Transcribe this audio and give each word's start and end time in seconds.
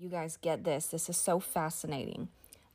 You 0.00 0.08
guys 0.08 0.36
get 0.36 0.62
this. 0.62 0.86
This 0.86 1.08
is 1.08 1.16
so 1.16 1.40
fascinating. 1.40 2.28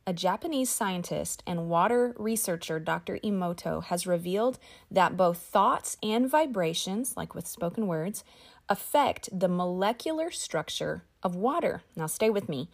A 0.06 0.12
Japanese 0.12 0.68
scientist 0.68 1.42
and 1.46 1.70
water 1.70 2.14
researcher, 2.18 2.78
Dr. 2.78 3.18
Emoto, 3.24 3.82
has 3.84 4.06
revealed 4.06 4.58
that 4.90 5.16
both 5.16 5.38
thoughts 5.38 5.96
and 6.02 6.28
vibrations, 6.28 7.16
like 7.16 7.34
with 7.34 7.46
spoken 7.46 7.86
words, 7.86 8.24
affect 8.68 9.30
the 9.32 9.48
molecular 9.48 10.30
structure 10.30 11.04
of 11.22 11.34
water. 11.34 11.82
Now, 11.96 12.08
stay 12.08 12.28
with 12.28 12.46
me. 12.46 12.68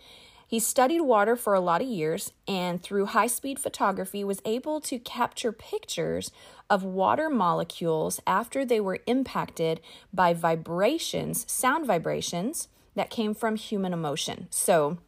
He 0.48 0.58
studied 0.58 1.02
water 1.02 1.36
for 1.36 1.54
a 1.54 1.60
lot 1.60 1.80
of 1.80 1.86
years 1.86 2.32
and 2.48 2.82
through 2.82 3.06
high 3.06 3.28
speed 3.28 3.60
photography 3.60 4.24
was 4.24 4.42
able 4.44 4.80
to 4.80 4.98
capture 4.98 5.52
pictures 5.52 6.32
of 6.68 6.82
water 6.82 7.30
molecules 7.30 8.20
after 8.26 8.64
they 8.64 8.80
were 8.80 8.98
impacted 9.06 9.80
by 10.12 10.34
vibrations, 10.34 11.48
sound 11.48 11.86
vibrations 11.86 12.66
that 12.94 13.10
came 13.10 13.34
from 13.34 13.56
human 13.56 13.92
emotion. 13.92 14.48
So, 14.50 14.98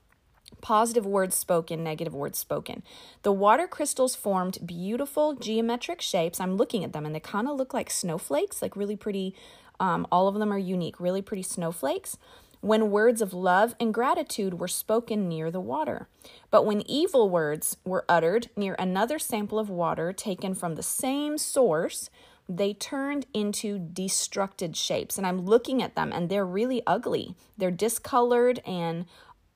positive 0.60 1.06
words 1.06 1.36
spoken, 1.36 1.82
negative 1.82 2.14
words 2.14 2.38
spoken. 2.38 2.82
The 3.22 3.32
water 3.32 3.66
crystals 3.66 4.14
formed 4.14 4.66
beautiful 4.66 5.34
geometric 5.34 6.00
shapes. 6.00 6.40
I'm 6.40 6.56
looking 6.56 6.84
at 6.84 6.92
them 6.92 7.04
and 7.04 7.14
they 7.14 7.20
kind 7.20 7.48
of 7.48 7.56
look 7.56 7.74
like 7.74 7.90
snowflakes, 7.90 8.62
like 8.62 8.76
really 8.76 8.96
pretty. 8.96 9.34
Um, 9.80 10.06
all 10.12 10.28
of 10.28 10.36
them 10.36 10.52
are 10.52 10.58
unique, 10.58 11.00
really 11.00 11.22
pretty 11.22 11.42
snowflakes. 11.42 12.16
When 12.60 12.92
words 12.92 13.20
of 13.20 13.34
love 13.34 13.74
and 13.80 13.92
gratitude 13.92 14.60
were 14.60 14.68
spoken 14.68 15.28
near 15.28 15.50
the 15.50 15.58
water. 15.60 16.06
But 16.48 16.64
when 16.64 16.88
evil 16.88 17.28
words 17.28 17.76
were 17.84 18.04
uttered 18.08 18.50
near 18.56 18.76
another 18.78 19.18
sample 19.18 19.58
of 19.58 19.68
water 19.68 20.12
taken 20.12 20.54
from 20.54 20.76
the 20.76 20.82
same 20.82 21.38
source, 21.38 22.08
they 22.48 22.74
turned 22.74 23.26
into 23.32 23.78
destructed 23.78 24.76
shapes. 24.76 25.16
And 25.16 25.26
I'm 25.26 25.44
looking 25.44 25.82
at 25.82 25.94
them 25.94 26.12
and 26.12 26.28
they're 26.28 26.46
really 26.46 26.82
ugly. 26.86 27.34
They're 27.56 27.70
discolored 27.70 28.60
and 28.66 29.06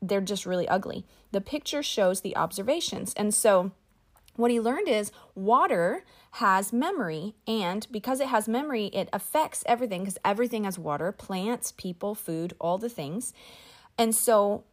they're 0.01 0.21
just 0.21 0.47
really 0.47 0.69
ugly. 0.69 1.07
The 1.33 1.41
picture 1.41 1.83
shows 1.83 2.21
the 2.21 2.37
observations. 2.37 3.13
And 3.15 3.35
so 3.35 3.73
what 4.37 4.51
he 4.51 4.61
learned 4.61 4.89
is 4.89 5.11
water 5.35 6.05
has 6.33 6.73
memory 6.73 7.35
and 7.47 7.87
because 7.91 8.21
it 8.21 8.29
has 8.29 8.47
memory 8.49 8.87
it 8.87 9.09
affects 9.13 9.65
everything 9.67 10.03
because 10.03 10.19
everything 10.25 10.65
has 10.65 10.79
water 10.79 11.11
plants 11.11 11.73
people 11.73 12.15
food 12.15 12.53
all 12.61 12.77
the 12.77 12.91
things 12.91 13.33
and 13.97 14.15
so 14.15 14.65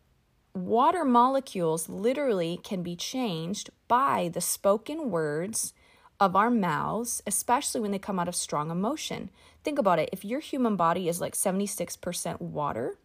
water 0.53 1.05
molecules 1.05 1.87
literally 1.87 2.59
can 2.63 2.83
be 2.83 2.95
changed 2.95 3.69
by 3.87 4.29
the 4.33 4.41
spoken 4.41 5.09
words 5.09 5.73
of 6.19 6.35
our 6.35 6.49
mouths, 6.49 7.21
especially 7.27 7.81
when 7.81 7.91
they 7.91 7.99
come 7.99 8.19
out 8.19 8.27
of 8.27 8.35
strong 8.35 8.71
emotion. 8.71 9.29
Think 9.63 9.79
about 9.79 9.99
it. 9.99 10.09
If 10.11 10.25
your 10.25 10.39
human 10.39 10.75
body 10.75 11.07
is 11.07 11.21
like 11.21 11.33
76% 11.33 12.41
water, 12.41 12.95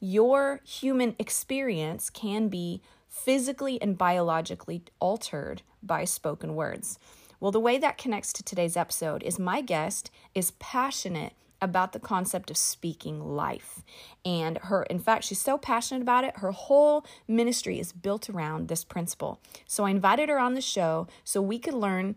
your 0.00 0.60
human 0.64 1.16
experience 1.18 2.10
can 2.10 2.48
be 2.48 2.82
physically 3.08 3.80
and 3.80 3.96
biologically 3.96 4.82
altered 5.00 5.62
by 5.82 6.04
spoken 6.04 6.54
words. 6.54 6.98
Well, 7.40 7.52
the 7.52 7.60
way 7.60 7.78
that 7.78 7.98
connects 7.98 8.32
to 8.34 8.42
today's 8.42 8.76
episode 8.76 9.22
is 9.22 9.38
my 9.38 9.60
guest 9.60 10.10
is 10.34 10.52
passionate 10.52 11.32
about 11.60 11.92
the 11.92 12.00
concept 12.00 12.50
of 12.50 12.56
speaking 12.56 13.34
life. 13.34 13.82
And 14.24 14.58
her, 14.58 14.82
in 14.84 14.98
fact, 14.98 15.24
she's 15.24 15.40
so 15.40 15.56
passionate 15.56 16.02
about 16.02 16.24
it, 16.24 16.38
her 16.38 16.52
whole 16.52 17.04
ministry 17.26 17.78
is 17.78 17.92
built 17.92 18.28
around 18.28 18.68
this 18.68 18.84
principle. 18.84 19.40
So 19.66 19.84
I 19.84 19.90
invited 19.90 20.28
her 20.28 20.38
on 20.38 20.54
the 20.54 20.60
show 20.60 21.06
so 21.24 21.40
we 21.40 21.58
could 21.58 21.74
learn 21.74 22.16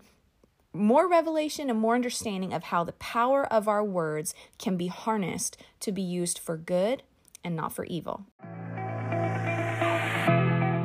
more 0.74 1.08
revelation 1.08 1.70
and 1.70 1.80
more 1.80 1.96
understanding 1.96 2.54
of 2.54 2.64
how 2.66 2.84
the 2.84 2.94
power 2.94 3.46
of 3.52 3.68
our 3.68 3.84
words 3.84 4.34
can 4.58 4.78
be 4.78 4.88
harnessed 4.88 5.58
to 5.80 5.92
be 5.92 6.02
used 6.02 6.40
for 6.40 6.58
good 6.58 7.04
and 7.44 7.56
not 7.56 7.74
for 7.74 7.86
evil. 7.86 8.26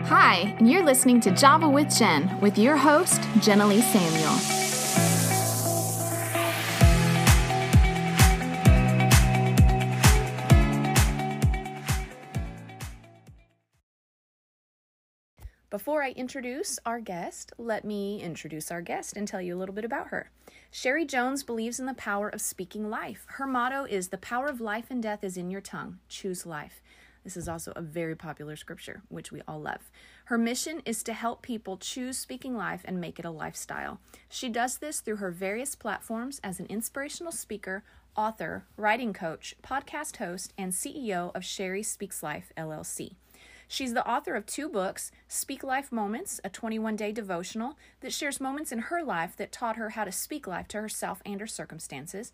Hi, 0.07 0.55
and 0.59 0.71
you're 0.71 0.85
listening 0.85 1.21
to 1.21 1.31
Java 1.31 1.69
with 1.69 1.95
Jen 1.97 2.41
with 2.41 2.59
your 2.59 2.77
host, 2.77 3.21
Jenilee 3.41 3.83
Samuel. 3.83 4.64
Before 15.75 16.05
I 16.05 16.11
introduce 16.13 16.79
our 16.87 17.01
guest, 17.01 17.53
let 17.59 17.85
me 17.85 18.23
introduce 18.23 18.71
our 18.71 18.81
guest 18.81 19.17
and 19.17 19.27
tell 19.27 19.43
you 19.43 19.57
a 19.57 19.59
little 19.59 19.75
bit 19.75 19.85
about 19.85 20.07
her. 20.07 20.31
Sherry 20.71 21.05
Jones 21.05 21.43
believes 21.43 21.81
in 21.81 21.87
the 21.87 21.95
power 21.95 22.29
of 22.29 22.41
speaking 22.41 22.89
life. 22.89 23.25
Her 23.27 23.45
motto 23.45 23.83
is 23.83 24.07
The 24.07 24.19
power 24.19 24.47
of 24.47 24.61
life 24.61 24.85
and 24.89 25.03
death 25.03 25.25
is 25.25 25.37
in 25.37 25.51
your 25.51 25.61
tongue. 25.61 25.99
Choose 26.09 26.47
life. 26.47 26.81
This 27.25 27.37
is 27.37 27.49
also 27.49 27.73
a 27.75 27.83
very 27.83 28.15
popular 28.15 28.55
scripture, 28.55 29.03
which 29.09 29.33
we 29.33 29.43
all 29.49 29.61
love. 29.61 29.91
Her 30.27 30.39
mission 30.39 30.81
is 30.85 31.03
to 31.03 31.13
help 31.13 31.43
people 31.43 31.77
choose 31.77 32.19
speaking 32.19 32.57
life 32.57 32.83
and 32.85 33.01
make 33.01 33.19
it 33.19 33.25
a 33.25 33.31
lifestyle. 33.31 33.99
She 34.29 34.49
does 34.49 34.79
this 34.79 35.01
through 35.01 35.17
her 35.17 35.33
various 35.33 35.75
platforms 35.75 36.41
as 36.45 36.61
an 36.61 36.67
inspirational 36.67 37.33
speaker, 37.33 37.83
author, 38.17 38.65
writing 38.77 39.13
coach, 39.13 39.57
podcast 39.61 40.19
host, 40.19 40.53
and 40.57 40.73
CEO 40.73 41.35
of 41.35 41.45
Sherry 41.45 41.83
Speaks 41.83 42.23
Life 42.23 42.53
LLC. 42.57 43.17
She's 43.69 43.95
the 43.95 44.07
author 44.09 44.35
of 44.35 44.47
two 44.47 44.69
books 44.69 45.11
Speak 45.29 45.65
Life 45.65 45.91
Moments, 45.91 46.41
a 46.45 46.51
21 46.51 46.97
day 46.97 47.13
devotional 47.13 47.79
that 48.01 48.13
shares 48.13 48.41
moments 48.41 48.73
in 48.73 48.79
her 48.79 49.03
life 49.03 49.37
that 49.37 49.53
taught 49.53 49.77
her 49.77 49.91
how 49.91 50.05
to 50.05 50.13
speak 50.13 50.47
life 50.47 50.69
to 50.69 50.81
herself 50.81 51.23
and 51.25 51.41
her 51.41 51.47
circumstances, 51.47 52.33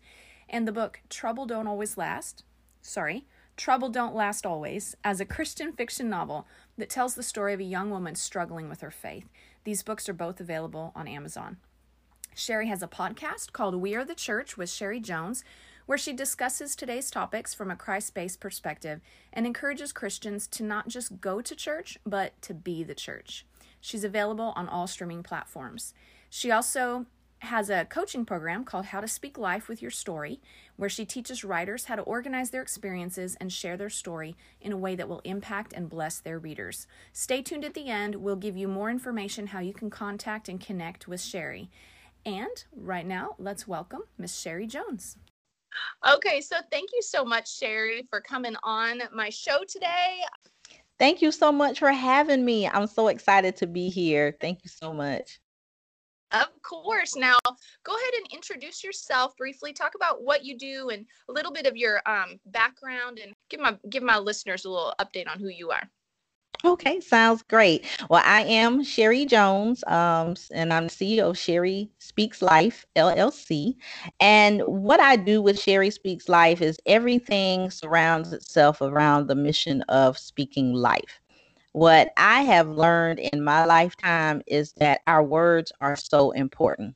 and 0.49 0.67
the 0.67 0.71
book 0.71 1.01
Trouble 1.09 1.45
Don't 1.45 1.67
Always 1.67 1.97
Last. 1.97 2.43
Sorry, 2.81 3.25
Trouble 3.57 3.89
Don't 3.89 4.15
Last 4.15 4.45
Always, 4.45 4.95
as 5.03 5.19
a 5.19 5.25
Christian 5.25 5.73
fiction 5.73 6.09
novel 6.09 6.47
that 6.77 6.89
tells 6.89 7.15
the 7.15 7.23
story 7.23 7.53
of 7.53 7.59
a 7.59 7.63
young 7.63 7.89
woman 7.89 8.15
struggling 8.15 8.69
with 8.69 8.81
her 8.81 8.91
faith. 8.91 9.29
These 9.63 9.83
books 9.83 10.09
are 10.09 10.13
both 10.13 10.39
available 10.39 10.91
on 10.95 11.07
Amazon. 11.07 11.57
Sherry 12.33 12.67
has 12.67 12.81
a 12.81 12.87
podcast 12.87 13.51
called 13.51 13.75
We 13.75 13.93
Are 13.95 14.05
the 14.05 14.15
Church 14.15 14.57
with 14.57 14.69
Sherry 14.69 14.99
Jones, 14.99 15.43
where 15.85 15.97
she 15.97 16.13
discusses 16.13 16.75
today's 16.75 17.11
topics 17.11 17.53
from 17.53 17.71
a 17.71 17.75
Christ 17.75 18.13
based 18.13 18.39
perspective 18.39 19.01
and 19.33 19.45
encourages 19.45 19.91
Christians 19.91 20.47
to 20.47 20.63
not 20.63 20.87
just 20.87 21.21
go 21.21 21.41
to 21.41 21.55
church, 21.55 21.97
but 22.05 22.39
to 22.43 22.53
be 22.53 22.83
the 22.83 22.95
church. 22.95 23.45
She's 23.79 24.03
available 24.03 24.53
on 24.55 24.69
all 24.69 24.87
streaming 24.87 25.23
platforms. 25.23 25.93
She 26.29 26.51
also 26.51 27.07
has 27.39 27.71
a 27.71 27.85
coaching 27.85 28.23
program 28.23 28.63
called 28.63 28.85
How 28.85 29.01
to 29.01 29.07
Speak 29.07 29.37
Life 29.37 29.67
with 29.67 29.81
Your 29.81 29.89
Story, 29.89 30.39
where 30.75 30.89
she 30.89 31.05
teaches 31.05 31.43
writers 31.43 31.85
how 31.85 31.95
to 31.95 32.03
organize 32.03 32.51
their 32.51 32.61
experiences 32.61 33.35
and 33.41 33.51
share 33.51 33.77
their 33.77 33.89
story 33.89 34.35
in 34.61 34.71
a 34.71 34.77
way 34.77 34.95
that 34.95 35.09
will 35.09 35.21
impact 35.23 35.73
and 35.73 35.89
bless 35.89 36.19
their 36.19 36.37
readers. 36.37 36.85
Stay 37.11 37.41
tuned 37.41 37.65
at 37.65 37.73
the 37.73 37.87
end. 37.87 38.15
We'll 38.15 38.35
give 38.35 38.57
you 38.57 38.67
more 38.67 38.91
information 38.91 39.47
how 39.47 39.59
you 39.59 39.73
can 39.73 39.89
contact 39.89 40.47
and 40.49 40.61
connect 40.61 41.07
with 41.07 41.19
Sherry. 41.19 41.71
And 42.23 42.63
right 42.75 43.07
now, 43.07 43.35
let's 43.39 43.67
welcome 43.67 44.01
Miss 44.19 44.39
Sherry 44.39 44.67
Jones. 44.67 45.17
Okay, 46.13 46.41
so 46.41 46.57
thank 46.71 46.89
you 46.93 47.01
so 47.01 47.23
much, 47.23 47.57
Sherry, 47.57 48.07
for 48.09 48.21
coming 48.21 48.55
on 48.63 49.01
my 49.13 49.29
show 49.29 49.63
today. 49.67 50.19
Thank 50.99 51.21
you 51.21 51.31
so 51.31 51.51
much 51.51 51.79
for 51.79 51.91
having 51.91 52.45
me. 52.45 52.67
I'm 52.67 52.87
so 52.87 53.07
excited 53.07 53.55
to 53.57 53.67
be 53.67 53.89
here. 53.89 54.35
Thank 54.39 54.63
you 54.63 54.69
so 54.69 54.93
much. 54.93 55.39
Of 56.31 56.47
course. 56.61 57.15
Now, 57.15 57.37
go 57.83 57.93
ahead 57.93 58.13
and 58.17 58.27
introduce 58.31 58.83
yourself 58.83 59.35
briefly. 59.35 59.73
Talk 59.73 59.95
about 59.95 60.23
what 60.23 60.45
you 60.45 60.57
do 60.57 60.89
and 60.89 61.05
a 61.27 61.33
little 61.33 61.51
bit 61.51 61.65
of 61.65 61.75
your 61.75 62.01
um, 62.05 62.39
background, 62.45 63.19
and 63.19 63.33
give 63.49 63.59
my 63.59 63.77
give 63.89 64.03
my 64.03 64.17
listeners 64.17 64.63
a 64.63 64.69
little 64.69 64.93
update 64.99 65.29
on 65.29 65.39
who 65.39 65.49
you 65.49 65.71
are. 65.71 65.89
Okay, 66.63 66.99
sounds 67.01 67.41
great. 67.43 67.85
Well, 68.09 68.21
I 68.23 68.43
am 68.43 68.83
Sherry 68.83 69.25
Jones, 69.25 69.83
um, 69.87 70.35
and 70.53 70.71
I'm 70.71 70.85
the 70.85 70.91
CEO 70.91 71.31
of 71.31 71.37
Sherry 71.37 71.89
Speaks 71.97 72.41
Life 72.41 72.85
LLC. 72.95 73.75
And 74.19 74.61
what 74.67 74.99
I 74.99 75.15
do 75.15 75.41
with 75.41 75.59
Sherry 75.59 75.89
Speaks 75.89 76.29
Life 76.29 76.61
is 76.61 76.77
everything 76.85 77.71
surrounds 77.71 78.31
itself 78.31 78.79
around 78.81 79.27
the 79.27 79.35
mission 79.35 79.81
of 79.89 80.19
speaking 80.19 80.73
life. 80.73 81.19
What 81.73 82.09
I 82.17 82.43
have 82.43 82.69
learned 82.69 83.19
in 83.19 83.43
my 83.43 83.65
lifetime 83.65 84.43
is 84.47 84.73
that 84.73 85.01
our 85.07 85.23
words 85.23 85.71
are 85.81 85.95
so 85.95 86.31
important. 86.31 86.95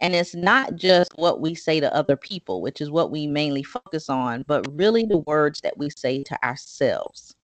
And 0.00 0.14
it's 0.14 0.34
not 0.34 0.76
just 0.76 1.12
what 1.16 1.40
we 1.40 1.54
say 1.54 1.80
to 1.80 1.94
other 1.94 2.16
people, 2.16 2.62
which 2.62 2.80
is 2.80 2.90
what 2.90 3.10
we 3.10 3.26
mainly 3.26 3.64
focus 3.64 4.10
on, 4.10 4.44
but 4.48 4.66
really 4.72 5.06
the 5.06 5.18
words 5.18 5.60
that 5.62 5.78
we 5.78 5.90
say 5.90 6.22
to 6.24 6.44
ourselves. 6.44 7.34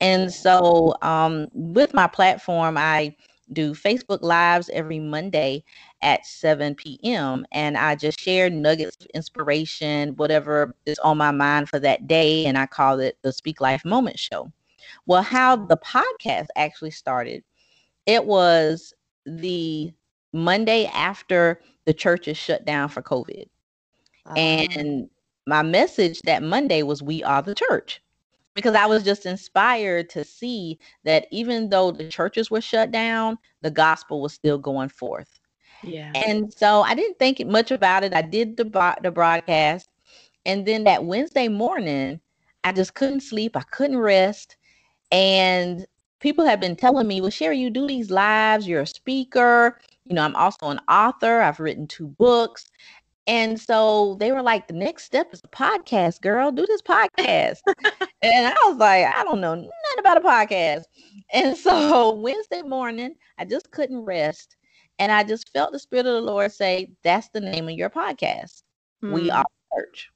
And 0.00 0.32
so 0.32 0.94
um, 1.02 1.48
with 1.52 1.92
my 1.92 2.06
platform, 2.06 2.76
I 2.78 3.14
do 3.52 3.74
Facebook 3.74 4.22
Lives 4.22 4.70
every 4.72 4.98
Monday 4.98 5.64
at 6.02 6.24
7 6.24 6.74
p.m. 6.74 7.44
And 7.52 7.76
I 7.76 7.96
just 7.96 8.18
share 8.18 8.48
nuggets 8.48 8.96
of 9.00 9.06
inspiration, 9.14 10.16
whatever 10.16 10.74
is 10.86 10.98
on 11.00 11.18
my 11.18 11.30
mind 11.30 11.68
for 11.68 11.78
that 11.80 12.06
day. 12.06 12.46
And 12.46 12.56
I 12.56 12.66
call 12.66 13.00
it 13.00 13.18
the 13.22 13.32
Speak 13.32 13.60
Life 13.60 13.84
Moment 13.84 14.18
Show. 14.18 14.50
Well, 15.06 15.22
how 15.22 15.56
the 15.56 15.76
podcast 15.76 16.46
actually 16.56 16.92
started, 16.92 17.44
it 18.06 18.24
was 18.24 18.94
the 19.26 19.92
Monday 20.32 20.86
after 20.86 21.60
the 21.84 21.92
churches 21.92 22.36
shut 22.36 22.64
down 22.64 22.88
for 22.88 23.02
COVID. 23.02 23.46
Uh-huh. 24.26 24.34
And 24.36 25.10
my 25.46 25.62
message 25.62 26.20
that 26.22 26.42
Monday 26.42 26.82
was, 26.82 27.02
We 27.02 27.22
are 27.24 27.42
the 27.42 27.54
church 27.54 28.00
because 28.60 28.74
I 28.76 28.86
was 28.86 29.02
just 29.02 29.24
inspired 29.26 30.10
to 30.10 30.24
see 30.24 30.78
that 31.04 31.26
even 31.30 31.70
though 31.70 31.90
the 31.90 32.08
churches 32.08 32.50
were 32.50 32.60
shut 32.60 32.90
down, 32.90 33.38
the 33.62 33.70
gospel 33.70 34.20
was 34.20 34.34
still 34.34 34.58
going 34.58 34.90
forth. 34.90 35.40
Yeah. 35.82 36.12
And 36.14 36.52
so 36.52 36.82
I 36.82 36.94
didn't 36.94 37.18
think 37.18 37.44
much 37.46 37.70
about 37.70 38.04
it. 38.04 38.12
I 38.14 38.22
did 38.22 38.56
the 38.58 38.64
the 39.02 39.10
broadcast, 39.10 39.88
and 40.44 40.66
then 40.66 40.84
that 40.84 41.04
Wednesday 41.04 41.48
morning, 41.48 42.20
I 42.64 42.72
just 42.72 42.94
couldn't 42.94 43.22
sleep. 43.22 43.56
I 43.56 43.62
couldn't 43.62 43.96
rest, 43.98 44.56
and 45.10 45.86
people 46.20 46.44
have 46.44 46.60
been 46.60 46.76
telling 46.76 47.08
me, 47.08 47.22
"Well, 47.22 47.30
Sherry, 47.30 47.58
you 47.58 47.70
do 47.70 47.86
these 47.86 48.10
lives. 48.10 48.68
You're 48.68 48.82
a 48.82 48.86
speaker. 48.86 49.80
You 50.04 50.14
know, 50.16 50.22
I'm 50.22 50.36
also 50.36 50.68
an 50.68 50.80
author. 50.88 51.40
I've 51.40 51.60
written 51.60 51.86
two 51.86 52.08
books." 52.08 52.66
And 53.30 53.60
so 53.60 54.16
they 54.18 54.32
were 54.32 54.42
like, 54.42 54.66
the 54.66 54.74
next 54.74 55.04
step 55.04 55.32
is 55.32 55.40
a 55.44 55.48
podcast, 55.48 56.20
girl. 56.20 56.50
Do 56.50 56.66
this 56.66 56.82
podcast. 56.82 57.58
and 58.22 58.46
I 58.48 58.56
was 58.66 58.76
like, 58.76 59.06
I 59.06 59.22
don't 59.22 59.40
know 59.40 59.54
nothing 59.54 59.70
about 60.00 60.16
a 60.16 60.20
podcast. 60.20 60.82
And 61.32 61.56
so 61.56 62.10
Wednesday 62.16 62.62
morning, 62.62 63.14
I 63.38 63.44
just 63.44 63.70
couldn't 63.70 64.04
rest. 64.04 64.56
And 64.98 65.12
I 65.12 65.22
just 65.22 65.48
felt 65.50 65.70
the 65.70 65.78
Spirit 65.78 66.06
of 66.06 66.14
the 66.14 66.20
Lord 66.22 66.50
say, 66.50 66.90
That's 67.04 67.28
the 67.28 67.40
name 67.40 67.68
of 67.68 67.76
your 67.76 67.88
podcast. 67.88 68.64
Mm. 69.00 69.12
We 69.12 69.30
are 69.30 69.44
church. 69.78 70.10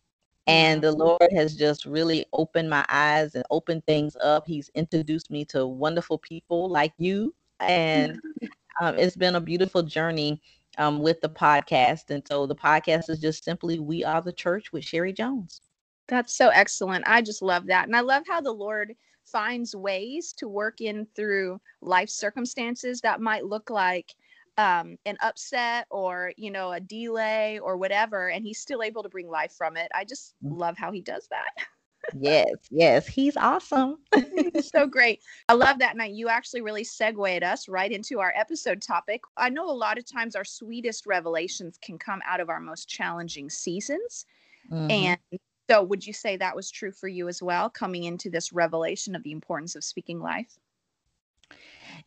And 0.49 0.83
the 0.83 0.91
Lord 0.91 1.31
has 1.37 1.55
just 1.55 1.87
really 1.87 2.27
opened 2.33 2.69
my 2.69 2.85
eyes 2.89 3.37
and 3.37 3.45
opened 3.49 3.87
things 3.87 4.17
up. 4.25 4.43
He's 4.45 4.71
introduced 4.75 5.31
me 5.31 5.45
to 5.47 5.69
wonderful 5.69 6.19
people 6.19 6.69
like 6.69 6.93
you. 6.99 7.33
And 7.61 8.21
um, 8.83 8.99
it's 8.99 9.15
been 9.15 9.37
a 9.37 9.41
beautiful 9.41 9.85
journey 9.85 10.43
um, 10.79 11.01
with 11.01 11.21
the 11.21 11.29
podcast. 11.29 12.11
And 12.11 12.23
so 12.27 12.47
the 12.47 12.55
podcast 12.55 13.11
is 13.11 13.21
just 13.21 13.45
simply 13.45 13.79
We 13.79 14.05
Are 14.05 14.23
the 14.23 14.33
Church 14.33 14.73
with 14.73 14.85
Sherry 14.85 15.13
Jones. 15.13 15.61
That's 16.09 16.37
so 16.37 16.49
excellent. 16.49 17.05
I 17.07 17.23
just 17.23 17.43
love 17.43 17.67
that. 17.67 17.87
And 17.87 17.97
I 17.97 18.01
love 18.01 18.25
how 18.29 18.41
the 18.41 18.53
Lord 18.53 18.95
finds 19.25 19.75
ways 19.75 20.35
to 20.35 20.49
work 20.49 20.81
in 20.81 21.07
through 21.17 21.61
life 21.81 22.11
circumstances 22.11 23.01
that 23.01 23.21
might 23.21 23.47
look 23.47 23.71
like 23.71 24.15
um, 24.59 24.97
an 25.07 25.17
upset 25.21 25.87
or, 25.91 26.33
you 26.37 26.51
know, 26.51 26.73
a 26.73 26.81
delay 26.81 27.59
or 27.59 27.77
whatever. 27.77 28.31
And 28.31 28.45
he's 28.45 28.61
still 28.61 28.83
able 28.83 29.03
to 29.03 29.09
bring 29.09 29.29
life 29.29 29.53
from 29.53 29.77
it. 29.77 29.91
I 29.95 30.05
just 30.05 30.35
mm. 30.45 30.57
love 30.57 30.77
how 30.77 30.93
he 30.93 31.01
does 31.01 31.27
that. 31.29 31.51
yes, 32.19 32.55
yes, 32.71 33.07
he's 33.07 33.37
awesome. 33.37 33.99
he's 34.15 34.71
so 34.75 34.87
great. 34.87 35.21
I 35.49 35.55
love 35.55 35.79
that. 35.79 35.97
night. 35.97 36.13
you 36.13 36.29
actually 36.29 36.61
really 36.61 36.85
segued 36.85 37.43
us 37.43 37.69
right 37.69 37.91
into 37.91 38.21
our 38.21 38.33
episode 38.37 38.83
topic. 38.83 39.23
I 39.37 39.49
know 39.49 39.71
a 39.71 39.73
lot 39.73 39.99
of 39.99 40.05
times 40.05 40.37
our 40.37 40.45
sweetest 40.45 41.07
revelations 41.07 41.79
can 41.83 41.99
come 41.99 42.21
out 42.27 42.41
of 42.41 42.49
our 42.49 42.61
most 42.61 42.89
challenging 42.89 43.51
seasons. 43.51 44.27
Mm-hmm. 44.71 44.91
And 44.91 45.41
so, 45.71 45.83
would 45.83 46.07
you 46.07 46.13
say 46.13 46.37
that 46.37 46.57
was 46.57 46.71
true 46.71 46.93
for 46.93 47.09
you 47.09 47.29
as 47.29 47.43
well, 47.43 47.71
coming 47.71 48.05
into 48.05 48.31
this 48.31 48.53
revelation 48.53 49.15
of 49.15 49.23
the 49.23 49.33
importance 49.33 49.75
of 49.77 49.85
speaking 49.85 50.21
life? 50.21 50.59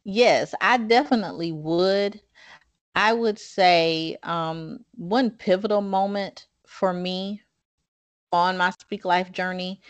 Yes, 0.03 0.53
I 0.61 0.77
definitely 0.77 1.51
would. 1.51 2.21
I 2.95 3.13
would 3.13 3.37
say 3.37 4.17
um, 4.23 4.83
one 4.95 5.29
pivotal 5.29 5.81
moment 5.81 6.47
for 6.65 6.93
me 6.93 7.41
on 8.31 8.57
my 8.57 8.71
speak 8.71 9.05
life 9.05 9.31
journey. 9.31 9.81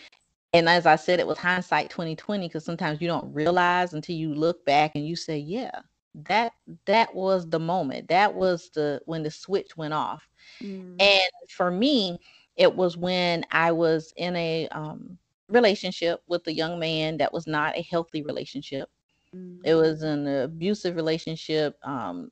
And 0.54 0.68
as 0.68 0.86
i 0.86 0.96
said 0.96 1.20
it 1.20 1.26
was 1.26 1.38
hindsight 1.38 1.90
2020 1.90 2.48
because 2.48 2.64
sometimes 2.64 3.00
you 3.00 3.06
don't 3.08 3.32
realize 3.34 3.92
until 3.92 4.16
you 4.16 4.34
look 4.34 4.64
back 4.64 4.92
and 4.94 5.06
you 5.06 5.14
say 5.14 5.38
yeah 5.38 5.80
that 6.26 6.52
that 6.86 7.14
was 7.14 7.48
the 7.48 7.60
moment. 7.60 8.08
That 8.08 8.34
was 8.34 8.70
the 8.74 9.00
when 9.06 9.22
the 9.22 9.30
switch 9.30 9.76
went 9.76 9.94
off. 9.94 10.28
Mm. 10.62 10.96
and 11.00 11.30
for 11.48 11.70
me 11.70 12.18
it 12.56 12.74
was 12.74 12.96
when 12.96 13.44
i 13.52 13.70
was 13.70 14.12
in 14.16 14.34
a 14.36 14.66
um, 14.68 15.16
relationship 15.48 16.20
with 16.26 16.46
a 16.48 16.52
young 16.52 16.78
man 16.80 17.16
that 17.18 17.32
was 17.32 17.46
not 17.46 17.76
a 17.76 17.82
healthy 17.82 18.22
relationship. 18.22 18.88
Mm. 19.34 19.60
it 19.64 19.74
was 19.74 20.02
an 20.02 20.26
abusive 20.26 20.96
relationship 20.96 21.76
um, 21.84 22.30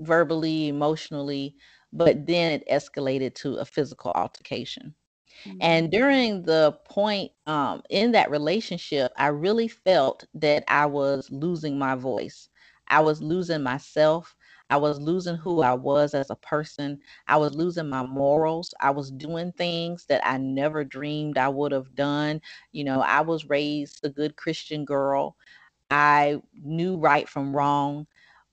verbally 0.00 0.68
emotionally 0.68 1.54
but 1.92 2.26
then 2.26 2.52
it 2.52 2.68
escalated 2.68 3.34
to 3.34 3.54
a 3.56 3.64
physical 3.64 4.12
altercation 4.14 4.94
Mm-hmm. 5.46 5.60
And 5.60 5.90
during 5.90 6.42
the 6.42 6.78
point 6.84 7.32
um, 7.46 7.82
in 7.90 8.12
that 8.12 8.30
relationship, 8.30 9.12
I 9.16 9.28
really 9.28 9.68
felt 9.68 10.24
that 10.34 10.64
I 10.68 10.86
was 10.86 11.30
losing 11.30 11.78
my 11.78 11.94
voice. 11.94 12.48
I 12.88 13.00
was 13.00 13.22
losing 13.22 13.62
myself. 13.62 14.36
I 14.70 14.76
was 14.76 15.00
losing 15.00 15.36
who 15.36 15.62
I 15.62 15.74
was 15.74 16.14
as 16.14 16.30
a 16.30 16.36
person. 16.36 16.98
I 17.26 17.36
was 17.36 17.54
losing 17.54 17.88
my 17.88 18.04
morals. 18.04 18.74
I 18.80 18.90
was 18.90 19.10
doing 19.10 19.52
things 19.52 20.06
that 20.06 20.26
I 20.26 20.38
never 20.38 20.84
dreamed 20.84 21.38
I 21.38 21.48
would 21.48 21.72
have 21.72 21.94
done. 21.94 22.40
You 22.72 22.84
know, 22.84 23.00
I 23.00 23.20
was 23.22 23.48
raised 23.48 24.00
a 24.04 24.08
good 24.10 24.36
Christian 24.36 24.84
girl. 24.84 25.36
I 25.90 26.40
knew 26.54 26.96
right 26.96 27.28
from 27.28 27.54
wrong. 27.56 28.06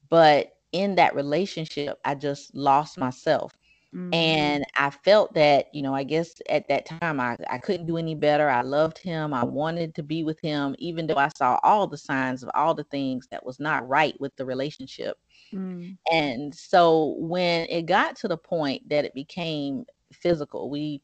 But 0.10 0.54
in 0.72 0.96
that 0.96 1.16
relationship, 1.16 2.00
I 2.04 2.16
just 2.16 2.54
lost 2.56 2.98
myself. 2.98 3.54
Mm-hmm. 3.98 4.14
And 4.14 4.66
I 4.76 4.92
felt 4.92 5.34
that, 5.34 5.74
you 5.74 5.82
know, 5.82 5.96
I 5.96 6.04
guess 6.04 6.36
at 6.50 6.68
that 6.68 6.86
time 6.86 7.20
I, 7.20 7.36
I 7.50 7.58
couldn't 7.58 7.88
do 7.88 7.98
any 7.98 8.14
better. 8.14 8.48
I 8.48 8.62
loved 8.62 9.00
him. 9.00 9.34
I 9.34 9.44
wanted 9.44 9.96
to 9.96 10.04
be 10.04 10.24
with 10.24 10.40
him, 10.40 10.76
even 10.78 11.08
though 11.08 11.16
I 11.16 11.30
saw 11.30 11.60
all 11.64 11.88
the 11.88 11.98
signs 11.98 12.44
of 12.44 12.52
all 12.54 12.76
the 12.76 12.84
things 12.86 13.28
that 13.32 13.44
was 13.44 13.60
not 13.60 13.88
right 13.88 14.14
with 14.20 14.36
the 14.36 14.46
relationship. 14.46 15.18
Mm. 15.52 15.98
And 16.12 16.54
so 16.54 17.16
when 17.18 17.66
it 17.70 17.88
got 17.88 18.16
to 18.18 18.28
the 18.28 18.38
point 18.38 18.88
that 18.90 19.04
it 19.04 19.16
became 19.16 19.84
physical, 20.14 20.70
we 20.70 21.02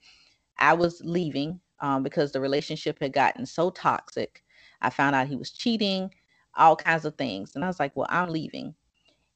I 0.59 0.73
was 0.73 1.01
leaving 1.03 1.59
um, 1.79 2.03
because 2.03 2.31
the 2.31 2.41
relationship 2.41 2.99
had 3.01 3.11
gotten 3.11 3.47
so 3.47 3.71
toxic. 3.71 4.43
I 4.81 4.91
found 4.91 5.15
out 5.15 5.27
he 5.27 5.35
was 5.35 5.51
cheating, 5.51 6.13
all 6.55 6.75
kinds 6.75 7.05
of 7.05 7.15
things. 7.15 7.55
And 7.55 7.63
I 7.63 7.67
was 7.67 7.79
like, 7.79 7.95
well, 7.95 8.07
I'm 8.11 8.29
leaving. 8.29 8.75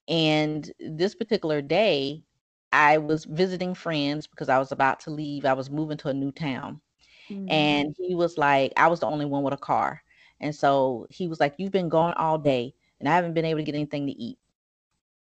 And 0.07 0.71
this 0.79 1.15
particular 1.15 1.59
day, 1.59 2.23
I 2.71 2.97
was 2.97 3.25
visiting 3.25 3.73
friends 3.73 4.27
because 4.27 4.49
I 4.49 4.59
was 4.59 4.71
about 4.71 4.99
to 5.01 5.11
leave. 5.11 5.45
I 5.45 5.53
was 5.53 5.69
moving 5.69 5.97
to 5.97 6.09
a 6.09 6.13
new 6.13 6.31
town. 6.31 6.81
Mm-hmm. 7.29 7.49
And 7.49 7.95
he 7.97 8.15
was 8.15 8.37
like, 8.37 8.73
I 8.77 8.87
was 8.87 8.99
the 8.99 9.07
only 9.07 9.25
one 9.25 9.43
with 9.43 9.53
a 9.53 9.57
car. 9.57 10.01
And 10.39 10.55
so 10.55 11.07
he 11.09 11.27
was 11.27 11.39
like, 11.39 11.55
You've 11.57 11.71
been 11.71 11.89
gone 11.89 12.13
all 12.13 12.37
day 12.37 12.73
and 12.99 13.09
I 13.09 13.15
haven't 13.15 13.33
been 13.33 13.45
able 13.45 13.59
to 13.59 13.63
get 13.63 13.75
anything 13.75 14.05
to 14.07 14.11
eat. 14.11 14.37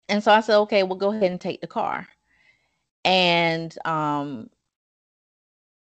And 0.10 0.24
so 0.24 0.32
I 0.32 0.42
said, 0.42 0.58
Okay, 0.60 0.84
we'll 0.84 0.98
go 0.98 1.12
ahead 1.12 1.32
and 1.32 1.42
take 1.42 1.62
the 1.62 1.68
car. 1.68 2.08
And 3.06 3.76
um, 3.86 4.50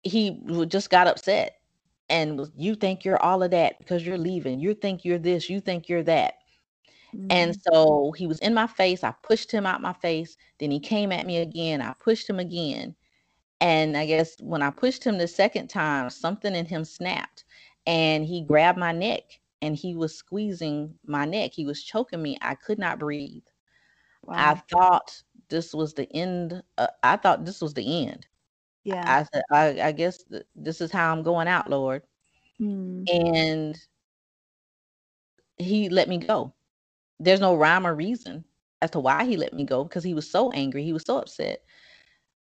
he 0.03 0.41
just 0.69 0.91
got 0.91 1.09
upset 1.09 1.57
and 2.09 2.39
was, 2.39 2.53
You 2.57 2.75
think 2.75 3.05
you're 3.05 3.23
all 3.23 3.43
of 3.43 3.51
that 3.51 3.79
because 3.79 4.07
you're 4.07 4.19
leaving. 4.19 4.61
You 4.61 4.75
think 4.75 5.05
you're 5.05 5.19
this, 5.19 5.51
you 5.51 5.61
think 5.61 5.89
you're 5.89 6.05
that. 6.05 6.35
Mm-hmm. 7.15 7.27
And 7.31 7.57
so 7.63 8.13
he 8.17 8.27
was 8.27 8.39
in 8.41 8.55
my 8.55 8.67
face. 8.67 9.05
I 9.05 9.15
pushed 9.23 9.51
him 9.51 9.67
out 9.67 9.83
my 9.83 9.93
face. 9.95 10.37
Then 10.59 10.71
he 10.71 10.81
came 10.81 11.13
at 11.13 11.27
me 11.27 11.39
again. 11.39 11.81
I 11.81 11.95
pushed 11.99 12.29
him 12.29 12.39
again. 12.39 12.95
And 13.61 13.97
I 13.97 14.07
guess 14.07 14.37
when 14.41 14.63
I 14.63 14.71
pushed 14.71 15.05
him 15.05 15.19
the 15.19 15.29
second 15.29 15.69
time, 15.69 16.11
something 16.11 16.55
in 16.55 16.67
him 16.67 16.85
snapped 16.85 17.45
and 17.87 18.25
he 18.25 18.43
grabbed 18.43 18.79
my 18.79 18.93
neck 18.93 19.23
and 19.63 19.75
he 19.75 19.95
was 19.95 20.15
squeezing 20.15 20.95
my 21.07 21.25
neck. 21.25 21.53
He 21.55 21.65
was 21.65 21.83
choking 21.83 22.23
me. 22.23 22.37
I 22.43 22.55
could 22.55 22.79
not 22.79 22.99
breathe. 22.99 23.45
Wow. 24.23 24.35
I 24.37 24.55
thought 24.71 25.23
this 25.49 25.73
was 25.73 25.95
the 25.95 26.11
end. 26.13 26.63
Uh, 26.77 26.89
I 27.03 27.17
thought 27.17 27.47
this 27.47 27.63
was 27.63 27.73
the 27.73 28.07
end. 28.07 28.27
Yeah. 28.85 29.05
I 29.07 29.27
said, 29.33 29.43
I, 29.51 29.89
I 29.89 29.93
guess 29.93 30.23
th- 30.25 30.45
this 30.55 30.81
is 30.81 30.93
how 30.93 31.13
I'm 31.13 31.23
going 31.23 31.49
out, 31.49 31.71
Lord. 31.71 32.03
Mm. 32.61 33.09
And 33.11 33.79
he 35.57 35.89
let 35.89 36.09
me 36.09 36.19
go 36.19 36.53
there's 37.19 37.41
no 37.41 37.55
rhyme 37.55 37.87
or 37.87 37.95
reason 37.95 38.45
as 38.83 38.91
to 38.93 39.01
why 39.01 39.25
he 39.25 39.37
let 39.37 39.53
me 39.53 39.65
go 39.65 39.85
because 39.85 40.05
he 40.05 40.15
was 40.15 40.31
so 40.31 40.51
angry. 40.53 40.85
He 40.85 40.93
was 40.93 41.05
so 41.05 41.19
upset. 41.19 41.63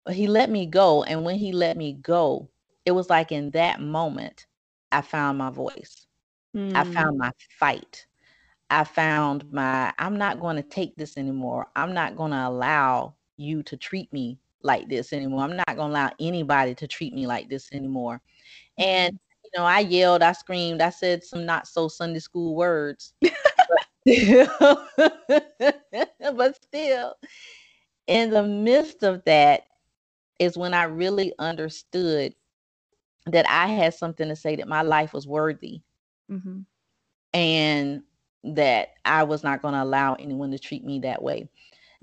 But 0.06 0.16
he 0.16 0.28
let 0.28 0.50
me 0.50 0.66
go. 0.66 1.04
And 1.04 1.24
when 1.24 1.36
he 1.36 1.52
let 1.52 1.78
me 1.78 1.94
go, 1.94 2.50
it 2.86 2.92
was 2.92 3.10
like 3.10 3.32
in 3.32 3.52
that 3.52 3.82
moment, 3.82 4.48
I 4.92 5.02
found 5.02 5.38
my 5.38 5.50
voice. 5.50 6.08
Mm. 6.56 6.76
I 6.76 6.84
hmm. 6.84 6.92
found 6.92 7.18
my 7.18 7.32
fight. 7.60 8.06
I 8.70 8.84
found 8.84 9.52
my, 9.52 9.94
I'm 10.00 10.18
not 10.18 10.40
going 10.40 10.56
to 10.56 10.64
take 10.64 10.96
this 10.96 11.18
anymore. 11.18 11.68
I'm 11.76 11.94
not 11.94 12.16
going 12.16 12.32
to 12.32 12.48
allow 12.48 13.16
you 13.38 13.64
to 13.64 13.78
treat 13.78 14.12
me 14.14 14.40
like 14.64 14.88
this 14.90 15.14
anymore. 15.14 15.44
I'm 15.44 15.56
not 15.56 15.68
going 15.68 15.92
to 15.92 15.94
allow 15.94 16.12
anybody 16.20 16.74
to 16.76 16.88
treat 16.88 17.14
me 17.14 17.28
like 17.28 17.50
this 17.50 17.70
anymore. 17.74 18.22
And, 18.78 19.14
mm-hmm. 19.14 19.44
you 19.44 19.52
know, 19.58 19.66
I 19.66 19.80
yelled, 19.80 20.24
I 20.24 20.32
screamed, 20.32 20.82
I 20.82 20.90
said 20.90 21.24
some 21.24 21.46
not 21.46 21.68
so 21.68 21.88
Sunday 21.88 22.20
school 22.20 22.56
words. 22.56 23.14
but 26.36 26.56
still, 26.64 27.16
in 28.08 28.30
the 28.30 28.44
midst 28.44 29.04
of 29.04 29.24
that 29.26 29.64
is 30.40 30.58
when 30.58 30.74
I 30.74 30.84
really 30.84 31.34
understood 31.40 32.34
that 33.28 33.48
I 33.50 33.68
had 33.68 33.94
something 33.94 34.28
to 34.28 34.36
say 34.36 34.56
that 34.56 34.68
my 34.68 34.82
life 34.82 35.14
was 35.14 35.28
worthy. 35.28 35.82
Mm-hmm. 36.32 36.62
And 37.34 38.04
that 38.44 38.90
I 39.06 39.24
was 39.24 39.44
not 39.44 39.62
going 39.62 39.76
to 39.76 39.84
allow 39.84 40.16
anyone 40.16 40.52
to 40.52 40.60
treat 40.60 40.84
me 40.84 41.00
that 41.02 41.22
way. 41.22 41.48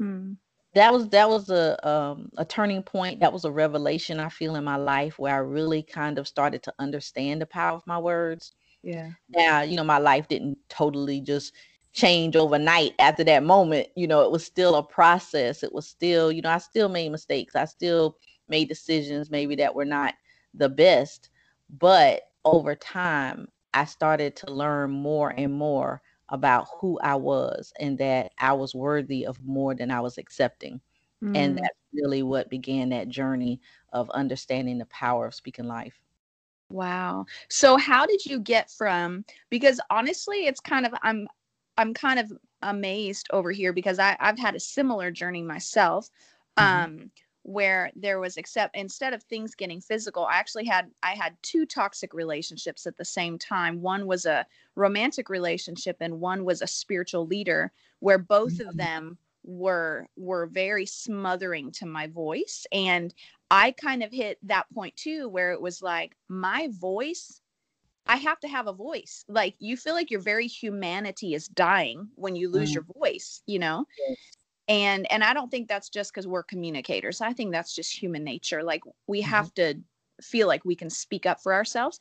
Mm. 0.01 0.37
That 0.75 0.93
was 0.93 1.09
that 1.09 1.29
was 1.29 1.51
a 1.51 1.89
um, 1.89 2.31
a 2.37 2.45
turning 2.45 2.83
point. 2.83 3.21
That 3.21 3.33
was 3.33 3.45
a 3.45 3.51
revelation 3.51 4.21
I 4.21 4.29
feel 4.29 4.55
in 4.55 4.65
my 4.65 4.77
life 4.77 5.19
where 5.19 5.35
I 5.35 5.39
really 5.39 5.83
kind 5.83 6.19
of 6.19 6.29
started 6.29 6.63
to 6.65 6.75
understand 6.79 7.41
the 7.41 7.47
power 7.47 7.75
of 7.77 7.87
my 7.87 7.99
words 7.99 8.53
Yeah. 8.83 9.11
Now, 9.29 9.63
you 9.63 9.77
know, 9.77 9.85
my 9.85 9.99
life 9.99 10.29
didn't 10.29 10.59
totally 10.69 11.21
just 11.21 11.55
change 11.99 12.37
overnight 12.37 12.95
after 13.01 13.25
that 13.25 13.43
moment. 13.43 13.89
You 13.97 14.07
know, 14.07 14.23
it 14.23 14.31
was 14.31 14.45
still 14.45 14.77
a 14.77 14.83
process. 14.83 15.63
It 15.63 15.73
was 15.73 15.87
still, 15.87 16.31
you 16.31 16.41
know, 16.41 16.51
I 16.51 16.59
still 16.59 16.89
made 16.89 17.11
mistakes. 17.11 17.57
I 17.57 17.65
still 17.65 18.17
made 18.49 18.69
decisions 18.69 19.31
maybe 19.31 19.57
that 19.57 19.75
were 19.75 19.85
not 19.85 20.15
the 20.55 20.69
best. 20.69 21.31
But 21.79 22.23
over 22.45 22.77
time, 22.77 23.49
I 23.75 23.85
started 23.85 24.37
to 24.37 24.53
learn 24.53 24.91
more 24.91 25.35
and 25.37 25.53
more 25.53 26.01
about 26.29 26.69
who 26.81 27.01
I 27.01 27.17
was 27.17 27.73
and 27.81 27.99
that 27.99 28.33
I 28.39 28.53
was 28.53 28.75
worthy 28.75 29.27
of 29.27 29.45
more 29.45 29.75
than 29.75 29.91
I 29.91 30.01
was 30.01 30.19
accepting. 30.19 30.81
Mm. 31.23 31.37
And 31.37 31.59
that's 31.59 31.79
really 31.93 32.23
what 32.23 32.49
began 32.49 32.91
that 32.91 33.09
journey 33.09 33.61
of 33.93 34.09
understanding 34.11 34.79
the 34.79 34.87
power 34.87 35.27
of 35.27 35.35
speaking 35.35 35.67
life. 35.67 36.01
Wow. 36.71 37.27
So 37.49 37.77
how 37.77 38.07
did 38.07 38.25
you 38.25 38.41
get 38.41 38.71
from 38.71 39.25
because 39.51 39.81
honestly 39.91 40.47
it's 40.47 40.61
kind 40.61 40.85
of 40.85 40.93
I'm 41.03 41.27
I'm 41.79 41.95
kind 41.95 42.19
of 42.19 42.31
amazed 42.61 43.29
over 43.33 43.51
here 43.51 43.73
because 43.73 43.99
I, 43.99 44.17
I've 44.21 44.39
had 44.39 44.55
a 44.55 44.61
similar 44.61 45.11
journey 45.11 45.43
myself. 45.43 46.11
Mm-hmm. 46.59 46.85
Um 46.85 47.11
where 47.49 47.91
there 47.97 48.21
was 48.21 48.37
except 48.37 48.77
instead 48.77 49.15
of 49.15 49.23
things 49.23 49.55
getting 49.55 49.81
physical 49.81 50.27
i 50.27 50.37
actually 50.37 50.67
had 50.67 50.91
i 51.03 51.13
had 51.13 51.35
two 51.41 51.65
toxic 51.65 52.13
relationships 52.13 52.87
at 52.87 52.95
the 52.99 53.05
same 53.05 53.39
time 53.39 53.81
one 53.81 54.07
was 54.07 54.27
a 54.27 54.45
romantic 54.75 55.31
relationship 55.31 55.97
and 56.01 56.21
one 56.21 56.45
was 56.45 56.61
a 56.61 56.67
spiritual 56.67 57.27
leader 57.27 57.73
where 58.01 58.19
both 58.19 58.59
mm-hmm. 58.59 58.69
of 58.69 58.77
them 58.77 59.17
were 59.45 60.07
were 60.17 60.47
very 60.47 60.85
smothering 60.85 61.73
to 61.73 61.87
my 61.87 62.07
voice 62.09 62.67
and 62.71 63.15
i 63.51 63.71
kind 63.71 64.03
of 64.03 64.13
hit 64.13 64.37
that 64.43 64.67
point 64.75 64.95
too 64.95 65.27
where 65.27 65.53
it 65.53 65.61
was 65.61 65.81
like 65.81 66.15
my 66.29 66.69
voice 66.73 67.41
i 68.09 68.17
have 68.17 68.41
to 68.41 68.49
have 68.49 68.67
a 68.67 68.73
voice 68.73 69.25
like 69.29 69.55
you 69.59 69.77
feel 69.77 69.95
like 69.95 70.11
your 70.11 70.21
very 70.21 70.47
humanity 70.47 71.35
is 71.35 71.49
dying 71.49 72.09
when 72.17 72.35
you 72.35 72.51
lose 72.51 72.71
mm-hmm. 72.71 72.75
your 72.75 72.87
voice 72.99 73.43
you 73.47 73.59
know 73.59 73.85
yes 74.09 74.17
and 74.69 75.11
and 75.11 75.25
i 75.25 75.33
don't 75.33 75.51
think 75.51 75.69
that's 75.69 75.89
just 75.89 76.13
because 76.13 76.27
we're 76.27 76.43
communicators 76.43 77.21
i 77.21 77.33
think 77.33 77.51
that's 77.51 77.75
just 77.75 77.93
human 77.93 78.23
nature 78.23 78.63
like 78.63 78.83
we 79.07 79.21
mm-hmm. 79.21 79.31
have 79.31 79.53
to 79.55 79.75
feel 80.23 80.49
like 80.49 80.65
we 80.65 80.75
can 80.75 80.91
speak 80.91 81.27
up 81.27 81.41
for 81.41 81.55
ourselves 81.55 81.99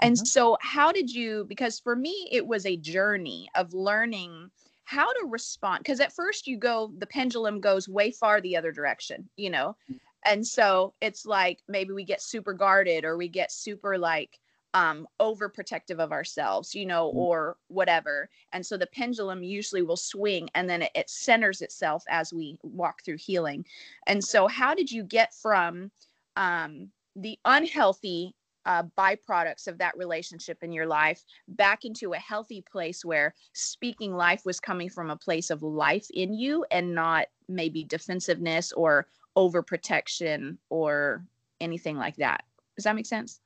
and 0.00 0.16
mm-hmm. 0.16 0.24
so 0.24 0.56
how 0.60 0.90
did 0.90 1.10
you 1.10 1.44
because 1.48 1.78
for 1.78 1.94
me 1.94 2.28
it 2.32 2.46
was 2.46 2.64
a 2.66 2.76
journey 2.76 3.48
of 3.54 3.72
learning 3.74 4.50
how 4.84 5.12
to 5.12 5.26
respond 5.26 5.80
because 5.80 6.00
at 6.00 6.14
first 6.14 6.46
you 6.46 6.56
go 6.56 6.90
the 6.98 7.06
pendulum 7.06 7.60
goes 7.60 7.88
way 7.88 8.10
far 8.10 8.40
the 8.40 8.56
other 8.56 8.72
direction 8.72 9.28
you 9.36 9.50
know 9.50 9.76
mm. 9.90 9.98
and 10.24 10.46
so 10.46 10.94
it's 11.02 11.26
like 11.26 11.58
maybe 11.68 11.92
we 11.92 12.04
get 12.04 12.22
super 12.22 12.54
guarded 12.54 13.04
or 13.04 13.18
we 13.18 13.28
get 13.28 13.52
super 13.52 13.98
like 13.98 14.40
um 14.74 15.06
overprotective 15.20 15.98
of 15.98 16.12
ourselves 16.12 16.74
you 16.74 16.84
know 16.84 17.08
mm-hmm. 17.08 17.18
or 17.18 17.56
whatever. 17.68 18.28
And 18.52 18.64
so 18.64 18.76
the 18.76 18.86
pendulum 18.86 19.42
usually 19.42 19.82
will 19.82 19.96
swing 19.96 20.48
and 20.54 20.68
then 20.68 20.82
it, 20.82 20.90
it, 20.94 21.10
centers 21.10 21.62
itself 21.62 22.04
as 22.08 22.32
we 22.32 22.58
walk 22.62 23.02
through 23.04 23.18
healing. 23.18 23.64
And 24.06 24.22
so 24.22 24.46
how 24.46 24.74
did 24.74 24.90
you 24.90 25.02
get 25.02 25.34
from 25.34 25.90
um 26.36 26.90
the 27.16 27.38
unhealthy 27.44 28.34
uh, 28.66 28.82
byproducts 28.98 29.66
of 29.66 29.78
that 29.78 29.96
relationship 29.96 30.62
in 30.62 30.70
your 30.70 30.86
life 30.86 31.24
back 31.48 31.86
into 31.86 32.12
a 32.12 32.18
healthy 32.18 32.62
place 32.70 33.02
where 33.02 33.34
speaking 33.54 34.14
life 34.14 34.44
was 34.44 34.60
coming 34.60 34.90
from 34.90 35.10
a 35.10 35.16
place 35.16 35.48
of 35.48 35.62
life 35.62 36.06
in 36.12 36.34
you 36.34 36.66
and 36.70 36.94
not 36.94 37.26
maybe 37.48 37.82
defensiveness 37.82 38.70
or 38.72 39.06
overprotection 39.36 40.58
or 40.68 41.24
anything 41.62 41.96
like 41.96 42.16
that? 42.16 42.44
Does 42.76 42.84
that 42.84 42.94
make 42.94 43.06
sense 43.06 43.40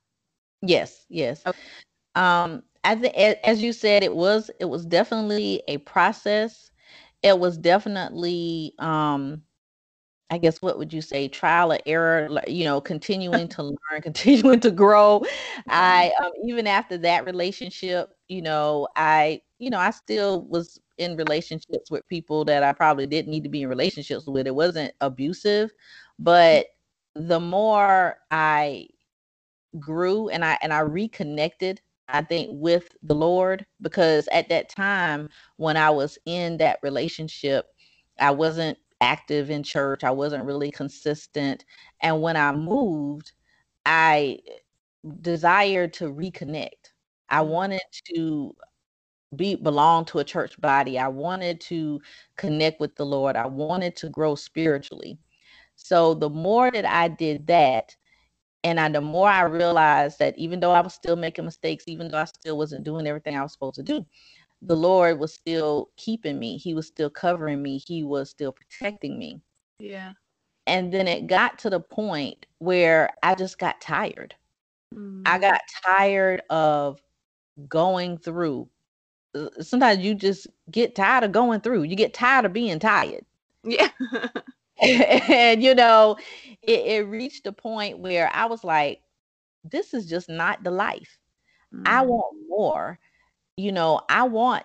Yes, 0.65 1.05
yes. 1.09 1.43
Okay. 1.45 1.59
Um, 2.15 2.63
as 2.83 3.03
as 3.43 3.61
you 3.63 3.73
said, 3.73 4.03
it 4.03 4.15
was 4.15 4.51
it 4.59 4.65
was 4.65 4.85
definitely 4.85 5.63
a 5.67 5.77
process. 5.79 6.71
It 7.23 7.39
was 7.39 7.57
definitely 7.57 8.73
um, 8.79 9.41
I 10.31 10.39
guess 10.39 10.61
what 10.61 10.77
would 10.79 10.93
you 10.93 11.01
say, 11.01 11.27
trial 11.29 11.73
or 11.73 11.79
error, 11.85 12.29
you 12.47 12.65
know, 12.65 12.81
continuing 12.81 13.49
to 13.49 13.63
learn, 13.63 14.01
continuing 14.03 14.59
to 14.61 14.71
grow. 14.71 15.23
I 15.69 16.13
um, 16.23 16.31
even 16.47 16.67
after 16.67 16.97
that 16.99 17.25
relationship, 17.25 18.11
you 18.29 18.41
know, 18.43 18.87
I, 18.97 19.41
you 19.59 19.69
know, 19.71 19.79
I 19.79 19.91
still 19.91 20.43
was 20.43 20.79
in 20.99 21.17
relationships 21.17 21.91
with 21.91 22.07
people 22.09 22.45
that 22.45 22.63
I 22.63 22.73
probably 22.73 23.07
didn't 23.07 23.31
need 23.31 23.43
to 23.43 23.49
be 23.49 23.63
in 23.63 23.69
relationships 23.69 24.27
with. 24.27 24.47
It 24.47 24.55
wasn't 24.55 24.93
abusive, 25.01 25.71
but 26.19 26.67
the 27.15 27.39
more 27.39 28.17
I 28.31 28.87
grew 29.79 30.29
and 30.29 30.43
I 30.45 30.57
and 30.61 30.73
I 30.73 30.79
reconnected 30.79 31.81
I 32.09 32.21
think 32.21 32.49
with 32.51 32.89
the 33.03 33.15
Lord 33.15 33.65
because 33.81 34.27
at 34.31 34.49
that 34.49 34.69
time 34.69 35.29
when 35.57 35.77
I 35.77 35.89
was 35.89 36.17
in 36.25 36.57
that 36.57 36.79
relationship 36.83 37.67
I 38.19 38.31
wasn't 38.31 38.77
active 39.01 39.49
in 39.49 39.63
church 39.63 40.03
I 40.03 40.11
wasn't 40.11 40.45
really 40.45 40.71
consistent 40.71 41.65
and 42.01 42.21
when 42.21 42.35
I 42.37 42.51
moved 42.51 43.31
I 43.85 44.39
desired 45.21 45.93
to 45.93 46.05
reconnect 46.05 46.91
I 47.29 47.39
mm-hmm. 47.39 47.49
wanted 47.49 47.81
to 48.15 48.55
be 49.35 49.55
belong 49.55 50.05
to 50.05 50.19
a 50.19 50.23
church 50.23 50.59
body 50.61 50.99
I 50.99 51.07
wanted 51.07 51.59
to 51.61 51.99
connect 52.37 52.79
with 52.79 52.95
the 52.95 53.05
Lord 53.05 53.35
I 53.35 53.47
wanted 53.47 53.95
to 53.97 54.09
grow 54.09 54.35
spiritually 54.35 55.17
so 55.75 56.13
the 56.13 56.29
more 56.29 56.69
that 56.71 56.85
I 56.85 57.07
did 57.07 57.47
that 57.47 57.95
and 58.63 58.79
I, 58.79 58.89
the 58.89 59.01
more 59.01 59.29
I 59.29 59.43
realized 59.43 60.19
that 60.19 60.37
even 60.37 60.59
though 60.59 60.71
I 60.71 60.81
was 60.81 60.93
still 60.93 61.15
making 61.15 61.45
mistakes, 61.45 61.83
even 61.87 62.07
though 62.07 62.19
I 62.19 62.25
still 62.25 62.57
wasn't 62.57 62.83
doing 62.83 63.05
everything 63.07 63.37
I 63.37 63.43
was 63.43 63.51
supposed 63.51 63.75
to 63.75 63.83
do, 63.83 64.05
the 64.61 64.75
Lord 64.75 65.19
was 65.19 65.33
still 65.33 65.89
keeping 65.97 66.39
me. 66.39 66.57
He 66.57 66.73
was 66.73 66.87
still 66.87 67.09
covering 67.09 67.61
me. 67.61 67.77
He 67.77 68.03
was 68.03 68.29
still 68.29 68.53
protecting 68.53 69.19
me. 69.19 69.41
Yeah. 69.79 70.13
And 70.65 70.93
then 70.93 71.07
it 71.09 71.27
got 71.27 71.59
to 71.59 71.69
the 71.69 71.81
point 71.81 72.45
where 72.59 73.09
I 73.21 73.35
just 73.35 73.59
got 73.59 73.81
tired. 73.81 74.33
Mm. 74.95 75.23
I 75.25 75.39
got 75.39 75.61
tired 75.85 76.41
of 76.49 77.01
going 77.67 78.17
through. 78.17 78.69
Uh, 79.35 79.49
sometimes 79.59 79.99
you 79.99 80.15
just 80.15 80.47
get 80.71 80.95
tired 80.95 81.25
of 81.25 81.33
going 81.33 81.59
through. 81.59 81.83
You 81.83 81.97
get 81.97 82.13
tired 82.13 82.45
of 82.45 82.53
being 82.53 82.79
tired. 82.79 83.25
Yeah. 83.65 83.89
and 84.81 85.63
you 85.63 85.75
know, 85.75 86.17
it, 86.61 86.85
it 86.85 87.07
reached 87.07 87.45
a 87.47 87.51
point 87.51 87.99
where 87.99 88.29
I 88.33 88.45
was 88.45 88.63
like, 88.63 89.01
this 89.63 89.93
is 89.93 90.05
just 90.05 90.29
not 90.29 90.63
the 90.63 90.71
life. 90.71 91.17
Mm. 91.73 91.87
I 91.87 92.01
want 92.01 92.35
more. 92.47 92.99
You 93.55 93.71
know, 93.71 94.01
I 94.09 94.23
want, 94.23 94.63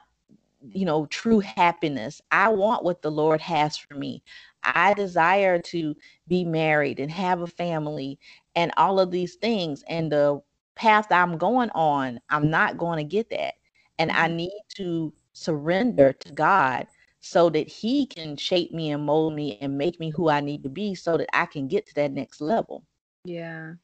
you 0.72 0.84
know, 0.84 1.06
true 1.06 1.40
happiness. 1.40 2.20
I 2.30 2.48
want 2.48 2.84
what 2.84 3.02
the 3.02 3.10
Lord 3.10 3.40
has 3.40 3.76
for 3.76 3.94
me. 3.94 4.22
I 4.62 4.94
desire 4.94 5.60
to 5.60 5.94
be 6.26 6.44
married 6.44 7.00
and 7.00 7.10
have 7.10 7.42
a 7.42 7.46
family 7.46 8.18
and 8.56 8.72
all 8.76 8.98
of 8.98 9.10
these 9.10 9.36
things. 9.36 9.84
And 9.88 10.10
the 10.10 10.40
path 10.74 11.12
I'm 11.12 11.36
going 11.38 11.70
on, 11.70 12.20
I'm 12.30 12.50
not 12.50 12.78
going 12.78 12.98
to 12.98 13.04
get 13.04 13.30
that. 13.30 13.54
And 13.98 14.10
I 14.10 14.26
mm-hmm. 14.26 14.36
need 14.36 14.62
to 14.76 15.12
surrender 15.32 16.12
to 16.12 16.32
God 16.32 16.86
so 17.20 17.50
that 17.50 17.68
he 17.68 18.06
can 18.06 18.36
shape 18.36 18.72
me 18.72 18.90
and 18.90 19.04
mold 19.04 19.34
me 19.34 19.58
and 19.60 19.76
make 19.76 19.98
me 19.98 20.10
who 20.10 20.28
I 20.28 20.40
need 20.40 20.62
to 20.62 20.68
be 20.68 20.94
so 20.94 21.16
that 21.16 21.28
I 21.36 21.46
can 21.46 21.66
get 21.68 21.86
to 21.86 21.94
that 21.96 22.12
next 22.12 22.40
level. 22.40 22.84
Yeah. 23.24 23.74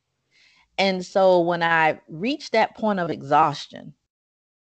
And 0.79 1.05
so 1.05 1.41
when 1.41 1.63
I 1.63 2.01
reached 2.09 2.53
that 2.53 2.77
point 2.77 3.01
of 3.01 3.11
exhaustion 3.11 3.95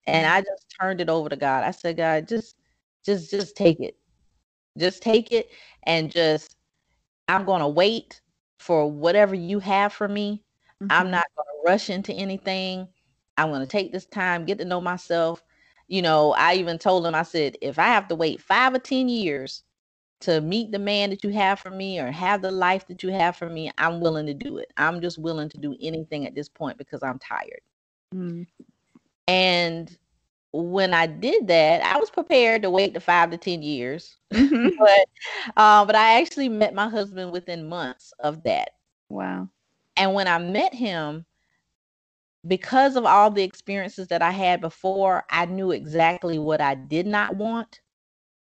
and 0.06 0.28
I 0.28 0.42
just 0.42 0.76
turned 0.80 1.02
it 1.02 1.10
over 1.10 1.30
to 1.30 1.36
God, 1.36 1.64
I 1.64 1.72
said, 1.72 1.98
God, 1.98 2.28
just 2.28 2.56
just 3.06 3.32
just 3.32 3.56
take 3.56 3.80
it. 3.80 3.98
Just 4.78 5.02
take 5.02 5.32
it 5.32 5.50
and 5.84 6.12
just 6.12 6.56
I'm 7.28 7.46
going 7.46 7.62
to 7.62 7.68
wait 7.68 8.22
for 8.60 8.90
whatever 8.90 9.36
you 9.36 9.60
have 9.60 9.94
for 9.94 10.08
me. 10.08 10.44
Mm-hmm. 10.82 10.88
I'm 10.92 11.12
not 11.12 11.26
going 11.36 11.46
to 11.46 11.72
rush 11.72 11.90
into 11.90 12.14
anything. 12.14 12.88
I'm 13.38 13.50
going 13.50 13.62
to 13.62 13.68
take 13.68 13.92
this 13.92 14.06
time, 14.06 14.46
get 14.46 14.58
to 14.60 14.66
know 14.66 14.82
myself, 14.82 15.44
you 15.88 16.02
know, 16.02 16.34
I 16.34 16.56
even 16.56 16.78
told 16.78 17.06
him, 17.06 17.16
I 17.16 17.24
said, 17.24 17.58
if 17.62 17.78
I 17.80 17.88
have 17.88 18.08
to 18.08 18.16
wait 18.16 18.42
five 18.42 18.74
or 18.74 18.80
10 18.80 19.10
years 19.10 19.64
to 20.22 20.40
meet 20.42 20.72
the 20.72 20.80
man 20.80 21.10
that 21.10 21.24
you 21.24 21.32
have 21.32 21.60
for 21.60 21.70
me 21.70 22.00
or 22.00 22.10
have 22.12 22.42
the 22.42 22.52
life 22.52 22.88
that 22.88 23.04
you 23.04 23.10
have 23.10 23.36
for 23.36 23.50
me, 23.50 23.72
I'm 23.78 24.00
willing 24.00 24.26
to 24.28 24.34
do 24.34 24.58
it. 24.58 24.72
I'm 24.78 25.02
just 25.02 25.18
willing 25.18 25.50
to 25.50 25.58
do 25.58 25.76
anything 25.82 26.26
at 26.26 26.36
this 26.36 26.48
point 26.48 26.78
because 26.78 27.04
I'm 27.04 27.20
tired. 27.20 27.62
Mm. 28.16 28.48
And 29.28 29.98
when 30.54 30.94
I 30.94 31.08
did 31.08 31.48
that, 31.48 31.84
I 31.84 31.98
was 31.98 32.10
prepared 32.10 32.62
to 32.62 32.70
wait 32.70 32.94
the 32.94 33.00
five 33.00 33.32
to 33.32 33.38
10 33.38 33.62
years. 33.62 34.18
Mm-hmm. 34.34 34.70
but, 34.80 35.08
uh, 35.58 35.86
but 35.86 35.96
I 35.96 36.20
actually 36.20 36.50
met 36.50 36.74
my 36.74 36.90
husband 36.90 37.32
within 37.32 37.70
months 37.70 38.14
of 38.20 38.42
that. 38.44 38.72
Wow. 39.10 39.48
And 39.96 40.16
when 40.16 40.28
I 40.28 40.40
met 40.40 40.74
him, 40.74 41.26
because 42.48 42.96
of 42.96 43.06
all 43.06 43.32
the 43.32 43.44
experiences 43.44 44.08
that 44.10 44.22
I 44.22 44.32
had 44.32 44.62
before, 44.62 45.24
I 45.30 45.46
knew 45.46 45.72
exactly 45.72 46.40
what 46.40 46.62
I 46.62 46.76
did 46.76 47.08
not 47.08 47.36
want. 47.36 47.82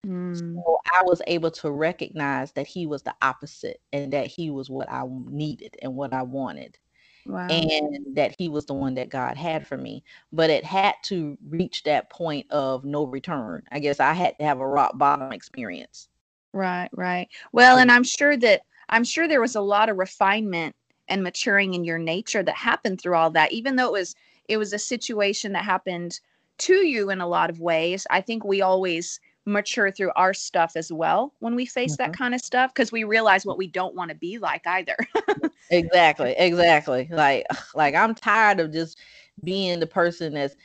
Mm. 0.06 0.38
So 0.38 0.78
I 0.94 1.04
was 1.04 1.22
able 1.28 1.52
to 1.52 1.72
recognize 1.72 2.52
that 2.54 2.68
he 2.68 2.88
was 2.88 3.04
the 3.04 3.14
opposite 3.22 3.82
and 3.94 4.14
that 4.14 4.28
he 4.28 4.50
was 4.50 4.70
what 4.70 4.90
I 4.92 5.04
needed 5.08 5.76
and 5.82 5.96
what 5.96 6.14
I 6.14 6.24
wanted. 6.24 6.78
wow. 7.26 7.48
and 7.50 8.16
that 8.16 8.34
he 8.38 8.50
was 8.50 8.66
the 8.66 8.74
one 8.74 8.96
that 8.96 9.10
God 9.10 9.38
had 9.38 9.68
for 9.68 9.78
me. 9.78 10.04
But 10.32 10.50
it 10.50 10.66
had 10.66 10.96
to 11.06 11.38
reach 11.48 11.84
that 11.84 12.10
point 12.10 12.50
of 12.50 12.86
no 12.86 13.06
return. 13.06 13.64
I 13.72 13.80
guess 13.80 14.00
I 14.00 14.14
had 14.14 14.38
to 14.40 14.46
have 14.46 14.60
a 14.60 14.68
rock 14.68 14.98
bottom 14.98 15.32
experience. 15.32 16.08
Right, 16.54 16.90
right. 16.94 17.28
Well, 17.52 17.78
and 17.78 17.92
I'm 17.92 18.04
sure 18.04 18.36
that 18.38 18.62
I'm 18.90 19.04
sure 19.04 19.28
there 19.28 19.42
was 19.42 19.56
a 19.56 19.62
lot 19.62 19.90
of 19.90 19.98
refinement 19.98 20.76
and 21.12 21.22
maturing 21.22 21.76
in 21.76 21.84
your 21.84 22.00
nature 22.00 22.42
that 22.42 22.56
happened 22.56 23.00
through 23.00 23.16
all 23.16 23.30
that 23.30 23.52
even 23.52 23.76
though 23.76 23.88
it 23.88 23.92
was 23.92 24.16
it 24.48 24.58
was 24.58 24.74
a 24.74 24.80
situation 24.80 25.52
that 25.54 25.64
happened 25.64 26.20
to 26.58 26.86
you 26.86 27.10
in 27.10 27.22
a 27.22 27.28
lot 27.28 27.50
of 27.50 27.60
ways. 27.60 28.06
I 28.10 28.22
think 28.22 28.44
we 28.44 28.62
always 28.62 29.20
mature 29.46 29.90
through 29.92 30.12
our 30.16 30.34
stuff 30.34 30.74
as 30.76 30.92
well 30.92 31.34
when 31.40 31.56
we 31.56 31.66
face 31.66 31.94
mm-hmm. 31.94 32.12
that 32.12 32.18
kind 32.18 32.36
of 32.36 32.42
stuff 32.42 32.72
because 32.74 32.92
we 32.92 33.04
realize 33.04 33.46
what 33.46 33.58
we 33.58 33.66
don't 33.66 33.96
want 33.96 34.10
to 34.10 34.16
be 34.16 34.38
like 34.38 34.66
either. 34.68 34.96
exactly, 35.72 36.36
exactly. 36.38 37.08
Like 37.12 37.46
like 37.76 37.96
I'm 37.96 38.14
tired 38.14 38.60
of 38.60 38.72
just 38.72 39.00
being 39.44 39.80
the 39.80 39.88
person 39.88 40.34
that's 40.34 40.56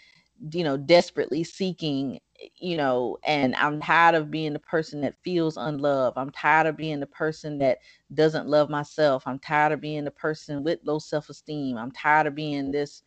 you 0.52 0.64
know 0.64 0.76
desperately 0.76 1.42
seeking 1.44 2.20
you 2.56 2.76
know 2.76 3.16
and 3.24 3.54
i'm 3.56 3.80
tired 3.80 4.14
of 4.14 4.30
being 4.30 4.52
the 4.52 4.58
person 4.58 5.00
that 5.00 5.14
feels 5.22 5.56
unloved. 5.56 6.16
I'm 6.18 6.30
tired 6.30 6.66
of 6.66 6.76
being 6.76 7.00
the 7.00 7.06
person 7.06 7.58
that 7.58 7.78
doesn't 8.14 8.48
love 8.48 8.70
myself. 8.70 9.24
I'm 9.26 9.38
tired 9.38 9.72
of 9.72 9.80
being 9.80 10.04
the 10.04 10.10
person 10.10 10.62
with 10.62 10.80
low 10.84 10.98
self-esteem. 10.98 11.76
I'm 11.76 11.92
tired 11.92 12.26
of 12.26 12.34
being 12.34 12.70
this 12.70 13.02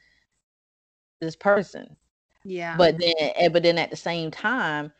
this 1.21 1.36
person. 1.36 1.95
Yeah. 2.43 2.75
But 2.77 2.98
then 3.00 3.13
eh, 3.19 3.50
but 3.50 3.63
then 3.63 3.77
at 3.77 3.89
the 3.91 3.98
same 3.98 4.31
time 4.31 4.91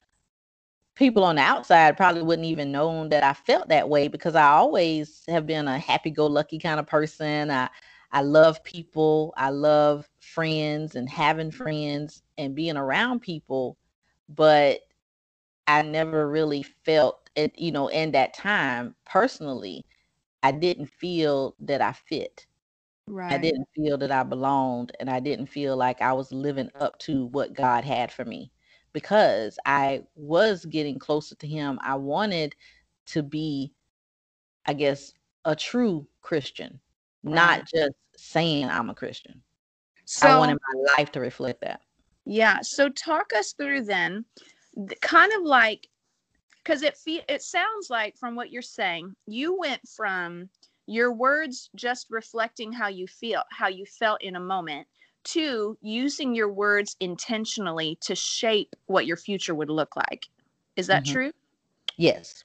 people 0.96 1.24
on 1.24 1.36
the 1.36 1.42
outside 1.42 1.96
probably 1.96 2.22
wouldn't 2.22 2.48
even 2.48 2.72
know 2.72 3.08
that 3.08 3.24
I 3.24 3.34
felt 3.34 3.70
that 3.70 3.88
way 3.88 4.08
because 4.10 4.36
I 4.36 4.48
always 4.50 5.24
have 5.30 5.48
been 5.48 5.68
a 5.68 5.80
happy-go-lucky 5.80 6.60
kind 6.60 6.80
of 6.80 6.88
person. 6.88 7.50
I 7.52 7.70
I 8.12 8.22
love 8.22 8.64
people. 8.64 9.34
I 9.38 9.50
love 9.52 10.10
friends 10.20 10.96
and 10.96 11.08
having 11.08 11.52
friends 11.52 12.24
and 12.38 12.56
being 12.56 12.76
around 12.76 13.22
people, 13.22 13.78
but 14.30 14.82
I 15.68 15.82
never 15.82 16.30
really 16.30 16.64
felt 16.64 17.30
it, 17.36 17.58
you 17.58 17.72
know, 17.72 17.88
in 17.88 18.12
that 18.12 18.34
time 18.34 18.96
personally, 19.06 19.86
I 20.44 20.52
didn't 20.52 20.88
feel 20.88 21.56
that 21.60 21.82
I 21.82 21.94
fit. 21.94 22.46
Right. 23.08 23.34
I 23.34 23.38
didn't 23.38 23.68
feel 23.76 23.98
that 23.98 24.12
I 24.12 24.24
belonged 24.24 24.96
and 25.00 25.10
I 25.10 25.20
didn't 25.20 25.48
feel 25.48 25.76
like 25.76 26.02
I 26.02 26.14
was 26.14 26.32
living 26.32 26.70
up 26.80 26.98
to 27.00 27.26
what 27.28 27.54
God 27.54 27.84
had 27.84 28.12
for 28.12 28.26
me 28.26 28.52
because 28.94 29.58
I 29.66 30.04
was 30.16 30.66
getting 30.66 31.00
closer 31.00 31.36
to 31.36 31.48
him. 31.48 31.80
I 31.82 31.96
wanted 31.96 32.56
to 33.08 33.24
be, 33.24 33.74
I 34.66 34.74
guess, 34.74 35.14
a 35.46 35.56
true 35.56 36.08
Christian, 36.22 36.80
right. 37.24 37.34
not 37.36 37.66
just 37.66 37.94
saying 38.16 38.66
I'm 38.70 38.90
a 38.90 38.96
Christian. 38.96 39.42
So 40.06 40.28
I 40.28 40.38
wanted 40.38 40.58
my 40.74 40.94
life 40.98 41.12
to 41.14 41.20
reflect 41.20 41.62
that. 41.62 41.82
Yeah. 42.26 42.60
So 42.62 42.90
talk 42.90 43.32
us 43.36 43.54
through 43.54 43.84
then, 43.84 44.26
kind 45.02 45.32
of 45.34 45.44
like, 45.44 45.88
because 46.64 46.84
it 46.84 46.98
fe- 46.98 47.26
it 47.28 47.42
sounds 47.42 47.90
like 47.90 48.18
from 48.18 48.36
what 48.36 48.52
you're 48.52 48.62
saying, 48.62 49.16
you 49.26 49.58
went 49.58 49.82
from 49.88 50.50
your 50.86 51.14
words 51.14 51.70
just 51.76 52.08
reflecting 52.10 52.72
how 52.72 52.88
you 52.88 53.08
feel, 53.08 53.44
how 53.52 53.68
you 53.68 53.86
felt 53.86 54.22
in 54.22 54.36
a 54.36 54.40
moment, 54.40 54.88
to 55.24 55.78
using 55.82 56.34
your 56.34 56.52
words 56.52 56.96
intentionally 57.00 57.98
to 58.02 58.16
shape 58.16 58.76
what 58.86 59.06
your 59.06 59.18
future 59.18 59.54
would 59.54 59.70
look 59.70 59.96
like. 59.96 60.28
Is 60.76 60.88
that 60.88 61.04
mm-hmm. 61.04 61.14
true? 61.14 61.32
Yes. 61.98 62.44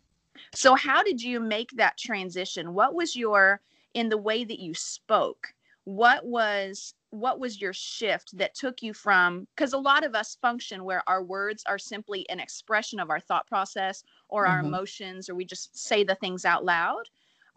So, 0.54 0.75
how 0.75 1.02
did 1.02 1.23
you 1.23 1.40
make 1.40 1.71
that 1.76 1.97
transition? 1.97 2.75
What 2.75 2.95
was 2.95 3.16
your, 3.16 3.61
in 3.95 4.09
the 4.09 4.19
way 4.19 4.45
that 4.45 4.59
you 4.59 4.75
spoke, 4.75 5.54
what 5.85 6.26
was 6.26 6.95
what 7.14 7.38
was 7.38 7.61
your 7.61 7.73
shift 7.73 8.37
that 8.37 8.54
took 8.54 8.83
you 8.83 8.92
from 8.92 9.47
because 9.54 9.73
a 9.73 9.78
lot 9.78 10.04
of 10.04 10.14
us 10.14 10.37
function 10.40 10.85
where 10.85 11.02
our 11.09 11.23
words 11.23 11.62
are 11.66 11.78
simply 11.78 12.28
an 12.28 12.40
expression 12.40 12.99
of 12.99 13.11
our 13.11 13.21
thought 13.21 13.47
process 13.47 14.02
or 14.28 14.47
our 14.47 14.59
mm-hmm. 14.59 14.68
emotions 14.68 15.28
or 15.28 15.34
we 15.34 15.45
just 15.45 15.76
say 15.76 16.02
the 16.02 16.15
things 16.17 16.45
out 16.45 16.65
loud 16.65 17.08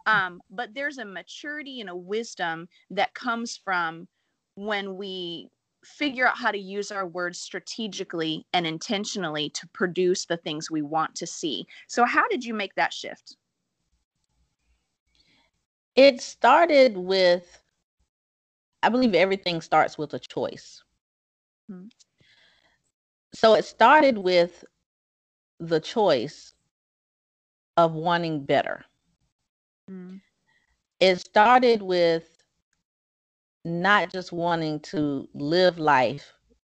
um, 0.06 0.40
but 0.50 0.72
there's 0.74 0.98
a 0.98 1.04
maturity 1.04 1.80
and 1.80 1.90
a 1.90 1.96
wisdom 1.96 2.66
that 2.90 3.12
comes 3.14 3.56
from 3.56 4.08
when 4.54 4.96
we 4.96 5.50
figure 5.84 6.26
out 6.26 6.36
how 6.36 6.50
to 6.50 6.58
use 6.58 6.90
our 6.90 7.06
words 7.06 7.38
strategically 7.38 8.46
and 8.52 8.66
intentionally 8.66 9.50
to 9.50 9.66
produce 9.68 10.24
the 10.24 10.36
things 10.36 10.70
we 10.70 10.82
want 10.82 11.14
to 11.14 11.26
see. 11.26 11.66
So, 11.86 12.04
how 12.04 12.26
did 12.28 12.44
you 12.44 12.54
make 12.54 12.74
that 12.74 12.92
shift? 12.92 13.36
It 15.94 16.20
started 16.20 16.96
with, 16.96 17.60
I 18.82 18.88
believe 18.88 19.14
everything 19.14 19.60
starts 19.60 19.98
with 19.98 20.14
a 20.14 20.18
choice. 20.18 20.82
Hmm. 21.68 21.86
So, 23.34 23.54
it 23.54 23.64
started 23.64 24.18
with 24.18 24.64
the 25.60 25.80
choice 25.80 26.54
of 27.76 27.94
wanting 27.94 28.44
better. 28.44 28.84
Hmm. 29.88 30.16
It 31.00 31.20
started 31.20 31.82
with 31.82 32.42
not 33.64 34.12
just 34.12 34.32
wanting 34.32 34.80
to 34.80 35.28
live 35.34 35.78
life, 35.78 36.32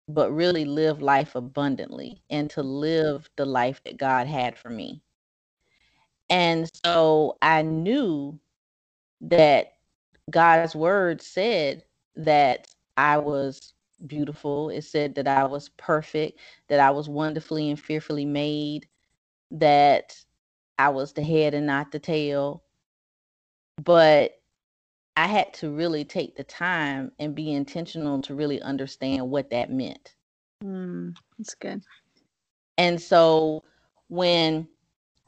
but 0.09 0.31
really 0.33 0.65
live 0.65 1.03
life 1.03 1.35
abundantly 1.35 2.23
and 2.31 2.51
to 2.51 2.63
live 2.63 3.29
the 3.37 3.45
life 3.47 3.83
that 3.85 3.97
God 3.97 4.27
had 4.27 4.57
for 4.57 4.71
me. 4.71 5.03
And 6.31 6.71
so 6.85 7.37
I 7.43 7.63
knew 7.63 8.39
that 9.23 9.73
God's 10.31 10.75
word 10.75 11.21
said 11.21 11.85
that 12.17 12.69
I 12.97 13.19
was 13.19 13.75
beautiful. 14.07 14.71
It 14.71 14.83
said 14.83 15.15
that 15.17 15.29
I 15.29 15.45
was 15.45 15.69
perfect, 15.71 16.39
that 16.69 16.81
I 16.81 16.91
was 16.91 17.09
wonderfully 17.09 17.71
and 17.71 17.81
fearfully 17.81 18.25
made, 18.25 18.89
that 19.51 20.17
I 20.79 20.89
was 20.91 21.13
the 21.13 21.23
head 21.23 21.55
and 21.55 21.67
not 21.67 21.93
the 21.93 21.99
tail. 21.99 22.63
But 23.83 24.33
I 25.17 25.27
had 25.27 25.53
to 25.55 25.71
really 25.71 26.05
take 26.05 26.37
the 26.37 26.45
time 26.45 27.13
and 27.19 27.35
be 27.35 27.53
intentional 27.53 28.21
to 28.23 28.35
really 28.35 28.61
understand 28.63 29.31
what 29.31 29.51
that 29.51 29.71
meant. 29.71 30.15
Mm, 30.63 31.15
that's 31.39 31.55
good. 31.55 31.83
And 32.79 33.01
so 33.01 33.63
when 34.09 34.69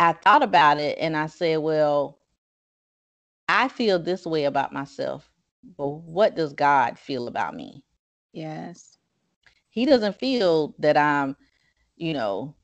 I 0.01 0.12
thought 0.12 0.42
about 0.42 0.79
it 0.79 0.99
and 0.99 1.16
I 1.16 1.27
said, 1.27 1.59
well, 1.59 2.18
I 3.49 3.68
feel 3.68 3.99
this 3.99 4.27
way 4.27 4.44
about 4.44 4.72
myself, 4.72 5.31
but 5.76 5.88
what 5.88 6.37
does 6.37 6.52
God 6.52 6.98
feel 6.98 7.29
about 7.29 7.55
me? 7.55 7.83
Yes. 8.33 8.98
He 9.70 9.85
doesn't 9.85 10.18
feel 10.18 10.74
that 10.79 10.96
I'm, 10.96 11.37
you 11.96 12.12
know, 12.12 12.55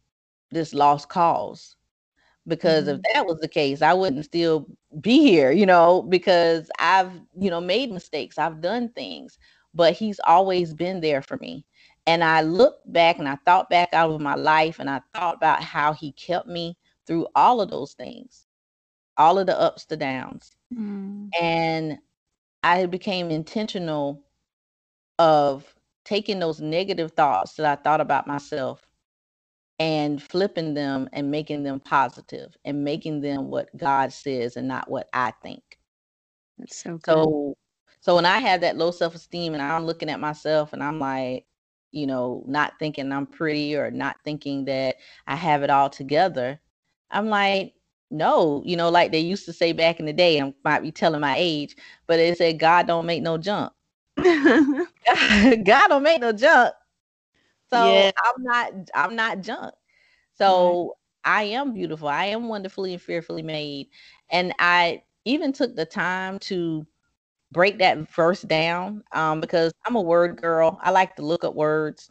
this 0.50 0.74
lost 0.74 1.08
cause 1.08 1.76
because 2.46 2.84
mm-hmm. 2.84 2.96
if 2.96 3.14
that 3.14 3.26
was 3.26 3.38
the 3.40 3.48
case 3.48 3.82
i 3.82 3.92
wouldn't 3.92 4.24
still 4.24 4.66
be 5.00 5.20
here 5.20 5.50
you 5.50 5.66
know 5.66 6.02
because 6.02 6.70
i've 6.78 7.12
you 7.38 7.50
know 7.50 7.60
made 7.60 7.90
mistakes 7.90 8.38
i've 8.38 8.60
done 8.60 8.88
things 8.90 9.38
but 9.74 9.94
he's 9.94 10.20
always 10.24 10.74
been 10.74 11.00
there 11.00 11.22
for 11.22 11.36
me 11.38 11.64
and 12.06 12.22
i 12.24 12.42
looked 12.42 12.90
back 12.92 13.18
and 13.18 13.28
i 13.28 13.36
thought 13.44 13.70
back 13.70 13.88
out 13.92 14.10
of 14.10 14.20
my 14.20 14.34
life 14.34 14.78
and 14.78 14.90
i 14.90 15.00
thought 15.14 15.36
about 15.36 15.62
how 15.62 15.92
he 15.92 16.12
kept 16.12 16.46
me 16.46 16.76
through 17.06 17.26
all 17.34 17.60
of 17.60 17.70
those 17.70 17.92
things 17.94 18.46
all 19.16 19.38
of 19.38 19.46
the 19.46 19.60
ups 19.60 19.84
the 19.84 19.96
downs 19.96 20.52
mm. 20.74 21.28
and 21.40 21.98
i 22.62 22.86
became 22.86 23.30
intentional 23.30 24.22
of 25.18 25.74
taking 26.04 26.38
those 26.40 26.60
negative 26.60 27.12
thoughts 27.12 27.54
that 27.54 27.66
i 27.66 27.82
thought 27.82 28.00
about 28.00 28.26
myself 28.26 28.86
and 29.78 30.22
flipping 30.22 30.74
them 30.74 31.08
and 31.12 31.30
making 31.30 31.64
them 31.64 31.80
positive 31.80 32.56
and 32.64 32.84
making 32.84 33.20
them 33.20 33.50
what 33.50 33.76
God 33.76 34.12
says 34.12 34.56
and 34.56 34.68
not 34.68 34.88
what 34.88 35.08
I 35.12 35.32
think. 35.42 35.78
That's 36.58 36.76
so 36.76 36.98
good. 36.98 37.14
So 37.14 37.56
so 38.00 38.14
when 38.16 38.26
I 38.26 38.38
have 38.38 38.60
that 38.62 38.76
low 38.76 38.90
self-esteem 38.92 39.54
and 39.54 39.62
I'm 39.62 39.84
looking 39.86 40.10
at 40.10 40.20
myself 40.20 40.72
and 40.72 40.82
I'm 40.82 41.00
like, 41.00 41.46
you 41.92 42.06
know, 42.06 42.44
not 42.46 42.74
thinking 42.78 43.12
I'm 43.12 43.26
pretty 43.26 43.76
or 43.76 43.90
not 43.90 44.16
thinking 44.24 44.64
that 44.66 44.96
I 45.26 45.36
have 45.36 45.62
it 45.62 45.70
all 45.70 45.90
together, 45.90 46.60
I'm 47.10 47.28
like, 47.28 47.74
no, 48.12 48.62
you 48.64 48.76
know, 48.76 48.90
like 48.90 49.10
they 49.10 49.20
used 49.20 49.44
to 49.46 49.52
say 49.52 49.72
back 49.72 49.98
in 49.98 50.06
the 50.06 50.12
day, 50.12 50.40
I 50.40 50.54
might 50.64 50.82
be 50.82 50.92
telling 50.92 51.20
my 51.20 51.34
age, 51.38 51.76
but 52.06 52.18
they 52.18 52.34
said 52.34 52.58
God 52.58 52.86
don't 52.86 53.06
make 53.06 53.22
no 53.22 53.38
junk. 53.38 53.72
God 54.16 55.88
don't 55.88 56.02
make 56.02 56.20
no 56.20 56.32
junk. 56.32 56.74
So 57.70 57.84
yeah. 57.84 58.10
I'm 58.24 58.42
not 58.42 58.72
I'm 58.94 59.16
not 59.16 59.40
junk. 59.40 59.74
So 60.34 60.96
I 61.24 61.44
am 61.44 61.72
beautiful. 61.72 62.08
I 62.08 62.26
am 62.26 62.48
wonderfully 62.48 62.92
and 62.92 63.02
fearfully 63.02 63.42
made. 63.42 63.88
And 64.30 64.52
I 64.58 65.02
even 65.24 65.52
took 65.52 65.74
the 65.74 65.86
time 65.86 66.38
to 66.40 66.86
break 67.52 67.78
that 67.78 68.10
verse 68.10 68.42
down 68.42 69.04
um, 69.12 69.40
because 69.40 69.72
I'm 69.86 69.96
a 69.96 70.00
word 70.00 70.40
girl. 70.40 70.78
I 70.82 70.90
like 70.90 71.16
to 71.16 71.22
look 71.22 71.44
up 71.44 71.54
words. 71.54 72.10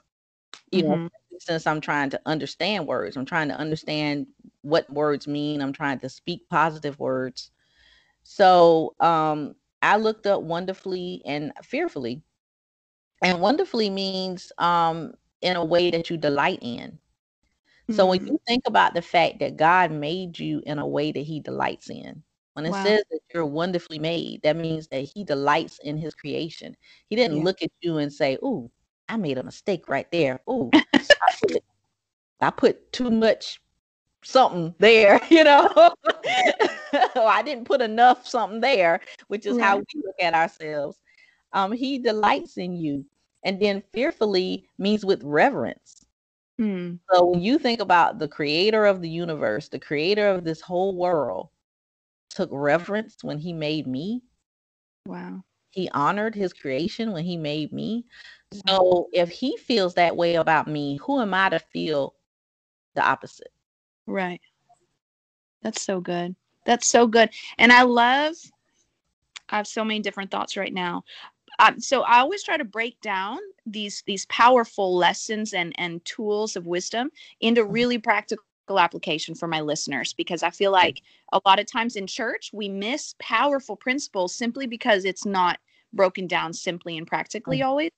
You 0.71 0.83
mm-hmm. 0.83 1.03
know, 1.03 1.09
since 1.41 1.67
I'm 1.67 1.81
trying 1.81 2.09
to 2.11 2.21
understand 2.25 2.87
words, 2.87 3.17
I'm 3.17 3.25
trying 3.25 3.49
to 3.49 3.55
understand 3.55 4.27
what 4.61 4.89
words 4.91 5.27
mean. 5.27 5.61
I'm 5.61 5.73
trying 5.73 5.99
to 5.99 6.09
speak 6.09 6.49
positive 6.49 6.99
words. 6.99 7.51
So 8.23 8.95
um, 8.99 9.55
I 9.81 9.97
looked 9.97 10.27
up 10.27 10.43
wonderfully 10.43 11.21
and 11.25 11.53
fearfully. 11.63 12.23
And 13.23 13.41
wonderfully 13.41 13.89
means 13.89 14.51
um 14.57 15.13
in 15.41 15.55
a 15.55 15.65
way 15.65 15.91
that 15.91 16.09
you 16.09 16.17
delight 16.17 16.59
in. 16.61 16.99
So 17.89 18.05
when 18.07 18.19
Mm, 18.19 18.29
you 18.29 18.39
think 18.47 18.63
about 18.67 18.93
the 18.95 19.01
fact 19.01 19.39
that 19.39 19.57
God 19.57 19.91
made 19.91 20.39
you 20.39 20.61
in 20.65 20.79
a 20.79 20.87
way 20.87 21.11
that 21.11 21.21
he 21.21 21.39
delights 21.39 21.89
in, 21.89 22.23
when 22.53 22.65
it 22.65 22.73
wow. 22.73 22.75
says 22.75 23.03
that 23.11 23.19
you're 23.33 23.45
wonderfully 23.45 23.99
made, 23.99 24.41
that 24.43 24.57
means 24.57 24.87
that 24.89 25.03
he 25.15 25.23
delights 25.23 25.79
in 25.83 25.97
his 25.97 26.15
creation. 26.15 26.75
He 27.09 27.15
didn't 27.15 27.37
Yeah. 27.37 27.43
look 27.43 27.61
at 27.61 27.71
you 27.81 27.97
and 27.97 28.11
say, 28.13 28.37
"Ooh, 28.43 28.71
I 29.11 29.17
made 29.17 29.37
a 29.37 29.43
mistake 29.43 29.89
right 29.89 30.09
there. 30.09 30.39
Ooh, 30.49 30.71
I 32.41 32.49
put, 32.49 32.93
too 32.93 33.11
much 33.11 33.61
something 34.23 34.73
there, 34.79 35.19
you 35.29 35.43
know. 35.43 35.69
I 37.15 37.41
didn't 37.45 37.65
put 37.65 37.81
enough 37.81 38.25
something 38.25 38.61
there, 38.61 39.01
which 39.27 39.45
is 39.45 39.59
how 39.59 39.77
we 39.77 39.83
look 40.01 40.15
at 40.21 40.33
ourselves. 40.33 40.97
Um, 41.51 41.73
he 41.73 41.99
delights 41.99 42.57
in 42.57 42.75
you. 42.75 43.05
And 43.43 43.59
then 43.59 43.83
fearfully 43.91 44.67
means 44.77 45.03
with 45.03 45.23
reverence. 45.23 46.05
Mm, 46.59 46.99
So 47.11 47.25
when 47.25 47.41
you 47.41 47.57
think 47.59 47.81
about 47.81 48.17
the 48.17 48.27
creator 48.27 48.85
of 48.85 49.01
the 49.01 49.09
universe, 49.09 49.67
the 49.67 49.79
creator 49.79 50.29
of 50.29 50.43
this 50.45 50.61
whole 50.61 50.95
world, 50.95 51.49
took 52.29 52.49
reverence 52.53 53.17
when 53.23 53.39
he 53.39 53.51
made 53.51 53.87
me. 53.87 54.21
wow. 55.05 55.43
He 55.71 55.89
honored 55.89 56.35
his 56.35 56.53
creation 56.53 57.13
when 57.13 57.23
he 57.23 57.35
made 57.37 57.73
me. 57.73 58.05
So 58.51 59.09
if 59.13 59.29
he 59.29 59.57
feels 59.57 59.95
that 59.95 60.15
way 60.15 60.35
about 60.35 60.67
me, 60.67 60.97
who 60.97 61.21
am 61.21 61.33
I 61.33 61.49
to 61.49 61.59
feel 61.59 62.15
the 62.95 63.03
opposite? 63.05 63.51
Right. 64.07 64.41
That's 65.61 65.81
so 65.81 65.99
good. 66.01 66.35
That's 66.65 66.87
so 66.87 67.07
good. 67.07 67.29
And 67.57 67.71
I 67.71 67.83
love, 67.83 68.35
I 69.49 69.57
have 69.57 69.67
so 69.67 69.83
many 69.83 69.99
different 69.99 70.31
thoughts 70.31 70.55
right 70.57 70.73
now. 70.73 71.03
Um, 71.59 71.79
so 71.79 72.01
I 72.01 72.19
always 72.19 72.43
try 72.43 72.57
to 72.57 72.63
break 72.65 72.99
down 73.01 73.39
these 73.65 74.03
these 74.05 74.25
powerful 74.27 74.95
lessons 74.95 75.53
and 75.53 75.73
and 75.77 76.03
tools 76.05 76.55
of 76.55 76.67
wisdom 76.67 77.11
into 77.39 77.63
Mhm. 77.65 77.71
really 77.73 77.97
practical 77.99 78.45
application 78.79 79.35
for 79.35 79.47
my 79.47 79.61
listeners 79.61 80.13
because 80.13 80.43
I 80.43 80.49
feel 80.51 80.71
like 80.71 81.01
a 81.33 81.41
lot 81.45 81.59
of 81.59 81.65
times 81.65 81.95
in 81.95 82.07
church 82.07 82.51
we 82.53 82.69
miss 82.69 83.15
powerful 83.19 83.75
principles 83.75 84.35
simply 84.35 84.65
because 84.67 85.05
it's 85.05 85.25
not 85.25 85.59
broken 85.93 86.27
down 86.27 86.53
simply 86.53 86.97
and 86.97 87.07
practically 87.07 87.59
Mm. 87.59 87.65
always. 87.65 87.91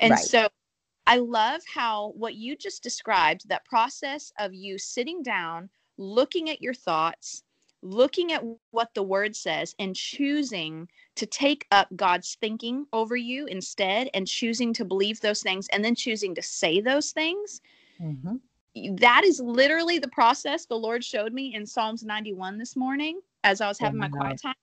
And 0.00 0.12
Right. 0.12 0.24
so 0.24 0.48
I 1.06 1.16
love 1.16 1.62
how 1.72 2.08
what 2.16 2.34
you 2.34 2.56
just 2.56 2.82
described, 2.82 3.48
that 3.48 3.64
process 3.64 4.32
of 4.38 4.52
you 4.54 4.78
sitting 4.78 5.22
down, 5.22 5.70
looking 5.96 6.50
at 6.50 6.60
your 6.60 6.74
thoughts, 6.74 7.42
looking 7.82 8.32
at 8.32 8.44
what 8.72 8.92
the 8.94 9.02
word 9.02 9.34
says, 9.34 9.74
and 9.78 9.96
choosing 9.96 10.88
to 11.14 11.26
take 11.26 11.66
up 11.70 11.88
God's 11.96 12.36
thinking 12.40 12.86
over 12.92 13.16
you 13.16 13.46
instead, 13.46 14.10
and 14.14 14.26
choosing 14.26 14.72
to 14.74 14.84
believe 14.84 15.20
those 15.20 15.42
things, 15.42 15.66
and 15.72 15.84
then 15.84 15.94
choosing 15.94 16.34
to 16.34 16.42
say 16.42 16.80
those 16.80 17.12
things. 17.12 17.60
Mhm. 18.00 18.40
That 18.98 19.24
is 19.24 19.40
literally 19.40 19.98
the 19.98 20.08
process 20.08 20.66
the 20.66 20.76
Lord 20.78 21.02
showed 21.02 21.32
me 21.32 21.54
in 21.54 21.66
Psalms 21.66 22.04
91 22.04 22.58
this 22.58 22.76
morning 22.76 23.20
as 23.44 23.60
I 23.60 23.68
was 23.68 23.78
having 23.78 23.98
my 23.98 24.08
Wow. 24.08 24.20
quiet 24.20 24.42
time. 24.42 24.54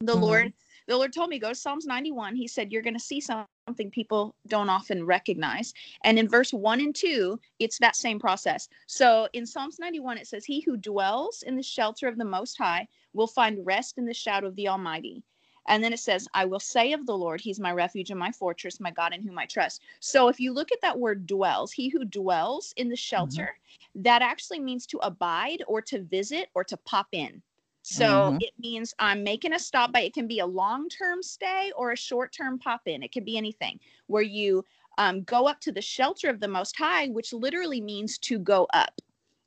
The 0.00 0.14
Mhm. 0.14 0.20
Lord, 0.20 0.52
the 0.86 0.96
Lord 0.96 1.12
told 1.12 1.30
me 1.30 1.38
go 1.38 1.48
to 1.48 1.54
Psalms 1.54 1.86
91. 1.86 2.36
He 2.36 2.46
said 2.46 2.70
you're 2.70 2.82
going 2.82 2.94
to 2.94 3.00
see 3.00 3.20
something 3.68 3.90
people 3.90 4.34
don't 4.46 4.70
often 4.70 5.04
recognize. 5.04 5.74
And 6.02 6.18
in 6.18 6.26
verse 6.26 6.54
1 6.54 6.80
and 6.80 6.94
2, 6.94 7.38
it's 7.58 7.78
that 7.80 7.96
same 7.96 8.18
process. 8.18 8.66
So 8.86 9.28
in 9.34 9.44
Psalms 9.44 9.78
91 9.78 10.16
it 10.16 10.26
says 10.26 10.46
he 10.46 10.60
who 10.60 10.78
dwells 10.78 11.42
in 11.42 11.54
the 11.54 11.62
shelter 11.62 12.08
of 12.08 12.16
the 12.16 12.24
most 12.24 12.56
high 12.56 12.88
will 13.12 13.26
find 13.26 13.66
rest 13.66 13.98
in 13.98 14.06
the 14.06 14.14
shadow 14.14 14.46
of 14.46 14.56
the 14.56 14.68
almighty. 14.68 15.22
And 15.66 15.84
then 15.84 15.92
it 15.92 15.98
says, 15.98 16.26
I 16.32 16.46
will 16.46 16.60
say 16.60 16.94
of 16.94 17.04
the 17.04 17.18
Lord, 17.18 17.42
He's 17.42 17.60
my 17.60 17.72
refuge 17.72 18.10
and 18.10 18.18
my 18.18 18.32
fortress, 18.32 18.80
my 18.80 18.90
God 18.90 19.12
in 19.12 19.22
whom 19.22 19.38
I 19.38 19.44
trust. 19.44 19.82
So 20.00 20.28
if 20.28 20.40
you 20.40 20.54
look 20.54 20.72
at 20.72 20.80
that 20.80 20.98
word 20.98 21.26
dwells, 21.26 21.70
he 21.70 21.90
who 21.90 22.06
dwells 22.06 22.72
in 22.78 22.88
the 22.88 22.94
mm-hmm. 22.94 23.16
shelter, 23.16 23.58
that 23.96 24.22
actually 24.22 24.60
means 24.60 24.86
to 24.86 24.98
abide 25.02 25.62
or 25.68 25.82
to 25.82 26.00
visit 26.04 26.48
or 26.54 26.64
to 26.64 26.76
pop 26.78 27.08
in. 27.12 27.42
So 27.90 28.34
Mhm. 28.34 28.38
it 28.38 28.52
means 28.58 28.92
I'm 28.98 29.22
making 29.24 29.54
a 29.54 29.58
stop 29.58 29.92
by 29.92 30.00
it 30.00 30.12
can 30.14 30.26
be 30.28 30.40
a 30.40 30.46
long 30.46 30.88
term 30.88 31.22
stay 31.22 31.72
or 31.76 31.90
a 31.92 31.96
short 31.96 32.32
term 32.32 32.58
pop 32.58 32.82
in. 32.86 33.02
It 33.02 33.12
could 33.12 33.24
be 33.24 33.36
anything 33.38 33.80
where 34.08 34.22
you 34.22 34.64
um, 34.98 35.22
go 35.22 35.46
up 35.46 35.60
to 35.60 35.72
the 35.72 35.80
shelter 35.80 36.28
of 36.28 36.40
the 36.40 36.48
Most 36.48 36.76
High, 36.76 37.08
which 37.08 37.32
literally 37.32 37.80
means 37.80 38.18
to 38.18 38.38
go 38.38 38.66
up, 38.74 39.00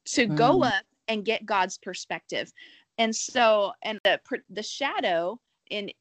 to 0.06 0.27
go 0.27 0.63
Mm. 0.63 0.63
up 0.63 0.86
and 1.08 1.25
get 1.25 1.45
God's 1.45 1.77
perspective. 1.77 2.51
And 2.97 3.15
so, 3.15 3.73
and 3.84 3.99
the 4.04 4.19
the 4.49 4.63
shadow 4.63 5.39
and 5.69 5.93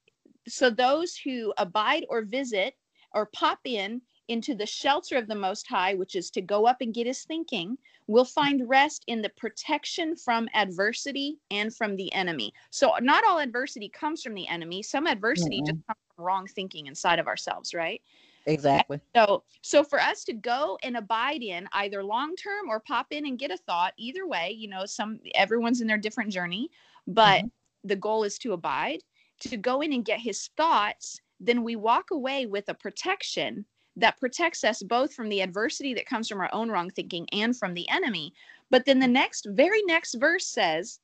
so 0.49 0.71
those 0.71 1.17
who 1.17 1.53
abide 1.59 2.07
or 2.09 2.23
visit 2.23 2.75
or 3.13 3.27
pop 3.27 3.61
in 3.65 4.03
into 4.31 4.55
the 4.55 4.67
shelter 4.67 5.17
of 5.17 5.29
the 5.29 5.35
Most 5.37 5.69
High, 5.69 5.95
which 5.95 6.17
is 6.17 6.31
to 6.33 6.43
go 6.43 6.67
up 6.67 6.81
and 6.81 6.95
get 6.95 7.07
His 7.07 7.25
thinking, 7.25 7.79
will 8.07 8.25
find 8.25 8.69
rest 8.69 9.05
in 9.07 9.23
the 9.23 9.31
protection 9.31 10.17
from 10.17 10.49
adversity 10.55 11.41
and 11.51 11.75
from 11.75 11.97
the 11.97 12.13
enemy. 12.15 12.55
So, 12.71 12.95
not 13.01 13.25
all 13.25 13.39
adversity 13.41 13.89
comes 13.89 14.23
from 14.23 14.35
the 14.35 14.49
enemy. 14.49 14.83
Some 14.83 15.07
adversity 15.07 15.63
just 15.63 15.77
Mm-mm. 15.77 15.87
comes 15.87 15.99
from 16.17 16.25
wrong 16.25 16.47
thinking 16.47 16.87
inside 16.87 17.19
of 17.19 17.29
ourselves, 17.29 17.75
right? 17.75 18.03
Exactly. 18.47 19.01
So, 19.17 19.45
so 19.63 19.83
for 19.85 20.01
us 20.01 20.25
to 20.25 20.33
go 20.33 20.79
and 20.83 20.97
abide 20.97 21.43
in 21.43 21.69
either 21.73 22.03
long 22.05 22.37
term 22.37 22.69
or 22.69 22.81
pop 22.81 23.09
in 23.11 23.27
and 23.27 23.39
get 23.39 23.51
a 23.51 23.57
thought, 23.57 23.95
either 23.97 24.27
way, 24.27 24.51
you 24.51 24.69
know, 24.69 24.87
some 24.87 25.21
everyone's 25.35 25.81
in 25.81 25.89
their 25.89 25.99
different 25.99 26.33
journey, 26.33 26.71
but 27.07 27.43
Mhm. 27.43 27.51
the 27.83 27.97
goal 27.97 28.23
is 28.25 28.39
to 28.39 28.53
abide, 28.53 29.03
to 29.41 29.57
go 29.57 29.81
in 29.81 29.93
and 29.93 30.05
get 30.05 30.21
his 30.21 30.49
thoughts. 30.57 31.21
Then 31.41 31.65
we 31.65 31.75
walk 31.75 32.11
away 32.11 32.47
with 32.47 32.69
a 32.69 32.75
protection 32.75 33.67
that 34.01 34.19
protects 34.19 34.65
us 34.65 34.83
both 34.83 35.15
from 35.15 35.29
the 35.29 35.41
adversity 35.41 35.95
that 35.95 36.07
comes 36.07 36.29
from 36.29 36.41
our 36.41 36.51
own 36.53 36.71
wrong 36.71 36.91
thinking 36.91 37.27
and 37.33 37.57
from 37.57 37.75
the 37.75 37.89
enemy. 37.89 38.33
But 38.71 38.85
then 38.85 38.99
the 38.99 39.07
next, 39.07 39.47
very 39.51 39.83
next 39.83 40.15
verse 40.15 40.47
says, 40.47 41.01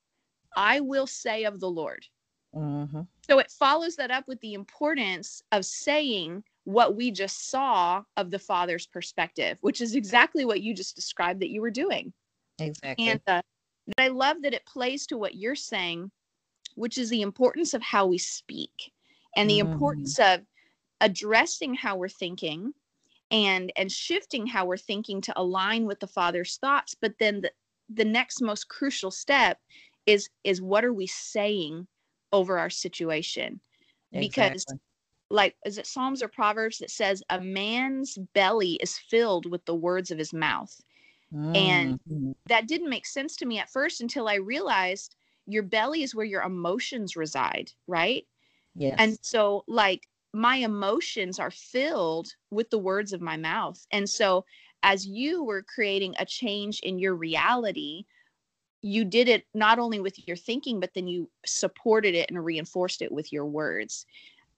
I 0.57 0.81
will 0.81 1.07
say 1.07 1.45
of 1.45 1.61
the 1.61 1.71
Lord. 1.71 2.07
Mhm. 2.55 3.07
So 3.29 3.39
it 3.39 3.51
follows 3.51 3.97
that 3.97 4.11
up 4.11 4.27
with 4.29 4.41
the 4.41 4.55
importance 4.55 5.43
of 5.53 5.65
saying 5.65 6.45
what 6.65 6.97
we 6.97 7.11
just 7.11 7.51
saw 7.51 8.03
of 8.17 8.31
the 8.31 8.39
father's 8.39 8.87
perspective, 8.87 9.59
which 9.61 9.81
is 9.81 9.95
exactly 9.95 10.45
what 10.45 10.63
you 10.63 10.75
just 10.75 10.97
described 10.97 11.41
that 11.41 11.51
you 11.51 11.61
were 11.61 11.71
doing. 11.71 12.13
Exactly. 12.59 13.09
And 13.09 13.21
uh, 13.27 13.43
I 13.99 14.09
love 14.09 14.43
that 14.43 14.55
it 14.55 14.65
plays 14.65 15.07
to 15.09 15.19
what 15.19 15.35
you're 15.35 15.55
saying, 15.55 16.11
which 16.77 16.99
is 16.99 17.11
the 17.11 17.23
importance 17.23 17.75
of 17.75 17.83
how 17.83 18.07
we 18.07 18.19
speak 18.19 18.93
and 19.37 19.51
the 19.51 19.59
Mhm. 19.59 19.73
importance 19.73 20.19
of 20.19 20.47
addressing 21.01 21.75
how 21.75 21.97
we're 21.97 22.09
thinking 22.09 22.73
and 23.31 23.73
and 23.77 23.91
shifting 23.91 24.47
how 24.47 24.65
we're 24.65 24.77
thinking 24.77 25.21
to 25.21 25.33
align 25.41 25.87
with 25.87 26.01
the 26.01 26.07
father's 26.07 26.57
thoughts 26.59 26.95
but 26.95 27.19
then 27.19 27.41
the, 27.41 27.53
the 27.89 28.05
next 28.05 28.41
most 28.41 28.69
crucial 28.69 29.11
step 29.11 29.61
is 30.07 30.29
is 30.45 30.63
what 30.63 30.85
are 30.85 30.93
we 30.93 31.07
saying 31.07 31.87
over 32.33 32.59
our 32.59 32.71
situation 32.71 33.61
because 34.19 34.65
like 35.31 35.57
is 35.65 35.79
it 35.79 35.87
psalms 35.87 36.23
or 36.23 36.29
proverbs 36.29 36.79
that 36.79 36.91
says 36.91 37.23
a 37.31 37.41
man's 37.41 38.19
belly 38.35 38.75
is 38.75 38.99
filled 38.99 39.51
with 39.51 39.65
the 39.67 39.75
words 39.75 40.11
of 40.11 40.19
his 40.19 40.33
mouth 40.33 40.81
and 41.55 41.99
Mhm. 42.09 42.35
that 42.47 42.69
didn't 42.69 42.91
make 42.91 43.07
sense 43.07 43.37
to 43.37 43.47
me 43.47 43.59
at 43.59 43.71
first 43.71 44.01
until 44.01 44.29
i 44.29 44.35
realized 44.35 45.17
your 45.47 45.63
belly 45.63 46.03
is 46.03 46.15
where 46.15 46.27
your 46.27 46.43
emotions 46.43 47.17
reside 47.17 47.73
right 47.87 48.27
Yes. 48.75 48.97
and 48.99 49.19
so 49.23 49.65
like 49.67 50.09
my 50.37 50.57
emotions 50.57 51.39
are 51.39 51.51
filled 51.51 52.29
with 52.51 52.69
the 52.69 52.79
words 52.79 53.15
of 53.15 53.23
my 53.23 53.39
mouth. 53.39 53.85
And 53.91 54.09
so 54.09 54.45
as 54.83 55.07
you 55.07 55.43
were 55.43 55.63
creating 55.63 56.15
a 56.19 56.27
change 56.27 56.81
in 56.81 56.99
your 56.99 57.15
reality 57.15 58.05
you 58.83 59.05
did 59.05 59.29
it 59.29 59.45
not 59.55 59.79
only 59.79 59.99
with 59.99 60.29
your 60.29 60.37
thinking 60.37 60.79
but 60.79 60.91
then 60.95 61.09
you 61.09 61.29
supported 61.45 62.15
it 62.15 62.31
and 62.31 62.45
reinforced 62.45 63.03
it 63.03 63.11
with 63.11 63.33
your 63.33 63.47
words. 63.47 64.07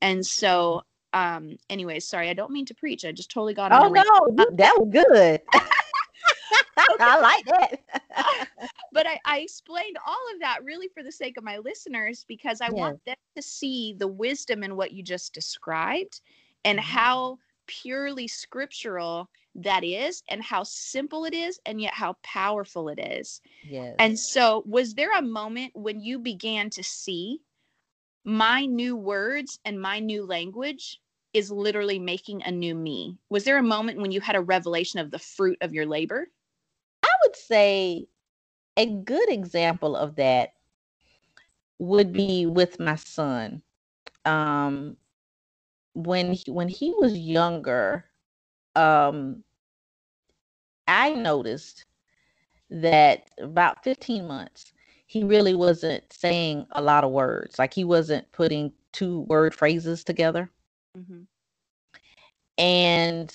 And 0.03 0.27
so 0.27 0.83
um 1.15 1.57
anyways 1.71 2.07
sorry 2.07 2.29
i 2.29 2.35
don't 2.35 2.51
mean 2.51 2.67
to 2.67 2.75
preach. 2.75 3.05
I 3.05 3.13
just 3.13 3.31
totally 3.31 3.55
got 3.55 3.73
on 3.73 3.85
oh 3.85 3.89
no, 3.89 4.47
that 4.57 4.75
was 4.77 4.89
good. 4.91 5.41
I 7.01 7.21
like 7.21 7.45
that. 7.47 7.83
but 8.93 9.07
I, 9.07 9.19
I 9.25 9.39
explained 9.41 9.97
all 10.07 10.19
of 10.35 10.41
that 10.41 10.65
really 10.65 10.89
for 10.89 11.03
the 11.03 11.13
sake 11.13 11.37
of 11.37 11.45
my 11.45 11.59
listeners 11.59 12.25
because 12.29 12.61
I 12.61 12.71
want 12.71 12.97
them 13.05 13.17
to 13.37 13.43
see 13.43 13.95
the 13.99 14.09
wisdom 14.09 14.63
in 14.63 14.77
what 14.77 14.93
you 14.93 15.03
just 15.03 15.35
described 15.35 16.21
and 16.65 16.79
Mhm. 16.79 16.83
how 16.83 17.39
purely 17.67 18.29
scriptural 18.29 19.29
that 19.55 19.85
is 19.85 20.23
and 20.29 20.43
how 20.43 20.63
simple 20.65 21.25
it 21.25 21.35
is 21.35 21.61
and 21.67 21.81
yet 21.81 21.95
how 21.95 22.17
powerful 22.23 22.89
it 22.89 22.99
is. 22.99 23.41
yes. 23.63 23.99
And 23.99 24.19
so, 24.19 24.63
was 24.67 24.95
there 24.95 25.17
a 25.17 25.23
moment 25.23 25.73
when 25.75 26.01
you 26.01 26.19
began 26.19 26.71
to 26.71 26.83
see 26.83 27.41
my 28.25 28.65
new 28.67 28.97
words 28.97 29.59
and 29.65 29.81
my 29.81 29.99
new 30.01 30.25
language 30.25 31.01
is 31.33 31.51
literally 31.51 31.99
making 31.99 32.43
a 32.43 32.51
new 32.51 32.75
me? 32.75 33.19
Was 33.31 33.45
there 33.45 33.59
a 33.59 33.63
moment 33.63 34.01
when 34.01 34.13
you 34.13 34.21
had 34.21 34.37
a 34.37 34.41
revelation 34.41 35.01
of 35.01 35.11
the 35.11 35.19
fruit 35.19 35.59
of 35.61 35.73
your 35.75 35.87
labor? 35.87 36.29
Would 37.29 37.37
say 37.37 38.09
a 38.79 38.87
good 38.87 39.29
example 39.31 39.97
of 39.97 40.17
that 40.17 40.55
would 41.79 42.13
be 42.13 42.47
with 42.47 42.81
my 42.81 42.97
son. 42.97 43.63
um 44.25 44.97
when 45.95 46.33
he, 46.35 46.51
when 46.51 46.69
he 46.69 46.93
was 46.99 47.19
younger, 47.19 48.07
um 48.77 49.45
I 50.89 51.15
noticed 51.15 51.87
that 52.71 53.31
about 53.39 53.85
15 53.85 54.27
months 54.27 54.73
he 55.07 55.25
really 55.25 55.55
wasn't 55.55 56.13
saying 56.13 56.67
a 56.73 56.83
lot 56.83 57.05
of 57.05 57.11
words. 57.13 57.59
Like 57.59 57.75
he 57.75 57.85
wasn't 57.85 58.31
putting 58.33 58.73
two 58.93 59.21
word 59.23 59.55
phrases 59.55 60.05
together. 60.05 60.51
Mm-hmm. 60.97 61.23
And 62.59 63.35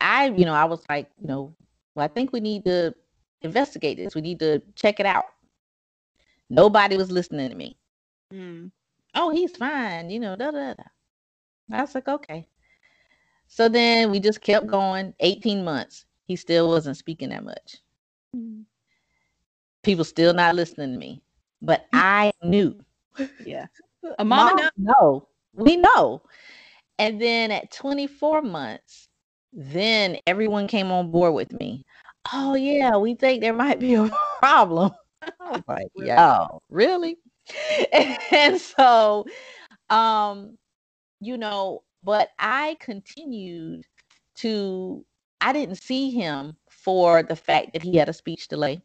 I, 0.00 0.28
you 0.30 0.44
know, 0.46 0.54
I 0.54 0.64
was 0.66 0.82
like, 0.88 1.10
you 1.20 1.28
know, 1.28 1.54
well, 1.94 2.04
I 2.04 2.08
think 2.08 2.32
we 2.32 2.40
need 2.40 2.64
to 2.64 2.94
investigate 3.42 3.96
this. 3.96 4.14
We 4.14 4.20
need 4.20 4.38
to 4.40 4.62
check 4.74 5.00
it 5.00 5.06
out. 5.06 5.24
Nobody 6.48 6.96
was 6.96 7.10
listening 7.10 7.50
to 7.50 7.56
me. 7.56 7.76
Mm. 8.32 8.70
Oh, 9.14 9.30
he's 9.30 9.56
fine, 9.56 10.10
you 10.10 10.20
know, 10.20 10.36
da 10.36 10.50
da 10.50 10.74
da. 10.74 10.84
I 11.72 11.80
was 11.82 11.94
like, 11.94 12.08
okay. 12.08 12.46
So 13.46 13.68
then 13.68 14.10
we 14.10 14.20
just 14.20 14.40
kept 14.40 14.66
going 14.66 15.14
18 15.20 15.64
months. 15.64 16.04
He 16.26 16.36
still 16.36 16.68
wasn't 16.68 16.96
speaking 16.96 17.30
that 17.30 17.44
much. 17.44 17.76
Mm 18.36 18.64
people 19.82 20.04
still 20.04 20.32
not 20.32 20.54
listening 20.54 20.92
to 20.92 20.98
me. 20.98 21.22
But 21.62 21.86
I 21.92 22.32
knew. 22.42 22.78
Yeah. 23.44 23.66
A 24.18 24.24
mama 24.24 24.54
Mom, 24.54 24.70
no, 24.78 25.28
we 25.52 25.76
know. 25.76 26.22
And 26.98 27.20
then 27.20 27.50
at 27.50 27.70
24 27.70 28.42
months, 28.42 29.08
then 29.52 30.18
everyone 30.26 30.66
came 30.66 30.90
on 30.90 31.10
board 31.10 31.34
with 31.34 31.52
me. 31.58 31.84
Oh 32.32 32.54
yeah, 32.54 32.96
we 32.96 33.14
think 33.14 33.40
there 33.40 33.52
might 33.52 33.80
be 33.80 33.94
a 33.94 34.10
problem. 34.38 34.92
I 35.22 35.50
was 35.50 35.62
like, 35.66 35.88
yo, 35.96 36.62
really? 36.68 37.18
and 38.30 38.60
so 38.60 39.24
um, 39.88 40.56
you 41.20 41.36
know, 41.36 41.82
but 42.02 42.30
I 42.38 42.76
continued 42.80 43.84
to 44.36 45.04
I 45.40 45.52
didn't 45.52 45.76
see 45.76 46.10
him 46.10 46.56
for 46.68 47.22
the 47.22 47.36
fact 47.36 47.72
that 47.72 47.82
he 47.82 47.96
had 47.96 48.08
a 48.08 48.12
speech 48.12 48.48
delay. 48.48 48.80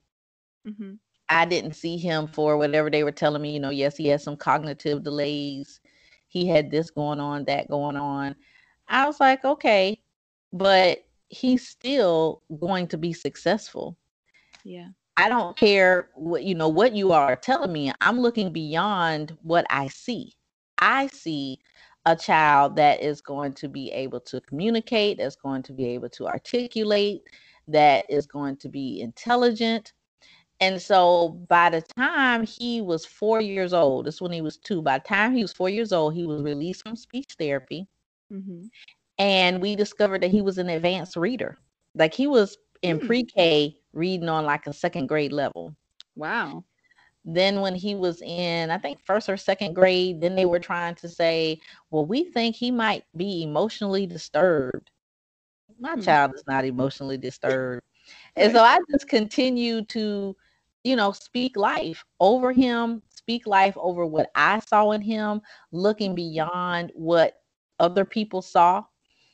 Mm-hmm. 0.68 0.94
I 1.28 1.46
didn't 1.46 1.74
see 1.74 1.98
him 1.98 2.28
for 2.28 2.58
whatever 2.58 2.90
they 2.90 3.04
were 3.04 3.12
telling 3.12 3.42
me. 3.42 3.52
You 3.52 3.60
know, 3.60 3.72
yes, 3.72 3.98
he 3.98 4.08
had 4.08 4.22
some 4.22 4.38
cognitive 4.38 5.04
delays. 5.04 5.80
He 6.28 6.48
had 6.48 6.72
this 6.72 6.90
going 6.92 7.20
on, 7.20 7.46
that 7.46 7.70
going 7.70 7.98
on. 7.98 8.36
I 8.88 9.06
was 9.08 9.20
like, 9.20 9.44
okay, 9.44 10.00
but 10.56 11.06
he's 11.30 11.68
still 11.68 12.42
going 12.60 12.88
to 12.88 12.98
be 12.98 13.14
successful. 13.14 13.98
Yeah. 14.64 14.90
I 15.18 15.30
don't 15.30 15.56
care 15.56 16.10
what 16.16 16.44
you 16.44 16.56
know 16.56 16.68
what 16.68 16.96
you 16.96 17.12
are 17.12 17.36
telling 17.36 17.72
me. 17.72 17.92
I'm 18.02 18.20
looking 18.20 18.52
beyond 18.52 19.38
what 19.44 19.66
I 19.70 19.88
see. 19.88 20.34
I 20.80 21.08
see 21.08 21.60
a 22.06 22.16
child 22.16 22.76
that 22.76 23.02
is 23.02 23.22
going 23.22 23.54
to 23.54 23.70
be 23.70 23.92
able 23.92 24.20
to 24.22 24.42
communicate, 24.42 25.18
that's 25.18 25.36
going 25.36 25.64
to 25.64 25.74
be 25.74 25.86
able 25.86 26.10
to 26.10 26.28
articulate, 26.28 27.24
that 27.68 28.06
is 28.10 28.28
going 28.28 28.58
to 28.58 28.70
be 28.70 29.02
intelligent, 29.02 29.94
and 30.62 30.82
so 30.82 31.30
by 31.50 31.70
the 31.70 31.82
time 31.82 32.46
he 32.46 32.82
was 32.82 33.06
four 33.06 33.42
years 33.42 33.74
old, 33.74 34.06
this 34.06 34.22
when 34.22 34.32
he 34.32 34.42
was 34.42 34.58
two, 34.58 34.82
by 34.82 35.00
the 35.00 35.04
time 35.04 35.36
he 35.36 35.42
was 35.42 35.52
four 35.52 35.70
years 35.70 35.92
old, 35.92 36.14
he 36.14 36.26
was 36.26 36.42
released 36.42 36.84
from 36.84 36.96
speech 36.96 37.36
therapy. 37.38 37.88
Mm-hmm. 38.32 38.66
And 39.18 39.62
we 39.62 39.76
discovered 39.76 40.22
that 40.22 40.32
he 40.32 40.42
was 40.42 40.58
an 40.58 40.70
advanced 40.70 41.16
reader. 41.16 41.58
Like 41.94 42.14
he 42.14 42.28
was 42.28 42.58
in 42.82 43.00
mm. 43.00 43.08
pre 43.08 43.24
K 43.24 43.78
reading 43.94 44.30
on 44.30 44.46
like 44.46 44.68
a 44.68 44.74
second 44.74 45.08
grade 45.08 45.32
level. 45.32 45.76
Wow. 46.16 46.66
Then 47.24 47.62
when 47.62 47.74
he 47.74 47.96
was 47.96 48.22
in, 48.22 48.70
I 48.70 48.78
think 48.78 49.00
first 49.04 49.30
or 49.30 49.38
second 49.38 49.74
grade, 49.74 50.22
then 50.22 50.36
they 50.36 50.46
were 50.46 50.60
trying 50.60 50.96
to 50.96 51.10
say, 51.10 51.60
well, 51.90 52.06
we 52.06 52.26
think 52.26 52.56
he 52.56 52.70
might 52.70 53.04
be 53.16 53.42
emotionally 53.42 54.06
disturbed. 54.06 54.92
My 55.80 55.96
mm. 55.96 56.04
child 56.04 56.34
is 56.36 56.44
not 56.48 56.66
emotionally 56.66 57.18
disturbed. 57.18 57.84
and 58.36 58.54
so 58.54 58.62
I 58.62 58.80
just 58.92 59.08
continue 59.08 59.84
to 59.86 60.36
you 60.86 60.96
know, 60.96 61.12
speak 61.12 61.58
life 61.58 62.06
over 62.20 62.54
him, 62.54 63.02
speak 63.10 63.48
life 63.48 63.76
over 63.76 64.06
what 64.06 64.30
I 64.36 64.60
saw 64.60 64.92
in 64.92 65.02
him, 65.02 65.42
looking 65.72 66.14
beyond 66.14 66.92
what 66.94 67.42
other 67.80 68.06
people 68.06 68.44
saw. 68.44 68.84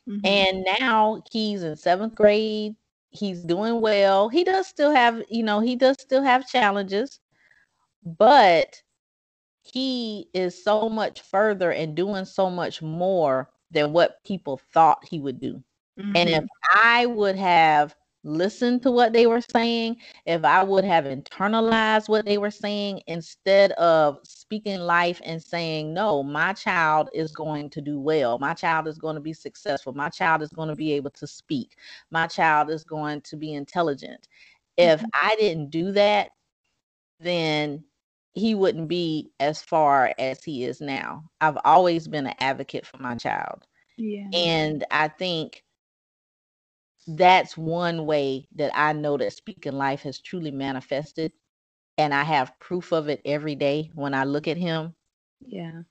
Mm-hmm. 0.09 0.25
And 0.25 0.67
now 0.79 1.21
he's 1.31 1.63
in 1.63 1.75
seventh 1.75 2.15
grade. 2.15 2.75
He's 3.09 3.43
doing 3.43 3.81
well. 3.81 4.29
He 4.29 4.43
does 4.43 4.67
still 4.67 4.91
have, 4.91 5.21
you 5.29 5.43
know, 5.43 5.59
he 5.59 5.75
does 5.75 5.97
still 5.99 6.23
have 6.23 6.47
challenges, 6.47 7.19
but 8.03 8.81
he 9.61 10.27
is 10.33 10.63
so 10.63 10.89
much 10.89 11.21
further 11.21 11.71
and 11.71 11.95
doing 11.95 12.25
so 12.25 12.49
much 12.49 12.81
more 12.81 13.49
than 13.69 13.93
what 13.93 14.23
people 14.25 14.59
thought 14.73 15.05
he 15.07 15.19
would 15.19 15.39
do. 15.39 15.61
Mm-hmm. 15.99 16.15
And 16.15 16.29
if 16.29 16.43
mm-hmm. 16.43 16.79
I 16.79 17.05
would 17.05 17.35
have 17.35 17.95
listened 18.23 18.83
to 18.83 18.91
what 18.91 19.13
they 19.13 19.25
were 19.27 19.41
saying, 19.41 19.97
if 20.25 20.43
I 20.43 20.63
would 20.63 20.83
have 20.83 21.05
internalized 21.05 22.07
what 22.07 22.25
they 22.25 22.37
were 22.37 22.51
saying 22.51 23.01
instead 23.07 23.71
of 23.73 24.19
speaking 24.23 24.79
life 24.79 25.21
and 25.23 25.41
saying, 25.41 25.93
No, 25.93 26.21
my 26.23 26.53
child 26.53 27.09
is 27.13 27.31
going 27.31 27.69
to 27.71 27.81
do 27.81 27.99
well. 27.99 28.37
My 28.39 28.53
child 28.53 28.87
is 28.87 28.97
going 28.97 29.15
to 29.15 29.21
be 29.21 29.33
successful. 29.33 29.93
My 29.93 30.09
child 30.09 30.41
is 30.41 30.49
going 30.49 30.69
to 30.69 30.75
be 30.75 30.93
able 30.93 31.11
to 31.11 31.27
speak. 31.27 31.75
My 32.11 32.27
child 32.27 32.69
is 32.69 32.83
going 32.83 33.21
to 33.21 33.35
be 33.35 33.53
intelligent. 33.53 34.27
If 34.77 34.99
mm-hmm. 34.99 35.09
I 35.13 35.35
didn't 35.39 35.69
do 35.69 35.91
that, 35.93 36.31
then 37.19 37.83
he 38.33 38.55
wouldn't 38.55 38.87
be 38.87 39.31
as 39.39 39.61
far 39.61 40.13
as 40.17 40.43
he 40.43 40.63
is 40.63 40.79
now. 40.79 41.23
I've 41.41 41.57
always 41.65 42.07
been 42.07 42.27
an 42.27 42.35
advocate 42.39 42.85
for 42.85 42.97
my 42.97 43.15
child. 43.15 43.65
Yeah. 43.97 44.27
And 44.33 44.85
I 44.89 45.09
think 45.09 45.63
that's 47.07 47.57
one 47.57 48.05
way 48.05 48.47
that 48.55 48.71
I 48.75 48.93
know 48.93 49.17
that 49.17 49.33
speaking 49.33 49.73
life 49.73 50.01
has 50.03 50.19
truly 50.19 50.51
manifested. 50.51 51.31
And 51.97 52.13
I 52.13 52.23
have 52.23 52.57
proof 52.59 52.91
of 52.91 53.09
it 53.09 53.21
every 53.25 53.55
day 53.55 53.91
when 53.93 54.13
I 54.13 54.23
look 54.23 54.47
at 54.47 54.57
him. 54.57 54.95
Yeah. 55.45 55.81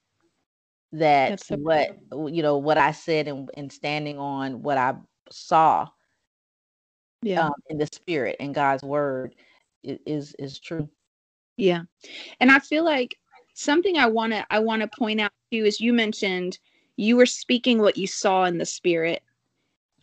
That 0.92 1.40
so 1.40 1.57
what 1.57 1.96
you 2.12 2.42
know, 2.42 2.59
what 2.59 2.79
I 2.79 2.92
said 2.92 3.29
and, 3.29 3.49
and 3.55 3.73
standing 3.73 4.18
on 4.18 4.62
what 4.62 4.77
I 4.77 4.94
saw 5.31 5.88
yeah. 7.23 7.46
Um, 7.46 7.53
in 7.68 7.79
the 7.79 7.88
spirit 7.92 8.37
and 8.40 8.55
God's 8.55 8.83
word 8.83 9.35
is 9.83 10.35
is 10.38 10.59
true. 10.59 10.88
Yeah. 11.57 11.83
And 12.40 12.51
I 12.51 12.59
feel 12.59 12.85
like 12.85 13.14
something 13.55 13.99
I 13.99 14.07
want 14.07 14.33
to 14.33 14.46
I 14.51 14.59
want 14.61 14.83
to 14.83 14.88
point 14.99 15.20
out 15.20 15.33
to 15.51 15.59
you 15.59 15.64
is 15.66 15.81
you 15.81 15.92
mentioned 15.92 16.59
you 16.96 17.16
were 17.16 17.27
speaking 17.27 17.79
what 17.79 17.99
you 17.99 18.07
saw 18.07 18.44
in 18.44 18.59
the 18.59 18.64
spirit 18.64 19.23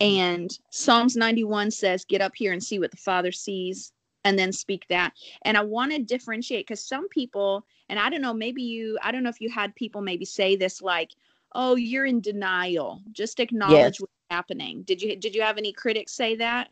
and 0.00 0.50
Psalms 0.70 1.16
91 1.16 1.70
says, 1.70 2.04
Get 2.04 2.20
up 2.20 2.32
here 2.34 2.52
and 2.52 2.62
see 2.62 2.78
what 2.78 2.90
the 2.90 2.96
Father 2.96 3.32
sees, 3.32 3.92
and 4.24 4.38
then 4.38 4.52
speak 4.52 4.86
that. 4.88 5.12
And 5.42 5.56
I 5.56 5.62
want 5.62 5.92
to 5.92 5.98
differentiate 5.98 6.66
because 6.66 6.84
some 6.84 7.08
people, 7.08 7.64
and 7.88 7.98
I 7.98 8.10
don't 8.10 8.20
know, 8.20 8.34
maybe 8.34 8.62
you, 8.62 8.98
I 9.02 9.12
don't 9.12 9.22
know 9.22 9.30
if 9.30 9.40
you 9.40 9.50
had 9.50 9.74
people 9.74 10.00
maybe 10.00 10.24
say 10.24 10.56
this 10.56 10.82
like, 10.82 11.10
Oh, 11.54 11.76
you're 11.76 12.04
in 12.04 12.20
denial. 12.20 13.00
Just 13.10 13.40
acknowledge 13.40 13.94
yes. 13.94 14.00
what's 14.00 14.12
happening. 14.30 14.82
Did 14.82 15.00
you 15.00 15.16
did 15.16 15.34
you 15.34 15.40
have 15.40 15.56
any 15.56 15.72
critics 15.72 16.12
say 16.12 16.36
that? 16.36 16.68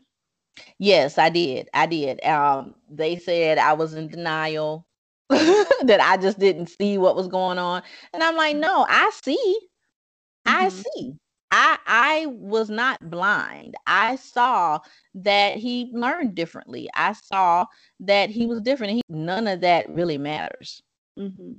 Yes, 0.77 1.17
I 1.17 1.29
did. 1.29 1.67
I 1.73 1.87
did. 1.87 2.23
Um, 2.23 2.75
they 2.89 3.17
said 3.17 3.57
I 3.57 3.73
was 3.73 3.95
in 3.95 4.07
denial, 4.07 4.87
that 5.29 5.99
I 6.01 6.17
just 6.17 6.39
didn't 6.39 6.67
see 6.67 6.97
what 6.97 7.15
was 7.15 7.27
going 7.27 7.57
on. 7.57 7.83
And 8.13 8.23
I'm 8.23 8.37
like, 8.37 8.55
no, 8.55 8.85
I 8.87 9.11
see. 9.21 9.59
Mm-hmm. 10.47 10.65
I 10.65 10.69
see. 10.69 11.15
I 11.51 11.77
I 11.85 12.25
was 12.27 12.69
not 12.69 13.09
blind. 13.09 13.75
I 13.85 14.17
saw 14.17 14.79
that 15.15 15.57
he 15.57 15.89
learned 15.93 16.35
differently. 16.35 16.89
I 16.93 17.13
saw 17.13 17.65
that 18.01 18.29
he 18.29 18.45
was 18.45 18.61
different. 18.61 18.93
He, 18.93 19.01
none 19.09 19.47
of 19.47 19.61
that 19.61 19.89
really 19.89 20.17
matters. 20.17 20.81
Mm-hmm. 21.17 21.53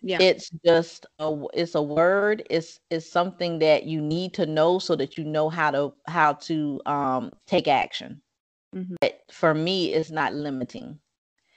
Yeah, 0.00 0.18
it's 0.20 0.50
just 0.64 1.06
a 1.18 1.44
it's 1.52 1.74
a 1.74 1.82
word. 1.82 2.46
It's 2.48 2.80
it's 2.90 3.10
something 3.10 3.58
that 3.58 3.84
you 3.84 4.00
need 4.00 4.34
to 4.34 4.46
know 4.46 4.78
so 4.78 4.94
that 4.96 5.18
you 5.18 5.24
know 5.24 5.48
how 5.48 5.70
to 5.72 5.92
how 6.06 6.34
to 6.34 6.80
um 6.86 7.32
take 7.46 7.68
action. 7.68 8.22
Mm-hmm. 8.74 8.94
But 9.00 9.20
for 9.30 9.54
me, 9.54 9.92
it's 9.92 10.10
not 10.10 10.34
limiting. 10.34 10.98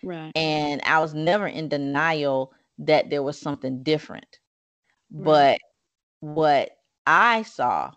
Right. 0.04 0.32
And 0.36 0.82
I 0.84 1.00
was 1.00 1.14
never 1.14 1.48
in 1.48 1.70
denial 1.70 2.54
that 2.80 3.10
there 3.10 3.22
was 3.22 3.40
something 3.40 3.84
different. 3.84 4.40
Right. 5.12 5.24
But 5.24 5.60
what 6.22 6.72
I 7.06 7.44
saw 7.44 7.92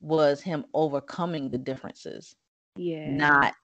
was 0.00 0.40
him 0.40 0.64
overcoming 0.74 1.50
the 1.50 1.58
differences. 1.58 2.34
Yeah. 2.76 3.10
Not 3.10 3.54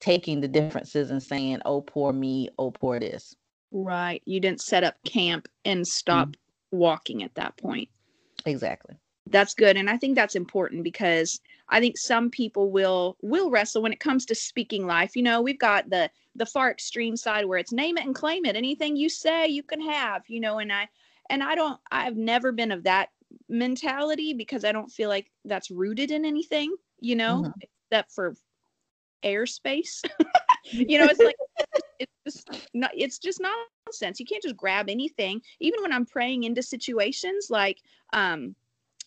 taking 0.00 0.40
the 0.40 0.48
differences 0.48 1.10
and 1.10 1.22
saying, 1.22 1.60
oh, 1.64 1.80
poor 1.80 2.12
me, 2.12 2.48
oh, 2.58 2.70
poor 2.70 2.98
this. 2.98 3.34
Right. 3.72 4.22
You 4.24 4.40
didn't 4.40 4.62
set 4.62 4.84
up 4.84 4.96
camp 5.04 5.48
and 5.64 5.86
stop 5.86 6.28
mm-hmm. 6.28 6.78
walking 6.78 7.22
at 7.22 7.34
that 7.34 7.56
point. 7.56 7.88
Exactly. 8.46 8.96
That's 9.28 9.54
good. 9.54 9.76
And 9.76 9.88
I 9.88 9.96
think 9.96 10.16
that's 10.16 10.34
important 10.34 10.82
because 10.82 11.40
I 11.68 11.78
think 11.78 11.96
some 11.96 12.30
people 12.30 12.70
will 12.72 13.16
will 13.22 13.50
wrestle 13.50 13.82
when 13.82 13.92
it 13.92 14.00
comes 14.00 14.26
to 14.26 14.34
speaking 14.34 14.86
life. 14.86 15.14
You 15.14 15.22
know, 15.22 15.40
we've 15.40 15.58
got 15.58 15.88
the 15.88 16.10
the 16.34 16.46
far 16.46 16.70
extreme 16.70 17.16
side 17.16 17.44
where 17.44 17.58
it's 17.58 17.72
name 17.72 17.96
it 17.96 18.04
and 18.04 18.14
claim 18.14 18.44
it. 18.44 18.56
Anything 18.56 18.96
you 18.96 19.08
say, 19.08 19.46
you 19.46 19.62
can 19.62 19.80
have, 19.80 20.22
you 20.26 20.40
know, 20.40 20.58
and 20.58 20.72
I 20.72 20.88
and 21.28 21.44
I 21.44 21.54
don't 21.54 21.78
I've 21.92 22.16
never 22.16 22.50
been 22.50 22.72
of 22.72 22.82
that 22.84 23.10
mentality 23.48 24.34
because 24.34 24.64
I 24.64 24.72
don't 24.72 24.90
feel 24.90 25.08
like 25.08 25.30
that's 25.44 25.70
rooted 25.70 26.10
in 26.10 26.24
anything, 26.24 26.74
you 27.00 27.16
know, 27.16 27.42
mm-hmm. 27.42 27.50
except 27.90 28.12
for 28.12 28.34
airspace. 29.24 30.02
you 30.64 30.98
know, 30.98 31.06
it's 31.06 31.20
like 31.20 31.36
it's 31.98 32.12
just 32.24 32.68
not 32.74 32.90
it's 32.94 33.18
just 33.18 33.40
nonsense. 33.40 34.20
You 34.20 34.26
can't 34.26 34.42
just 34.42 34.56
grab 34.56 34.88
anything. 34.88 35.40
Even 35.60 35.82
when 35.82 35.92
I'm 35.92 36.06
praying 36.06 36.44
into 36.44 36.62
situations 36.62 37.48
like 37.50 37.78
um 38.12 38.54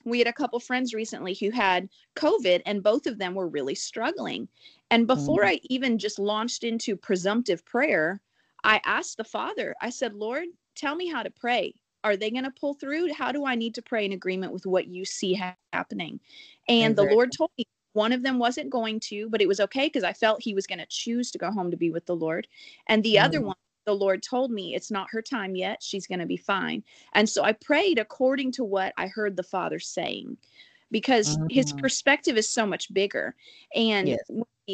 we 0.05 0.19
had 0.19 0.27
a 0.27 0.33
couple 0.33 0.59
friends 0.59 0.93
recently 0.93 1.33
who 1.33 1.49
had 1.49 1.87
COVID 2.17 2.61
and 2.65 2.83
both 2.83 3.07
of 3.07 3.17
them 3.17 3.35
were 3.35 3.47
really 3.47 3.75
struggling. 3.75 4.47
And 4.91 5.07
before 5.07 5.41
mm-hmm. 5.43 5.49
I 5.49 5.59
even 5.63 5.97
just 5.97 6.19
launched 6.19 6.65
into 6.65 6.97
presumptive 6.97 7.65
prayer, 7.65 8.19
I 8.65 8.81
asked 8.85 9.17
the 9.17 9.23
Father, 9.23 9.75
I 9.81 9.89
said, 9.89 10.13
Lord, 10.13 10.45
tell 10.75 10.95
me 10.95 11.07
how 11.07 11.23
to 11.23 11.29
pray. 11.29 11.73
Are 12.03 12.17
they 12.17 12.31
going 12.31 12.43
to 12.43 12.51
pull 12.51 12.73
through? 12.73 13.13
How 13.13 13.31
do 13.31 13.45
I 13.45 13.55
need 13.55 13.75
to 13.75 13.81
pray 13.81 14.05
in 14.05 14.11
agreement 14.11 14.51
with 14.51 14.65
what 14.65 14.87
you 14.87 15.05
see 15.05 15.33
ha- 15.33 15.55
happening? 15.71 16.19
And 16.67 16.91
exactly. 16.91 17.07
the 17.07 17.15
Lord 17.15 17.31
told 17.31 17.51
me 17.57 17.65
one 17.93 18.11
of 18.11 18.23
them 18.23 18.39
wasn't 18.39 18.69
going 18.69 18.99
to, 19.01 19.29
but 19.29 19.41
it 19.41 19.47
was 19.47 19.59
okay 19.59 19.87
because 19.87 20.03
I 20.03 20.13
felt 20.13 20.41
he 20.41 20.55
was 20.55 20.67
going 20.67 20.79
to 20.79 20.85
choose 20.87 21.31
to 21.31 21.37
go 21.37 21.51
home 21.51 21.71
to 21.71 21.77
be 21.77 21.91
with 21.91 22.05
the 22.05 22.15
Lord. 22.15 22.47
And 22.87 23.03
the 23.03 23.15
mm. 23.15 23.23
other 23.23 23.41
one, 23.41 23.55
the 23.85 23.93
Lord 23.93 24.23
told 24.23 24.51
me 24.51 24.73
it's 24.73 24.91
not 24.91 25.09
her 25.11 25.21
time 25.21 25.55
yet. 25.55 25.83
She's 25.83 26.07
going 26.07 26.19
to 26.19 26.25
be 26.25 26.37
fine. 26.37 26.83
And 27.13 27.29
so 27.29 27.43
I 27.43 27.51
prayed 27.53 27.99
according 27.99 28.51
to 28.53 28.63
what 28.63 28.93
I 28.97 29.07
heard 29.07 29.35
the 29.35 29.43
Father 29.43 29.79
saying 29.79 30.37
because 30.91 31.37
mm-hmm. 31.37 31.47
his 31.49 31.73
perspective 31.73 32.37
is 32.37 32.47
so 32.47 32.65
much 32.65 32.93
bigger. 32.93 33.35
And 33.75 34.09
yes. 34.09 34.19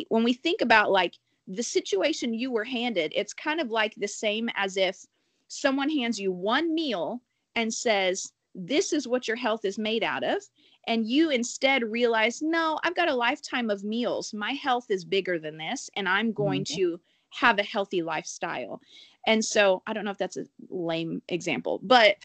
when 0.10 0.24
we 0.24 0.34
think 0.34 0.62
about 0.62 0.92
like 0.92 1.16
the 1.48 1.64
situation 1.64 2.34
you 2.34 2.52
were 2.52 2.66
handed, 2.66 3.12
it's 3.16 3.34
kind 3.34 3.60
of 3.60 3.72
like 3.72 3.96
the 3.96 4.08
same 4.08 4.50
as 4.56 4.78
if 4.78 5.06
someone 5.50 5.90
hands 5.90 6.18
you 6.18 6.32
one 6.32 6.74
meal 6.74 7.22
and 7.56 7.74
says, 7.74 8.32
This 8.56 8.94
is 8.94 9.08
what 9.08 9.28
your 9.28 9.38
health 9.38 9.66
is 9.66 9.78
made 9.78 10.04
out 10.04 10.24
of 10.24 10.42
and 10.90 11.08
you 11.08 11.30
instead 11.30 11.84
realize, 11.84 12.42
no, 12.42 12.80
I've 12.84 12.96
got 12.96 13.10
a 13.10 13.14
lifetime 13.14 13.70
of 13.70 13.84
meals. 13.84 14.34
My 14.34 14.54
health 14.54 14.90
is 14.90 15.06
bigger 15.06 15.38
than 15.38 15.56
this, 15.56 15.88
and 15.96 16.10
I'm 16.10 16.32
going 16.32 16.64
mm-hmm. 16.64 16.78
to 16.78 17.00
have 17.30 17.60
a 17.60 17.64
healthy 17.64 18.02
lifestyle. 18.02 18.82
And 19.28 19.46
so 19.46 19.84
I 19.86 19.94
don't 19.94 20.04
know 20.04 20.12
if 20.12 20.18
that's 20.18 20.38
a 20.38 20.46
lame 20.70 21.22
example, 21.30 21.80
but 21.84 22.16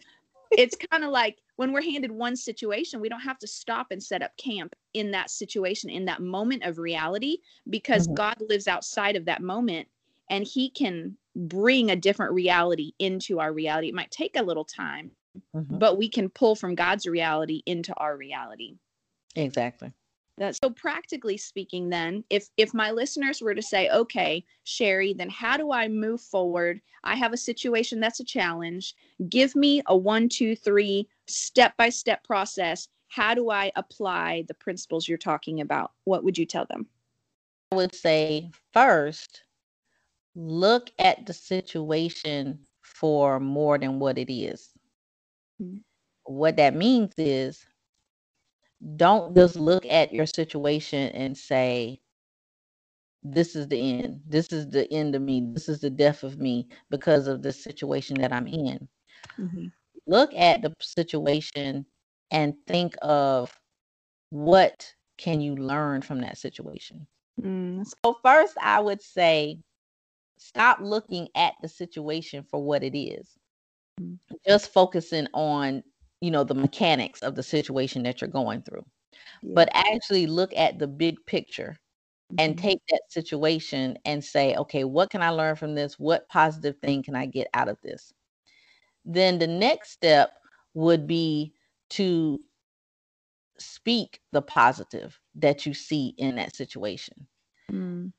it's 0.50 0.76
kind 0.90 1.04
of 1.04 1.10
like 1.10 1.42
when 1.56 1.72
we're 1.72 1.82
handed 1.82 2.10
one 2.10 2.36
situation, 2.36 3.00
we 3.00 3.10
don't 3.10 3.20
have 3.20 3.38
to 3.40 3.46
stop 3.46 3.88
and 3.90 4.02
set 4.02 4.22
up 4.22 4.34
camp 4.38 4.74
in 4.94 5.10
that 5.10 5.28
situation, 5.28 5.90
in 5.90 6.06
that 6.06 6.22
moment 6.22 6.64
of 6.64 6.78
reality, 6.78 7.38
because 7.68 8.06
mm-hmm. 8.06 8.14
God 8.14 8.36
lives 8.48 8.66
outside 8.66 9.14
of 9.14 9.26
that 9.26 9.42
moment 9.42 9.86
and 10.30 10.42
He 10.42 10.70
can 10.70 11.18
bring 11.36 11.90
a 11.90 11.96
different 11.96 12.32
reality 12.32 12.92
into 12.98 13.40
our 13.40 13.52
reality. 13.52 13.88
It 13.88 13.94
might 13.94 14.10
take 14.10 14.36
a 14.36 14.42
little 14.42 14.64
time, 14.64 15.10
mm-hmm. 15.54 15.78
but 15.78 15.98
we 15.98 16.08
can 16.08 16.28
pull 16.28 16.54
from 16.54 16.74
God's 16.74 17.06
reality 17.06 17.62
into 17.66 17.94
our 17.94 18.16
reality. 18.16 18.76
Exactly. 19.36 19.92
That's 20.36 20.58
so 20.60 20.70
practically 20.70 21.36
speaking 21.36 21.88
then 21.88 22.24
if 22.28 22.48
if 22.56 22.74
my 22.74 22.90
listeners 22.90 23.40
were 23.40 23.54
to 23.54 23.62
say 23.62 23.88
okay 23.90 24.44
Sherry 24.64 25.14
then 25.14 25.30
how 25.30 25.56
do 25.56 25.70
I 25.70 25.86
move 25.86 26.20
forward 26.20 26.80
I 27.04 27.14
have 27.14 27.32
a 27.32 27.36
situation 27.36 28.00
that's 28.00 28.18
a 28.18 28.24
challenge 28.24 28.94
give 29.28 29.54
me 29.54 29.82
a 29.86 29.96
one 29.96 30.28
two 30.28 30.56
three 30.56 31.08
step 31.28 31.76
by 31.76 31.88
step 31.88 32.24
process 32.24 32.88
how 33.06 33.34
do 33.34 33.50
I 33.50 33.70
apply 33.76 34.44
the 34.48 34.54
principles 34.54 35.06
you're 35.06 35.18
talking 35.18 35.60
about 35.60 35.92
what 36.02 36.24
would 36.24 36.36
you 36.36 36.46
tell 36.46 36.66
them 36.66 36.88
I 37.70 37.76
would 37.76 37.94
say 37.94 38.50
first 38.72 39.44
look 40.34 40.90
at 40.98 41.26
the 41.26 41.32
situation 41.32 42.58
for 42.82 43.40
more 43.40 43.78
than 43.78 43.98
what 43.98 44.18
it 44.18 44.32
is. 44.32 44.70
Mm-hmm. 45.60 45.78
What 46.24 46.56
that 46.56 46.74
means 46.74 47.12
is 47.16 47.64
don't 48.96 49.34
just 49.34 49.56
look 49.56 49.86
at 49.86 50.12
your 50.12 50.26
situation 50.26 51.10
and 51.10 51.36
say, 51.36 52.00
this 53.22 53.56
is 53.56 53.68
the 53.68 53.98
end. 54.00 54.20
This 54.28 54.52
is 54.52 54.68
the 54.68 54.90
end 54.92 55.14
of 55.14 55.22
me. 55.22 55.42
This 55.52 55.68
is 55.68 55.80
the 55.80 55.90
death 55.90 56.22
of 56.22 56.38
me 56.38 56.68
because 56.90 57.26
of 57.26 57.42
the 57.42 57.52
situation 57.52 58.20
that 58.20 58.32
I'm 58.32 58.46
in. 58.46 58.86
Mm-hmm. 59.38 59.66
Look 60.06 60.34
at 60.34 60.60
the 60.60 60.74
situation 60.80 61.86
and 62.30 62.54
think 62.66 62.94
of 63.00 63.56
what 64.30 64.92
can 65.16 65.40
you 65.40 65.56
learn 65.56 66.02
from 66.02 66.20
that 66.20 66.36
situation. 66.36 67.06
Mm. 67.40 67.86
So 68.04 68.18
first 68.22 68.54
I 68.60 68.80
would 68.80 69.00
say 69.00 69.60
stop 70.38 70.78
looking 70.80 71.28
at 71.34 71.54
the 71.62 71.68
situation 71.68 72.44
for 72.50 72.62
what 72.62 72.82
it 72.82 72.96
is. 72.98 73.28
Mm-hmm. 74.00 74.34
Just 74.46 74.72
focusing 74.72 75.28
on 75.32 75.82
you 76.24 76.30
know 76.30 76.42
the 76.42 76.54
mechanics 76.54 77.22
of 77.22 77.34
the 77.34 77.42
situation 77.42 78.02
that 78.02 78.20
you're 78.20 78.30
going 78.30 78.62
through 78.62 78.84
yeah. 79.42 79.52
but 79.54 79.68
actually 79.74 80.26
look 80.26 80.52
at 80.56 80.78
the 80.78 80.86
big 80.86 81.16
picture 81.26 81.78
mm-hmm. 82.32 82.36
and 82.38 82.58
take 82.58 82.80
that 82.88 83.02
situation 83.10 83.98
and 84.06 84.24
say 84.24 84.54
okay 84.56 84.84
what 84.84 85.10
can 85.10 85.20
i 85.20 85.28
learn 85.28 85.54
from 85.54 85.74
this 85.74 85.98
what 85.98 86.26
positive 86.28 86.76
thing 86.78 87.02
can 87.02 87.14
i 87.14 87.26
get 87.26 87.46
out 87.52 87.68
of 87.68 87.76
this 87.82 88.12
then 89.04 89.38
the 89.38 89.46
next 89.46 89.90
step 89.90 90.30
would 90.72 91.06
be 91.06 91.52
to 91.90 92.40
speak 93.58 94.20
the 94.32 94.40
positive 94.40 95.20
that 95.34 95.66
you 95.66 95.74
see 95.74 96.14
in 96.16 96.36
that 96.36 96.56
situation 96.56 97.26
mm. 97.70 98.10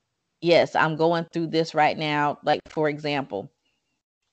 Yes 0.46 0.76
i'm 0.76 0.96
going 0.96 1.26
through 1.32 1.48
this 1.48 1.74
right 1.74 1.98
now 1.98 2.38
like 2.44 2.60
for 2.70 2.90
example 2.90 3.52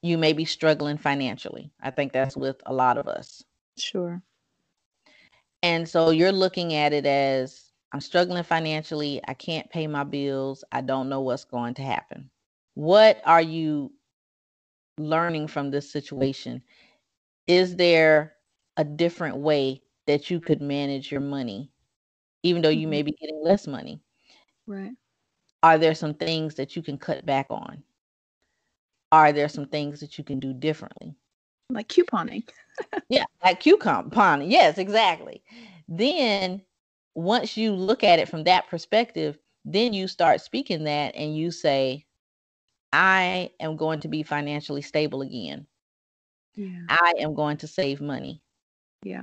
you 0.03 0.19
may 0.19 0.33
be 0.33 0.45
struggling 0.45 0.99
financially 0.99 1.71
i 1.81 1.91
think 1.91 2.13
that's 2.13 2.37
with 2.37 2.57
a 2.67 2.73
lot 2.73 2.99
of 2.99 3.07
us 3.09 3.43
Sure. 3.79 4.23
And 5.63 5.89
so 5.89 6.11
you're 6.11 6.33
looking 6.33 6.75
at 6.75 6.93
it 6.93 7.07
as 7.07 7.73
I'm 7.93 8.01
struggling 8.01 8.43
financially. 8.43 9.21
I 9.27 9.35
can't 9.35 9.71
pay 9.71 9.87
my 9.87 10.05
bills. 10.05 10.65
I 10.73 10.81
don't 10.81 11.09
know 11.09 11.21
what's 11.21 11.45
going 11.45 11.75
to 11.75 11.83
happen. 11.83 12.31
What 12.75 13.21
are 13.25 13.43
you 13.43 13.93
learning 14.99 15.49
from 15.49 15.71
this 15.71 15.91
situation? 15.91 16.63
Is 17.47 17.77
there 17.77 18.35
a 18.77 18.85
different 18.85 19.37
way 19.37 19.83
that 20.07 20.31
you 20.31 20.41
could 20.41 20.61
manage 20.61 21.13
your 21.13 21.21
money, 21.21 21.71
even 22.43 22.63
though 22.63 22.71
you 22.71 22.89
may 22.89 23.01
mm-hmm. 23.01 23.07
be 23.07 23.17
getting 23.21 23.43
less 23.43 23.67
money? 23.67 24.01
Right. 24.67 24.93
Are 25.63 25.79
there 25.79 25.95
some 25.95 26.15
things 26.15 26.57
that 26.57 26.75
you 26.77 26.83
can 26.83 26.99
cut 26.99 27.25
back 27.25 27.47
on? 27.51 27.83
Are 29.13 29.33
there 29.33 29.49
some 29.49 29.67
things 29.67 30.01
that 30.01 30.19
you 30.19 30.25
can 30.25 30.41
do 30.41 30.53
differently? 30.53 31.15
Like 31.71 31.89
couponing 31.89 32.49
yeah, 33.09 33.25
like 33.45 33.61
cucumber 33.61 34.43
Yes, 34.43 34.79
exactly. 34.79 35.43
Then 35.89 36.63
once 37.15 37.57
you 37.57 37.73
look 37.73 38.05
at 38.05 38.19
it 38.19 38.29
from 38.29 38.45
that 38.45 38.69
perspective, 38.69 39.39
then 39.65 39.93
you 39.93 40.09
start 40.09 40.41
speaking 40.41 40.85
that 40.85 41.15
and 41.15 41.37
you 41.37 41.51
say, 41.51 42.07
I 42.93 43.51
am 43.61 43.77
going 43.77 44.01
to 44.01 44.09
be 44.09 44.23
financially 44.23 44.83
stable 44.83 45.23
again. 45.23 45.67
Yeah. 46.55 46.81
I 46.89 47.15
am 47.19 47.35
going 47.35 47.59
to 47.59 47.67
save 47.67 48.01
money. 48.01 48.43
Yeah. 49.03 49.23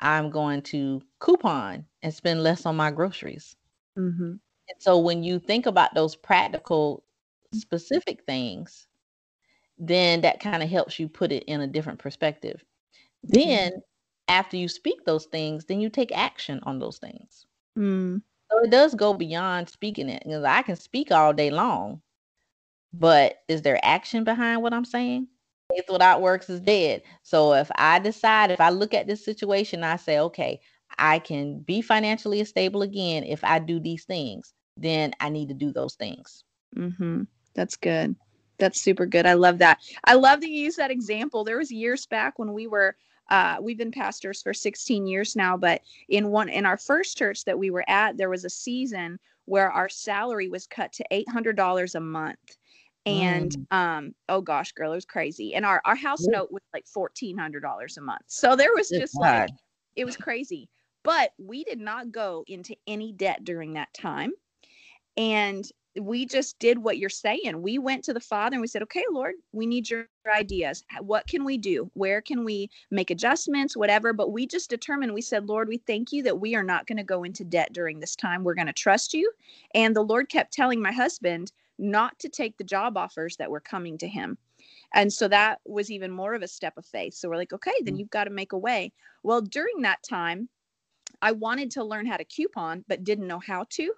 I'm 0.00 0.30
going 0.30 0.62
to 0.62 1.02
coupon 1.20 1.86
and 2.02 2.14
spend 2.14 2.42
less 2.42 2.66
on 2.66 2.76
my 2.76 2.90
groceries. 2.90 3.56
Mm-hmm. 3.98 4.34
And 4.68 4.80
so 4.80 4.98
when 4.98 5.22
you 5.22 5.38
think 5.38 5.66
about 5.66 5.94
those 5.94 6.16
practical, 6.16 7.04
specific 7.52 8.24
things, 8.24 8.86
then 9.78 10.22
that 10.22 10.40
kind 10.40 10.62
of 10.62 10.68
helps 10.68 10.98
you 10.98 11.08
put 11.08 11.32
it 11.32 11.44
in 11.44 11.60
a 11.60 11.66
different 11.66 11.98
perspective. 11.98 12.64
Then, 13.22 13.82
after 14.28 14.56
you 14.56 14.68
speak 14.68 15.04
those 15.04 15.26
things, 15.26 15.64
then 15.64 15.80
you 15.80 15.88
take 15.88 16.16
action 16.16 16.60
on 16.64 16.78
those 16.78 16.98
things. 16.98 17.46
Mm. 17.78 18.22
So 18.50 18.58
it 18.64 18.70
does 18.70 18.94
go 18.94 19.14
beyond 19.14 19.68
speaking 19.68 20.08
it. 20.08 20.22
Because 20.24 20.44
I 20.44 20.62
can 20.62 20.76
speak 20.76 21.10
all 21.10 21.32
day 21.32 21.50
long, 21.50 22.00
but 22.92 23.42
is 23.48 23.62
there 23.62 23.78
action 23.82 24.24
behind 24.24 24.62
what 24.62 24.72
I'm 24.72 24.84
saying? 24.84 25.28
Faith 25.72 25.86
without 25.90 26.22
works 26.22 26.48
is 26.48 26.60
dead. 26.60 27.02
So 27.22 27.54
if 27.54 27.70
I 27.76 27.98
decide, 27.98 28.50
if 28.50 28.60
I 28.60 28.70
look 28.70 28.94
at 28.94 29.06
this 29.06 29.24
situation, 29.24 29.82
I 29.82 29.96
say, 29.96 30.18
okay, 30.20 30.60
I 30.98 31.18
can 31.18 31.60
be 31.60 31.82
financially 31.82 32.44
stable 32.44 32.82
again 32.82 33.24
if 33.24 33.42
I 33.42 33.58
do 33.58 33.80
these 33.80 34.04
things, 34.04 34.54
then 34.76 35.12
I 35.20 35.28
need 35.28 35.48
to 35.48 35.54
do 35.54 35.72
those 35.72 35.94
things. 35.94 36.44
Mm-hmm. 36.76 37.22
That's 37.54 37.76
good. 37.76 38.16
That's 38.58 38.80
super 38.80 39.06
good. 39.06 39.26
I 39.26 39.34
love 39.34 39.58
that. 39.58 39.80
I 40.04 40.14
love 40.14 40.40
that 40.40 40.48
you 40.48 40.62
use 40.62 40.76
that 40.76 40.90
example. 40.90 41.44
There 41.44 41.58
was 41.58 41.70
years 41.70 42.06
back 42.06 42.38
when 42.38 42.52
we 42.52 42.66
were 42.66 42.96
uh, 43.28 43.56
we've 43.60 43.78
been 43.78 43.90
pastors 43.90 44.40
for 44.42 44.54
16 44.54 45.06
years 45.06 45.34
now, 45.34 45.56
but 45.56 45.82
in 46.08 46.28
one 46.28 46.48
in 46.48 46.64
our 46.64 46.76
first 46.76 47.18
church 47.18 47.44
that 47.44 47.58
we 47.58 47.70
were 47.70 47.84
at, 47.88 48.16
there 48.16 48.30
was 48.30 48.44
a 48.44 48.50
season 48.50 49.18
where 49.46 49.70
our 49.70 49.88
salary 49.88 50.48
was 50.48 50.66
cut 50.66 50.92
to 50.92 51.04
$800 51.10 51.94
a 51.94 52.00
month. 52.00 52.56
And 53.04 53.52
mm. 53.52 53.76
um, 53.76 54.14
oh 54.28 54.40
gosh, 54.40 54.72
girl, 54.72 54.92
it 54.92 54.96
was 54.96 55.04
crazy. 55.04 55.54
And 55.54 55.64
our, 55.64 55.80
our 55.84 55.94
house 55.94 56.22
yeah. 56.22 56.38
note 56.38 56.52
was 56.52 56.62
like 56.72 56.84
$1,400 56.86 57.96
a 57.96 58.00
month. 58.00 58.22
So 58.26 58.56
there 58.56 58.74
was 58.74 58.88
just 58.88 59.18
like, 59.18 59.50
it 59.94 60.04
was 60.04 60.16
crazy. 60.16 60.68
But 61.04 61.30
we 61.38 61.62
did 61.62 61.80
not 61.80 62.10
go 62.10 62.44
into 62.48 62.74
any 62.88 63.12
debt 63.12 63.44
during 63.44 63.74
that 63.74 63.94
time. 63.94 64.32
And 65.16 65.68
we 65.98 66.26
just 66.26 66.58
did 66.58 66.78
what 66.78 66.98
you're 66.98 67.08
saying. 67.08 67.62
We 67.62 67.78
went 67.78 68.04
to 68.04 68.12
the 68.12 68.20
Father 68.20 68.54
and 68.54 68.60
we 68.60 68.66
said, 68.66 68.82
okay, 68.82 69.04
Lord, 69.10 69.34
we 69.52 69.66
need 69.66 69.88
your 69.88 70.08
ideas. 70.30 70.84
What 71.00 71.26
can 71.26 71.44
we 71.44 71.56
do? 71.56 71.90
Where 71.94 72.20
can 72.20 72.44
we 72.44 72.68
make 72.90 73.10
adjustments, 73.10 73.76
whatever? 73.76 74.12
But 74.12 74.32
we 74.32 74.46
just 74.46 74.68
determined, 74.68 75.14
we 75.14 75.22
said, 75.22 75.46
Lord, 75.46 75.68
we 75.68 75.78
thank 75.78 76.12
you 76.12 76.22
that 76.24 76.38
we 76.38 76.54
are 76.54 76.62
not 76.62 76.86
going 76.86 76.98
to 76.98 77.04
go 77.04 77.22
into 77.22 77.44
debt 77.44 77.72
during 77.72 77.98
this 77.98 78.14
time. 78.14 78.44
We're 78.44 78.54
going 78.54 78.66
to 78.66 78.72
trust 78.72 79.14
you. 79.14 79.32
And 79.74 79.96
the 79.96 80.02
Lord 80.02 80.28
kept 80.28 80.52
telling 80.52 80.82
my 80.82 80.92
husband 80.92 81.52
not 81.78 82.18
to 82.18 82.28
take 82.28 82.58
the 82.58 82.64
job 82.64 82.96
offers 82.96 83.36
that 83.36 83.50
were 83.50 83.60
coming 83.60 83.96
to 83.98 84.08
him. 84.08 84.36
And 84.94 85.12
so 85.12 85.28
that 85.28 85.60
was 85.64 85.90
even 85.90 86.10
more 86.10 86.34
of 86.34 86.42
a 86.42 86.48
step 86.48 86.76
of 86.76 86.86
faith. 86.86 87.14
So 87.14 87.28
we're 87.28 87.36
like, 87.36 87.52
okay, 87.52 87.72
then 87.82 87.94
mm. 87.94 87.98
you've 87.98 88.10
got 88.10 88.24
to 88.24 88.30
make 88.30 88.52
a 88.52 88.58
way. 88.58 88.92
Well, 89.22 89.40
during 89.40 89.82
that 89.82 90.02
time, 90.02 90.48
I 91.22 91.32
wanted 91.32 91.70
to 91.72 91.84
learn 91.84 92.06
how 92.06 92.16
to 92.16 92.24
coupon, 92.24 92.84
but 92.88 93.04
didn't 93.04 93.26
know 93.26 93.38
how 93.38 93.64
to. 93.70 93.92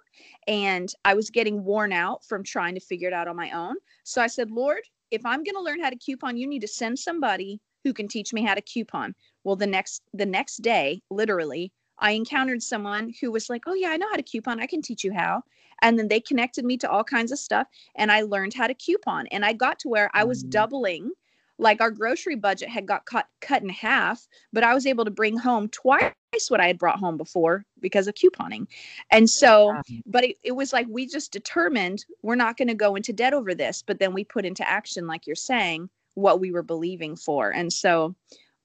And 0.47 0.93
I 1.05 1.13
was 1.13 1.29
getting 1.29 1.63
worn 1.63 1.93
out 1.93 2.23
from 2.25 2.43
trying 2.43 2.75
to 2.75 2.81
figure 2.81 3.07
it 3.07 3.13
out 3.13 3.27
on 3.27 3.35
my 3.35 3.51
own. 3.51 3.75
So 4.03 4.21
I 4.21 4.27
said, 4.27 4.51
Lord, 4.51 4.81
if 5.11 5.25
I'm 5.25 5.43
going 5.43 5.55
to 5.55 5.61
learn 5.61 5.81
how 5.81 5.89
to 5.89 5.97
coupon, 5.97 6.37
you 6.37 6.47
need 6.47 6.61
to 6.61 6.67
send 6.67 6.97
somebody 6.97 7.59
who 7.83 7.93
can 7.93 8.07
teach 8.07 8.33
me 8.33 8.43
how 8.43 8.53
to 8.53 8.61
coupon. 8.61 9.15
Well, 9.43 9.55
the 9.55 9.67
next 9.67 10.03
the 10.13 10.25
next 10.25 10.57
day, 10.57 11.01
literally, 11.09 11.71
I 11.97 12.11
encountered 12.11 12.61
someone 12.61 13.13
who 13.21 13.31
was 13.31 13.49
like, 13.49 13.63
"Oh 13.67 13.73
yeah, 13.73 13.89
I 13.89 13.97
know 13.97 14.09
how 14.09 14.17
to 14.17 14.23
coupon. 14.23 14.59
I 14.59 14.67
can 14.67 14.81
teach 14.81 15.03
you 15.03 15.13
how." 15.13 15.43
And 15.81 15.97
then 15.97 16.07
they 16.07 16.19
connected 16.19 16.65
me 16.65 16.77
to 16.77 16.89
all 16.89 17.03
kinds 17.03 17.31
of 17.31 17.39
stuff 17.39 17.67
and 17.95 18.11
I 18.11 18.21
learned 18.21 18.53
how 18.53 18.67
to 18.67 18.73
coupon. 18.73 19.27
And 19.27 19.45
I 19.45 19.53
got 19.53 19.79
to 19.79 19.87
where 19.87 20.09
I 20.13 20.23
was 20.25 20.43
mm. 20.43 20.49
doubling 20.49 21.11
like 21.59 21.81
our 21.81 21.91
grocery 21.91 22.35
budget 22.35 22.69
had 22.69 22.87
got 22.87 23.05
cut 23.05 23.27
cut 23.41 23.61
in 23.61 23.69
half, 23.69 24.27
but 24.51 24.63
I 24.63 24.73
was 24.73 24.87
able 24.87 25.05
to 25.05 25.11
bring 25.11 25.37
home 25.37 25.67
twice 25.69 26.13
what 26.47 26.61
I 26.61 26.67
had 26.67 26.79
brought 26.79 26.99
home 26.99 27.17
before 27.17 27.65
because 27.81 28.07
of 28.07 28.15
couponing. 28.15 28.67
And 29.11 29.29
so, 29.29 29.79
but 30.05 30.23
it, 30.23 30.37
it 30.43 30.53
was 30.53 30.73
like 30.73 30.87
we 30.89 31.05
just 31.05 31.31
determined 31.31 32.05
we're 32.23 32.35
not 32.35 32.57
going 32.57 32.69
to 32.69 32.73
go 32.73 32.95
into 32.95 33.13
debt 33.13 33.33
over 33.33 33.53
this, 33.53 33.83
but 33.85 33.99
then 33.99 34.13
we 34.13 34.23
put 34.23 34.45
into 34.45 34.67
action, 34.67 35.05
like 35.05 35.27
you're 35.27 35.35
saying, 35.35 35.89
what 36.15 36.39
we 36.39 36.51
were 36.51 36.63
believing 36.63 37.15
for. 37.15 37.51
And 37.51 37.71
so, 37.71 38.15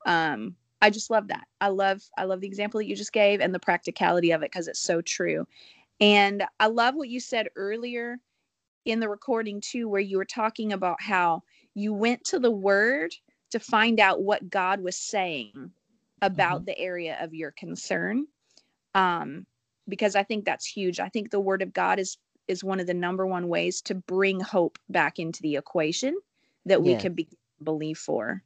um, 0.07 0.55
I 0.81 0.91
just 0.91 1.11
love 1.11 1.29
that. 1.29 1.47
I 1.61 1.69
love 1.69 2.03
I 2.17 2.25
love 2.25 2.41
the 2.41 2.47
example 2.47 2.79
that 2.79 2.87
you 2.87 2.95
just 2.95 3.13
gave 3.13 3.41
and 3.41 3.55
the 3.55 3.59
practicality 3.61 4.31
of 4.33 4.43
it 4.43 4.53
because 4.53 4.69
it's 4.69 4.81
so 4.81 5.01
true. 5.01 5.47
And 6.01 6.45
I 6.61 6.67
love 6.67 6.95
what 6.95 7.09
you 7.09 7.21
said 7.21 7.49
earlier 7.57 8.19
in 8.85 9.01
the 9.01 9.09
recording 9.09 9.61
too, 9.61 9.89
where 9.89 10.01
you 10.01 10.19
were 10.19 10.27
talking 10.27 10.73
about 10.73 11.01
how 11.01 11.43
you 11.75 11.93
went 11.93 12.25
to 12.25 12.39
the 12.39 12.51
word 12.51 13.15
to 13.51 13.61
find 13.61 14.01
out 14.01 14.23
what 14.23 14.51
God 14.51 14.81
was 14.81 14.97
saying 14.97 15.71
about 16.23 16.59
mm-hmm. 16.59 16.67
the 16.67 16.79
area 16.79 17.19
of 17.21 17.35
your 17.35 17.53
concern. 17.53 18.27
Um, 18.95 19.47
because 19.89 20.17
I 20.17 20.23
think 20.23 20.45
that's 20.45 20.67
huge. 20.67 20.99
I 21.01 21.09
think 21.09 21.31
the 21.31 21.41
word 21.41 21.63
of 21.63 21.73
God 21.73 21.99
is 21.99 22.17
is 22.47 22.63
one 22.63 22.79
of 22.79 22.87
the 22.87 22.95
number 22.95 23.27
one 23.27 23.49
ways 23.49 23.81
to 23.83 23.95
bring 23.95 24.39
hope 24.39 24.79
back 24.89 25.19
into 25.19 25.41
the 25.43 25.57
equation 25.57 26.15
that 26.67 26.83
we 26.83 26.95
can 26.97 27.15
be 27.15 27.29
believe 27.63 27.99
for. 27.99 28.43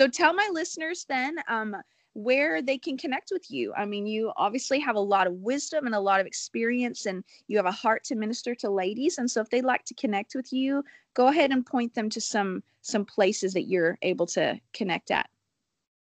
So 0.00 0.08
tell 0.08 0.32
my 0.32 0.48
listeners 0.52 1.04
then 1.08 1.36
um, 1.48 1.76
where 2.16 2.62
they 2.62 2.78
can 2.78 2.96
connect 2.96 3.30
with 3.30 3.50
you. 3.50 3.74
I 3.76 3.84
mean, 3.84 4.06
you 4.06 4.32
obviously 4.36 4.80
have 4.80 4.96
a 4.96 5.00
lot 5.00 5.26
of 5.26 5.34
wisdom 5.34 5.84
and 5.84 5.94
a 5.94 6.00
lot 6.00 6.20
of 6.20 6.26
experience, 6.26 7.04
and 7.04 7.22
you 7.46 7.58
have 7.58 7.66
a 7.66 7.70
heart 7.70 8.04
to 8.04 8.14
minister 8.14 8.54
to 8.56 8.70
ladies. 8.70 9.18
And 9.18 9.30
so, 9.30 9.42
if 9.42 9.50
they'd 9.50 9.64
like 9.64 9.84
to 9.84 9.94
connect 9.94 10.34
with 10.34 10.52
you, 10.52 10.82
go 11.14 11.28
ahead 11.28 11.50
and 11.50 11.64
point 11.64 11.94
them 11.94 12.08
to 12.10 12.20
some 12.20 12.62
some 12.80 13.04
places 13.04 13.52
that 13.52 13.68
you're 13.68 13.98
able 14.00 14.26
to 14.28 14.58
connect 14.72 15.10
at. 15.10 15.28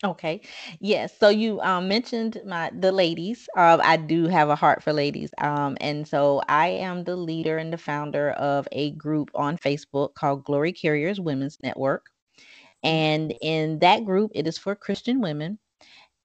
Okay. 0.03 0.41
Yes. 0.79 1.17
So 1.19 1.29
you 1.29 1.59
um, 1.61 1.87
mentioned 1.87 2.39
my 2.45 2.71
the 2.71 2.91
ladies. 2.91 3.49
Uh, 3.57 3.79
I 3.83 3.97
do 3.97 4.27
have 4.27 4.49
a 4.49 4.55
heart 4.55 4.83
for 4.83 4.93
ladies. 4.93 5.31
Um, 5.39 5.75
and 5.81 6.07
so 6.07 6.41
I 6.47 6.67
am 6.67 7.03
the 7.03 7.15
leader 7.15 7.57
and 7.57 7.73
the 7.73 7.79
founder 7.79 8.31
of 8.31 8.67
a 8.71 8.91
group 8.91 9.31
on 9.33 9.57
Facebook 9.57 10.13
called 10.13 10.43
Glory 10.43 10.71
Carriers 10.71 11.19
Women's 11.19 11.57
Network. 11.63 12.11
Mm-hmm. 12.85 12.87
And 12.87 13.33
in 13.41 13.79
that 13.79 14.05
group, 14.05 14.31
it 14.35 14.45
is 14.45 14.57
for 14.57 14.75
Christian 14.75 15.19
women. 15.19 15.57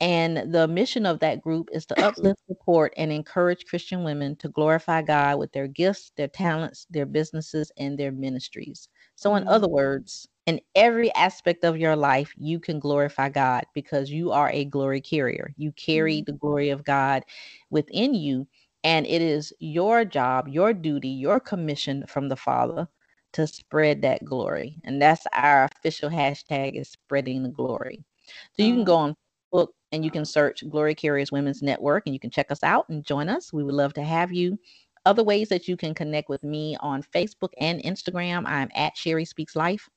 And 0.03 0.53
the 0.53 0.67
mission 0.67 1.07
of 1.07 1.21
that 1.21 1.41
group 1.41 1.69
is 1.73 1.87
to 1.87 2.05
uplift, 2.05 2.41
support, 2.49 2.93
and 2.97 3.13
encourage 3.13 3.67
Christian 3.67 4.03
women 4.03 4.35
to 4.37 4.49
glorify 4.49 5.01
God 5.01 5.39
with 5.39 5.53
their 5.53 5.69
gifts, 5.69 6.11
their 6.17 6.27
talents, 6.27 6.89
their 6.91 7.07
businesses, 7.07 7.71
and 7.77 7.97
their 7.97 8.11
ministries. 8.11 8.89
So, 9.15 9.37
in 9.37 9.47
other 9.47 9.69
mm. 9.69 9.71
words, 9.71 10.27
in 10.47 10.61
every 10.75 11.15
aspect 11.15 11.63
of 11.65 11.79
your 11.79 11.95
life, 11.95 12.35
you 12.37 12.59
can 12.59 12.81
glorify 12.81 13.29
God 13.29 13.65
because 13.75 14.11
you 14.11 14.33
are 14.33 14.51
a 14.51 14.65
glory 14.65 15.01
carrier. 15.01 15.55
You 15.57 15.71
carry 15.71 16.17
mm-hmm. 16.17 16.33
the 16.33 16.39
glory 16.39 16.71
of 16.71 16.83
God 16.83 17.23
within 17.71 18.13
you. 18.13 18.49
And 18.83 19.07
it 19.07 19.23
is 19.23 19.53
your 19.61 20.05
job, 20.05 20.49
your 20.49 20.73
duty, 20.75 21.11
your 21.11 21.39
commission 21.39 22.05
from 22.09 22.29
the 22.29 22.35
Father 22.35 22.89
to 23.35 23.47
spread 23.47 24.03
that 24.03 24.25
glory. 24.25 24.81
And 24.83 25.01
that's 25.01 25.25
our 25.33 25.69
official 25.77 26.11
hashtag 26.11 26.75
is 26.75 26.89
spreading 26.89 27.45
the 27.45 27.49
glory. 27.51 28.03
So 28.57 28.65
you 28.65 28.75
can 28.75 28.85
go 28.85 28.97
on 28.97 29.15
Facebook 29.55 29.69
and 29.93 30.05
you 30.05 30.11
can 30.11 30.25
search 30.25 30.69
Glory 30.69 30.95
Carriers 30.95 31.31
Women's 31.31 31.63
Network 31.63 32.05
and 32.07 32.15
you 32.15 32.21
can 32.21 32.31
check 32.31 32.51
us 32.51 32.63
out 32.63 32.89
and 32.89 33.05
join 33.05 33.29
us. 33.29 33.53
We 33.53 33.63
would 33.63 33.75
love 33.75 33.93
to 33.95 34.03
have 34.03 34.33
you. 34.33 34.59
Other 35.05 35.25
ways 35.25 35.49
that 35.49 35.69
you 35.69 35.77
can 35.77 35.95
connect 35.95 36.29
with 36.29 36.43
me 36.45 36.77
on 36.81 37.03
Facebook 37.03 37.53
and 37.59 37.83
Instagram, 37.83 38.45
I'm 38.47 38.71
at 38.75 38.97
Sherry 38.97 39.25
Speaks 39.25 39.57
Life. 39.57 39.89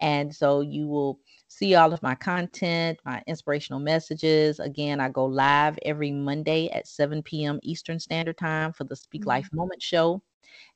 And 0.00 0.34
so 0.34 0.60
you 0.60 0.86
will 0.86 1.18
see 1.48 1.74
all 1.74 1.92
of 1.92 2.02
my 2.02 2.14
content, 2.14 2.98
my 3.04 3.22
inspirational 3.26 3.80
messages. 3.80 4.60
Again, 4.60 5.00
I 5.00 5.08
go 5.08 5.24
live 5.24 5.78
every 5.84 6.10
Monday 6.10 6.68
at 6.70 6.86
7 6.86 7.22
p.m. 7.22 7.58
Eastern 7.62 7.98
Standard 7.98 8.38
Time 8.38 8.72
for 8.72 8.84
the 8.84 8.96
Speak 8.96 9.22
mm-hmm. 9.22 9.28
Life 9.28 9.48
Moment 9.52 9.82
Show. 9.82 10.22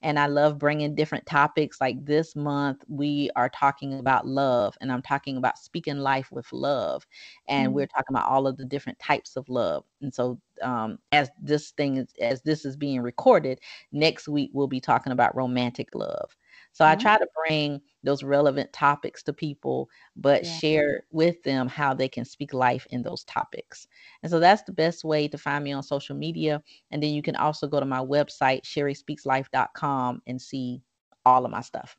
And 0.02 0.18
I 0.18 0.26
love 0.26 0.58
bringing 0.58 0.94
different 0.94 1.26
topics. 1.26 1.80
Like 1.80 2.04
this 2.04 2.36
month, 2.36 2.84
we 2.88 3.30
are 3.36 3.48
talking 3.48 3.98
about 3.98 4.26
love, 4.26 4.76
and 4.80 4.92
I'm 4.92 5.02
talking 5.02 5.36
about 5.36 5.58
speaking 5.58 5.98
life 5.98 6.30
with 6.30 6.52
love. 6.52 7.06
And 7.48 7.68
mm-hmm. 7.68 7.74
we're 7.74 7.86
talking 7.86 8.10
about 8.10 8.28
all 8.28 8.46
of 8.46 8.56
the 8.56 8.64
different 8.64 8.98
types 8.98 9.36
of 9.36 9.48
love. 9.48 9.84
And 10.02 10.12
so, 10.14 10.40
um, 10.62 10.98
as 11.12 11.30
this 11.40 11.70
thing 11.70 11.98
is, 11.98 12.08
as 12.20 12.42
this 12.42 12.64
is 12.64 12.76
being 12.76 13.00
recorded, 13.00 13.60
next 13.92 14.28
week 14.28 14.50
we'll 14.52 14.66
be 14.66 14.80
talking 14.80 15.12
about 15.12 15.36
romantic 15.36 15.94
love. 15.94 16.36
So 16.72 16.84
I 16.84 16.94
try 16.94 17.18
to 17.18 17.26
bring 17.44 17.80
those 18.04 18.22
relevant 18.22 18.72
topics 18.72 19.22
to 19.24 19.32
people, 19.32 19.90
but 20.14 20.44
yeah. 20.44 20.58
share 20.58 21.02
with 21.10 21.42
them 21.42 21.66
how 21.66 21.92
they 21.92 22.08
can 22.08 22.24
speak 22.24 22.54
life 22.54 22.86
in 22.90 23.02
those 23.02 23.24
topics. 23.24 23.88
And 24.22 24.30
so 24.30 24.38
that's 24.38 24.62
the 24.62 24.72
best 24.72 25.02
way 25.02 25.26
to 25.28 25.38
find 25.38 25.64
me 25.64 25.72
on 25.72 25.82
social 25.82 26.14
media. 26.14 26.62
And 26.92 27.02
then 27.02 27.10
you 27.10 27.22
can 27.22 27.34
also 27.34 27.66
go 27.66 27.80
to 27.80 27.86
my 27.86 27.98
website, 27.98 28.62
sherryspeakslife.com, 28.62 30.22
and 30.26 30.40
see 30.40 30.82
all 31.24 31.44
of 31.44 31.50
my 31.50 31.62
stuff. 31.62 31.96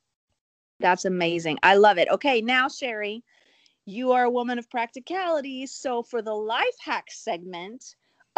That's 0.80 1.05
amazing. 1.05 1.60
I 1.62 1.76
love 1.76 1.97
it. 1.97 2.07
Okay, 2.10 2.41
now, 2.41 2.70
Sherry, 2.70 3.24
you 3.86 4.12
are 4.14 4.24
a 4.24 4.30
woman 4.30 4.57
of 4.60 4.70
practicality. 4.70 5.66
So 5.66 6.03
for 6.03 6.22
the 6.22 6.34
life 6.34 6.78
hack 6.80 7.07
segment, 7.10 7.95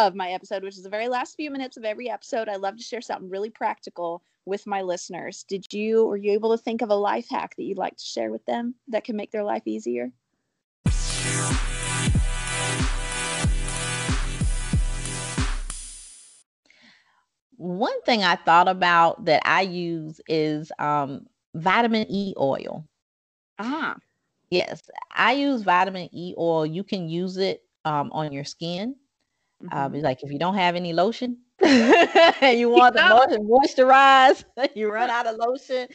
of 0.07 0.15
my 0.15 0.31
episode, 0.31 0.63
which 0.63 0.77
is 0.77 0.83
the 0.83 0.89
very 0.89 1.07
last 1.07 1.35
few 1.35 1.51
minutes 1.51 1.77
of 1.77 1.85
every 1.85 2.09
episode. 2.09 2.49
I 2.49 2.55
love 2.55 2.75
to 2.77 2.83
share 2.83 3.01
something 3.01 3.29
really 3.29 3.51
practical 3.51 4.23
with 4.45 4.65
my 4.65 4.81
listeners. 4.81 5.45
Did 5.47 5.71
you, 5.71 6.07
were 6.07 6.17
you 6.17 6.31
able 6.31 6.57
to 6.57 6.63
think 6.63 6.81
of 6.81 6.89
a 6.89 6.95
life 6.95 7.27
hack 7.29 7.55
that 7.55 7.63
you'd 7.63 7.77
like 7.77 7.97
to 7.97 8.03
share 8.03 8.31
with 8.31 8.43
them 8.45 8.73
that 8.87 9.03
can 9.03 9.15
make 9.15 9.31
their 9.31 9.43
life 9.43 9.61
easier? 9.65 10.11
One 17.57 18.01
thing 18.01 18.23
I 18.23 18.37
thought 18.37 18.67
about 18.67 19.25
that 19.25 19.43
I 19.45 19.61
use 19.61 20.19
is 20.27 20.71
um, 20.79 21.27
vitamin 21.53 22.07
E 22.09 22.33
oil. 22.39 22.87
Ah. 23.59 23.97
Yes, 24.49 24.81
I 25.11 25.33
use 25.33 25.61
vitamin 25.61 26.09
E 26.11 26.33
oil. 26.39 26.65
You 26.65 26.83
can 26.83 27.07
use 27.07 27.37
it 27.37 27.63
um, 27.85 28.09
on 28.13 28.31
your 28.31 28.45
skin. 28.45 28.95
Mm-hmm. 29.63 29.77
Um, 29.77 29.95
it's 29.95 30.03
like 30.03 30.23
if 30.23 30.31
you 30.31 30.39
don't 30.39 30.55
have 30.55 30.75
any 30.75 30.93
lotion 30.93 31.37
and 31.61 32.59
you 32.59 32.69
want 32.69 32.95
the 32.95 33.03
lotion 33.03 33.47
moisturize, 33.47 34.43
you 34.75 34.91
run 34.91 35.09
out 35.09 35.27
of 35.27 35.35
lotion. 35.37 35.87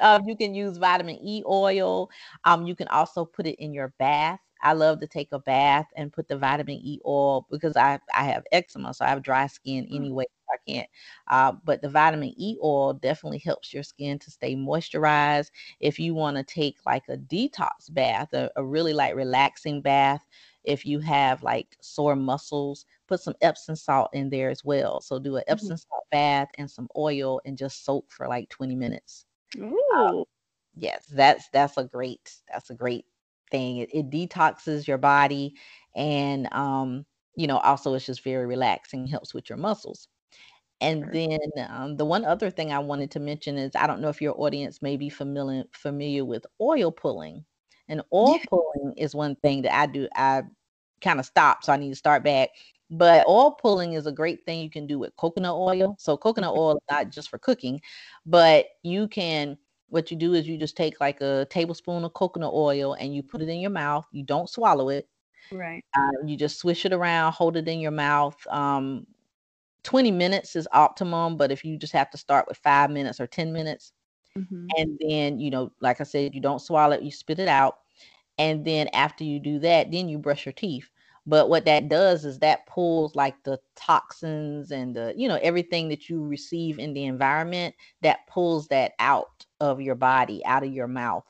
Um, 0.00 0.22
you 0.26 0.36
can 0.36 0.54
use 0.54 0.76
vitamin 0.76 1.18
E 1.22 1.42
oil. 1.46 2.10
Um, 2.44 2.66
you 2.66 2.74
can 2.74 2.88
also 2.88 3.24
put 3.24 3.46
it 3.46 3.56
in 3.62 3.72
your 3.72 3.92
bath. 3.98 4.40
I 4.64 4.72
love 4.72 4.98
to 5.00 5.06
take 5.06 5.28
a 5.32 5.38
bath 5.38 5.86
and 5.94 6.12
put 6.12 6.26
the 6.26 6.38
vitamin 6.38 6.80
E 6.82 6.98
oil 7.04 7.46
because 7.50 7.76
I, 7.76 8.00
I 8.14 8.24
have 8.24 8.44
eczema, 8.50 8.94
so 8.94 9.04
I 9.04 9.10
have 9.10 9.22
dry 9.22 9.46
skin 9.46 9.84
mm. 9.84 9.94
anyway. 9.94 10.24
I 10.50 10.56
can't. 10.70 10.88
Uh, 11.28 11.52
but 11.64 11.82
the 11.82 11.88
vitamin 11.88 12.32
E 12.36 12.56
oil 12.62 12.94
definitely 12.94 13.38
helps 13.38 13.74
your 13.74 13.82
skin 13.82 14.18
to 14.20 14.30
stay 14.30 14.56
moisturized. 14.56 15.50
If 15.80 15.98
you 15.98 16.14
want 16.14 16.38
to 16.38 16.42
take 16.42 16.78
like 16.86 17.04
a 17.08 17.16
detox 17.16 17.90
bath, 17.90 18.32
a, 18.32 18.50
a 18.56 18.64
really 18.64 18.94
like 18.94 19.14
relaxing 19.14 19.82
bath, 19.82 20.24
if 20.64 20.86
you 20.86 20.98
have 21.00 21.42
like 21.42 21.76
sore 21.82 22.16
muscles, 22.16 22.86
put 23.06 23.20
some 23.20 23.34
Epsom 23.42 23.76
salt 23.76 24.10
in 24.14 24.30
there 24.30 24.48
as 24.48 24.64
well. 24.64 25.00
So 25.00 25.18
do 25.18 25.36
an 25.36 25.42
mm-hmm. 25.42 25.52
Epsom 25.52 25.76
salt 25.76 26.04
bath 26.10 26.48
and 26.56 26.70
some 26.70 26.88
oil 26.96 27.40
and 27.44 27.58
just 27.58 27.84
soak 27.84 28.10
for 28.10 28.28
like 28.28 28.48
20 28.48 28.74
minutes. 28.74 29.26
Um, 29.60 30.24
yes, 30.74 31.04
that's 31.12 31.48
that's 31.52 31.76
a 31.76 31.84
great 31.84 32.32
that's 32.50 32.70
a 32.70 32.74
great 32.74 33.04
thing. 33.50 33.78
It, 33.78 33.90
it 33.92 34.10
detoxes 34.10 34.86
your 34.86 34.98
body 34.98 35.54
and 35.94 36.52
um, 36.52 37.06
you 37.36 37.46
know, 37.46 37.58
also 37.58 37.94
it's 37.94 38.06
just 38.06 38.24
very 38.24 38.46
relaxing, 38.46 39.06
helps 39.06 39.34
with 39.34 39.48
your 39.48 39.58
muscles. 39.58 40.08
And 40.80 41.10
then 41.12 41.38
um, 41.68 41.96
the 41.96 42.04
one 42.04 42.24
other 42.24 42.50
thing 42.50 42.72
I 42.72 42.78
wanted 42.78 43.10
to 43.12 43.20
mention 43.20 43.56
is 43.56 43.72
I 43.74 43.86
don't 43.86 44.00
know 44.00 44.08
if 44.08 44.20
your 44.20 44.38
audience 44.38 44.82
may 44.82 44.96
be 44.96 45.08
familiar 45.08 45.64
familiar 45.72 46.24
with 46.24 46.44
oil 46.60 46.92
pulling. 46.92 47.44
And 47.88 48.02
oil 48.12 48.36
yeah. 48.36 48.44
pulling 48.48 48.94
is 48.96 49.14
one 49.14 49.36
thing 49.36 49.62
that 49.62 49.74
I 49.74 49.86
do. 49.86 50.08
I 50.14 50.42
kind 51.00 51.20
of 51.20 51.26
stopped, 51.26 51.64
so 51.64 51.72
I 51.72 51.76
need 51.76 51.90
to 51.90 51.96
start 51.96 52.24
back. 52.24 52.50
But 52.90 53.26
oil 53.26 53.52
pulling 53.52 53.94
is 53.94 54.06
a 54.06 54.12
great 54.12 54.44
thing 54.44 54.60
you 54.60 54.70
can 54.70 54.86
do 54.86 54.98
with 54.98 55.16
coconut 55.16 55.54
oil. 55.54 55.96
So 55.98 56.16
coconut 56.16 56.54
oil 56.54 56.82
not 56.90 57.10
just 57.10 57.30
for 57.30 57.38
cooking, 57.38 57.80
but 58.26 58.66
you 58.82 59.08
can 59.08 59.56
what 59.88 60.10
you 60.10 60.16
do 60.16 60.34
is 60.34 60.46
you 60.46 60.58
just 60.58 60.76
take 60.76 61.00
like 61.00 61.20
a 61.20 61.46
tablespoon 61.50 62.04
of 62.04 62.14
coconut 62.14 62.52
oil 62.52 62.94
and 62.94 63.14
you 63.14 63.22
put 63.22 63.42
it 63.42 63.48
in 63.48 63.60
your 63.60 63.70
mouth. 63.70 64.06
You 64.12 64.24
don't 64.24 64.48
swallow 64.48 64.88
it. 64.88 65.08
Right. 65.52 65.84
Uh, 65.96 66.26
you 66.26 66.36
just 66.36 66.58
swish 66.58 66.84
it 66.84 66.92
around, 66.92 67.32
hold 67.32 67.56
it 67.56 67.68
in 67.68 67.80
your 67.80 67.90
mouth. 67.90 68.36
Um, 68.48 69.06
20 69.84 70.10
minutes 70.10 70.56
is 70.56 70.66
optimum, 70.72 71.36
but 71.36 71.52
if 71.52 71.64
you 71.64 71.76
just 71.78 71.92
have 71.92 72.10
to 72.10 72.18
start 72.18 72.46
with 72.48 72.56
five 72.58 72.90
minutes 72.90 73.20
or 73.20 73.26
10 73.26 73.52
minutes, 73.52 73.92
mm-hmm. 74.36 74.66
and 74.76 74.98
then, 75.00 75.38
you 75.38 75.50
know, 75.50 75.70
like 75.80 76.00
I 76.00 76.04
said, 76.04 76.34
you 76.34 76.40
don't 76.40 76.62
swallow 76.62 76.96
it, 76.96 77.02
you 77.02 77.10
spit 77.10 77.38
it 77.38 77.48
out. 77.48 77.78
And 78.38 78.64
then 78.64 78.88
after 78.92 79.22
you 79.22 79.38
do 79.38 79.58
that, 79.60 79.92
then 79.92 80.08
you 80.08 80.18
brush 80.18 80.46
your 80.46 80.54
teeth. 80.54 80.88
But 81.26 81.48
what 81.48 81.64
that 81.64 81.88
does 81.88 82.24
is 82.24 82.38
that 82.40 82.66
pulls 82.66 83.14
like 83.14 83.42
the 83.44 83.58
toxins 83.76 84.70
and 84.70 84.94
the, 84.94 85.14
you 85.16 85.26
know, 85.26 85.38
everything 85.42 85.88
that 85.88 86.08
you 86.08 86.22
receive 86.22 86.78
in 86.78 86.92
the 86.92 87.04
environment 87.04 87.74
that 88.02 88.26
pulls 88.26 88.68
that 88.68 88.92
out 88.98 89.46
of 89.60 89.80
your 89.80 89.94
body, 89.94 90.44
out 90.44 90.64
of 90.64 90.72
your 90.72 90.86
mouth. 90.86 91.24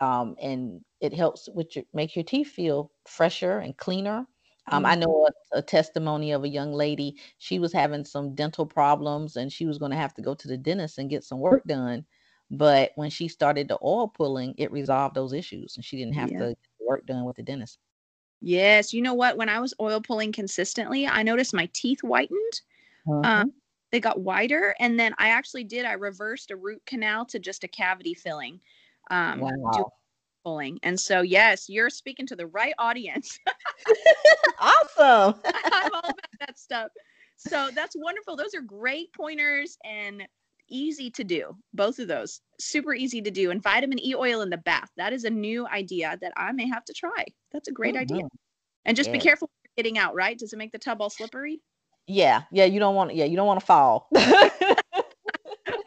Um, 0.00 0.36
and 0.40 0.80
it 1.00 1.12
helps 1.12 1.48
with 1.52 1.74
your 1.74 1.84
make 1.92 2.14
your 2.14 2.24
teeth 2.24 2.48
feel 2.48 2.92
fresher 3.06 3.58
and 3.58 3.76
cleaner. 3.76 4.26
Um, 4.70 4.84
I 4.84 4.92
mm-hmm. 4.92 5.00
know 5.00 5.28
a, 5.54 5.58
a, 5.58 5.62
testimony 5.62 6.32
of 6.32 6.44
a 6.44 6.48
young 6.48 6.72
lady. 6.72 7.16
She 7.38 7.58
was 7.58 7.72
having 7.72 8.04
some 8.04 8.34
dental 8.34 8.66
problems 8.66 9.36
and 9.36 9.50
she 9.52 9.66
was 9.66 9.78
going 9.78 9.92
to 9.92 9.96
have 9.96 10.14
to 10.14 10.22
go 10.22 10.34
to 10.34 10.46
the 10.46 10.58
dentist 10.58 10.98
and 10.98 11.10
get 11.10 11.24
some 11.24 11.40
work 11.40 11.64
done. 11.66 12.04
But 12.50 12.92
when 12.94 13.10
she 13.10 13.28
started 13.28 13.66
the 13.66 13.78
oil 13.82 14.08
pulling, 14.08 14.54
it 14.58 14.70
resolved 14.70 15.14
those 15.14 15.32
issues 15.32 15.76
and 15.76 15.84
she 15.84 15.96
didn't 15.96 16.14
have 16.14 16.30
yeah. 16.30 16.38
to 16.38 16.46
get 16.48 16.58
work 16.86 17.06
done 17.06 17.24
with 17.24 17.36
the 17.36 17.42
dentist. 17.42 17.78
Yes. 18.40 18.92
You 18.92 19.02
know 19.02 19.14
what? 19.14 19.36
When 19.36 19.48
I 19.48 19.60
was 19.60 19.74
oil 19.80 20.00
pulling 20.00 20.32
consistently, 20.32 21.06
I 21.06 21.22
noticed 21.22 21.54
my 21.54 21.68
teeth 21.72 22.00
whitened. 22.00 22.60
Uh-huh. 23.08 23.20
Um, 23.24 23.52
they 23.90 24.00
got 24.00 24.20
whiter. 24.20 24.74
And 24.78 24.98
then 24.98 25.14
I 25.18 25.30
actually 25.30 25.64
did, 25.64 25.84
I 25.84 25.92
reversed 25.92 26.50
a 26.50 26.56
root 26.56 26.82
canal 26.86 27.24
to 27.26 27.38
just 27.38 27.64
a 27.64 27.68
cavity 27.68 28.14
filling. 28.14 28.60
Um, 29.10 29.40
wow. 29.40 29.92
Pulling. 30.44 30.78
And 30.82 30.98
so, 30.98 31.22
yes, 31.22 31.68
you're 31.68 31.90
speaking 31.90 32.26
to 32.26 32.36
the 32.36 32.46
right 32.46 32.74
audience. 32.78 33.38
awesome. 34.60 35.40
I'm 35.44 35.94
all 35.94 36.00
about 36.10 36.14
that 36.40 36.58
stuff. 36.58 36.90
So 37.36 37.70
that's 37.74 37.96
wonderful. 37.96 38.36
Those 38.36 38.54
are 38.54 38.60
great 38.60 39.12
pointers 39.12 39.78
and 39.84 40.26
easy 40.68 41.10
to 41.10 41.24
do. 41.24 41.56
Both 41.74 41.98
of 41.98 42.08
those 42.08 42.40
super 42.60 42.94
easy 42.94 43.22
to 43.22 43.30
do. 43.30 43.50
And 43.50 43.62
vitamin 43.62 44.04
E 44.04 44.14
oil 44.14 44.42
in 44.42 44.50
the 44.50 44.58
bath. 44.58 44.90
That 44.96 45.12
is 45.12 45.24
a 45.24 45.30
new 45.30 45.66
idea 45.66 46.18
that 46.20 46.32
I 46.36 46.52
may 46.52 46.68
have 46.68 46.84
to 46.86 46.92
try. 46.92 47.24
That's 47.52 47.68
a 47.68 47.72
great 47.72 47.96
oh, 47.96 48.00
idea. 48.00 48.22
And 48.84 48.96
just 48.96 49.08
yeah. 49.08 49.14
be 49.14 49.20
careful 49.20 49.50
getting 49.76 49.98
out, 49.98 50.14
right? 50.14 50.38
Does 50.38 50.52
it 50.52 50.58
make 50.58 50.72
the 50.72 50.78
tub 50.78 51.00
all 51.00 51.10
slippery? 51.10 51.60
Yeah, 52.06 52.42
yeah, 52.50 52.64
you 52.64 52.80
don't 52.80 52.94
want 52.94 53.14
yeah, 53.14 53.26
you 53.26 53.36
don't 53.36 53.46
want 53.46 53.60
to 53.60 53.66
fall. 53.66 54.08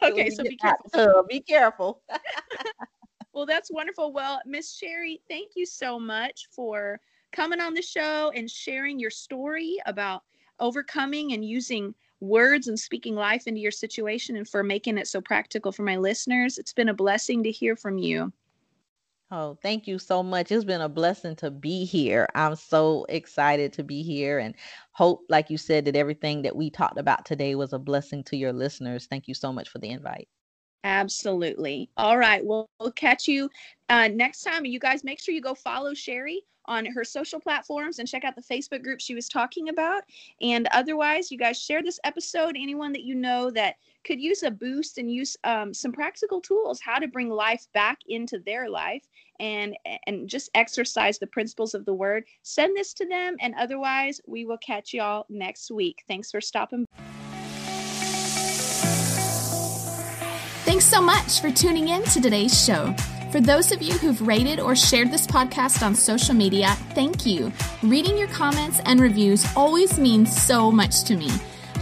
okay, 0.02 0.30
so 0.30 0.42
be 0.42 0.56
careful. 0.56 0.90
Tub, 0.92 1.28
be 1.28 1.40
careful. 1.40 2.02
well, 3.32 3.46
that's 3.46 3.70
wonderful. 3.72 4.12
Well, 4.12 4.40
Miss 4.46 4.74
Sherry, 4.74 5.20
thank 5.28 5.52
you 5.56 5.66
so 5.66 5.98
much 5.98 6.46
for 6.54 7.00
coming 7.32 7.60
on 7.60 7.74
the 7.74 7.82
show 7.82 8.30
and 8.34 8.48
sharing 8.48 8.98
your 8.98 9.10
story 9.10 9.78
about 9.86 10.22
overcoming 10.60 11.32
and 11.32 11.44
using 11.44 11.94
words 12.22 12.68
and 12.68 12.78
speaking 12.78 13.14
life 13.14 13.46
into 13.46 13.60
your 13.60 13.72
situation 13.72 14.36
and 14.36 14.48
for 14.48 14.62
making 14.62 14.96
it 14.96 15.08
so 15.08 15.20
practical 15.20 15.72
for 15.72 15.82
my 15.82 15.96
listeners. 15.96 16.56
It's 16.56 16.72
been 16.72 16.88
a 16.88 16.94
blessing 16.94 17.42
to 17.42 17.50
hear 17.50 17.76
from 17.76 17.98
you. 17.98 18.32
Oh, 19.30 19.56
thank 19.62 19.86
you 19.86 19.98
so 19.98 20.22
much. 20.22 20.52
It's 20.52 20.64
been 20.64 20.82
a 20.82 20.88
blessing 20.90 21.34
to 21.36 21.50
be 21.50 21.84
here. 21.84 22.28
I'm 22.34 22.54
so 22.54 23.06
excited 23.08 23.72
to 23.72 23.82
be 23.82 24.02
here 24.02 24.38
and 24.38 24.54
hope, 24.92 25.24
like 25.30 25.48
you 25.48 25.56
said, 25.56 25.86
that 25.86 25.96
everything 25.96 26.42
that 26.42 26.54
we 26.54 26.68
talked 26.68 26.98
about 26.98 27.24
today 27.24 27.54
was 27.54 27.72
a 27.72 27.78
blessing 27.78 28.22
to 28.24 28.36
your 28.36 28.52
listeners. 28.52 29.06
Thank 29.06 29.26
you 29.28 29.34
so 29.34 29.50
much 29.50 29.70
for 29.70 29.78
the 29.78 29.88
invite. 29.88 30.28
Absolutely. 30.84 31.88
All 31.96 32.18
right. 32.18 32.44
Well, 32.44 32.68
we'll 32.78 32.92
catch 32.92 33.26
you 33.26 33.48
uh, 33.88 34.08
next 34.08 34.42
time. 34.42 34.66
You 34.66 34.78
guys 34.78 35.02
make 35.02 35.18
sure 35.18 35.34
you 35.34 35.40
go 35.40 35.54
follow 35.54 35.94
Sherry 35.94 36.44
on 36.66 36.86
her 36.86 37.04
social 37.04 37.40
platforms 37.40 37.98
and 37.98 38.08
check 38.08 38.24
out 38.24 38.36
the 38.36 38.42
Facebook 38.42 38.82
group 38.82 39.00
she 39.00 39.14
was 39.14 39.28
talking 39.28 39.68
about. 39.68 40.02
And 40.40 40.68
otherwise, 40.72 41.30
you 41.30 41.38
guys 41.38 41.60
share 41.60 41.82
this 41.82 42.00
episode. 42.04 42.56
Anyone 42.56 42.92
that 42.92 43.02
you 43.02 43.14
know 43.14 43.50
that 43.50 43.76
could 44.04 44.20
use 44.20 44.42
a 44.42 44.50
boost 44.50 44.98
and 44.98 45.10
use 45.10 45.36
um, 45.44 45.72
some 45.72 45.92
practical 45.92 46.40
tools 46.40 46.80
how 46.80 46.98
to 46.98 47.06
bring 47.06 47.28
life 47.28 47.66
back 47.72 47.98
into 48.08 48.38
their 48.40 48.68
life 48.68 49.08
and 49.40 49.76
and 50.06 50.28
just 50.28 50.50
exercise 50.54 51.18
the 51.18 51.26
principles 51.26 51.74
of 51.74 51.84
the 51.84 51.94
word 51.94 52.24
send 52.42 52.76
this 52.76 52.92
to 52.94 53.06
them 53.06 53.36
and 53.40 53.54
otherwise 53.58 54.20
we 54.26 54.44
will 54.44 54.58
catch 54.58 54.92
y'all 54.92 55.26
next 55.28 55.70
week 55.70 56.02
thanks 56.08 56.30
for 56.30 56.40
stopping 56.40 56.86
thanks 60.64 60.84
so 60.84 61.00
much 61.00 61.40
for 61.40 61.50
tuning 61.50 61.88
in 61.88 62.02
to 62.04 62.20
today's 62.20 62.64
show 62.64 62.94
for 63.32 63.40
those 63.40 63.72
of 63.72 63.80
you 63.80 63.94
who've 63.94 64.20
rated 64.20 64.60
or 64.60 64.76
shared 64.76 65.10
this 65.10 65.26
podcast 65.26 65.82
on 65.82 65.94
social 65.94 66.34
media, 66.34 66.68
thank 66.94 67.24
you. 67.24 67.50
Reading 67.82 68.18
your 68.18 68.28
comments 68.28 68.78
and 68.84 69.00
reviews 69.00 69.46
always 69.56 69.98
means 69.98 70.30
so 70.30 70.70
much 70.70 71.02
to 71.04 71.16
me. 71.16 71.30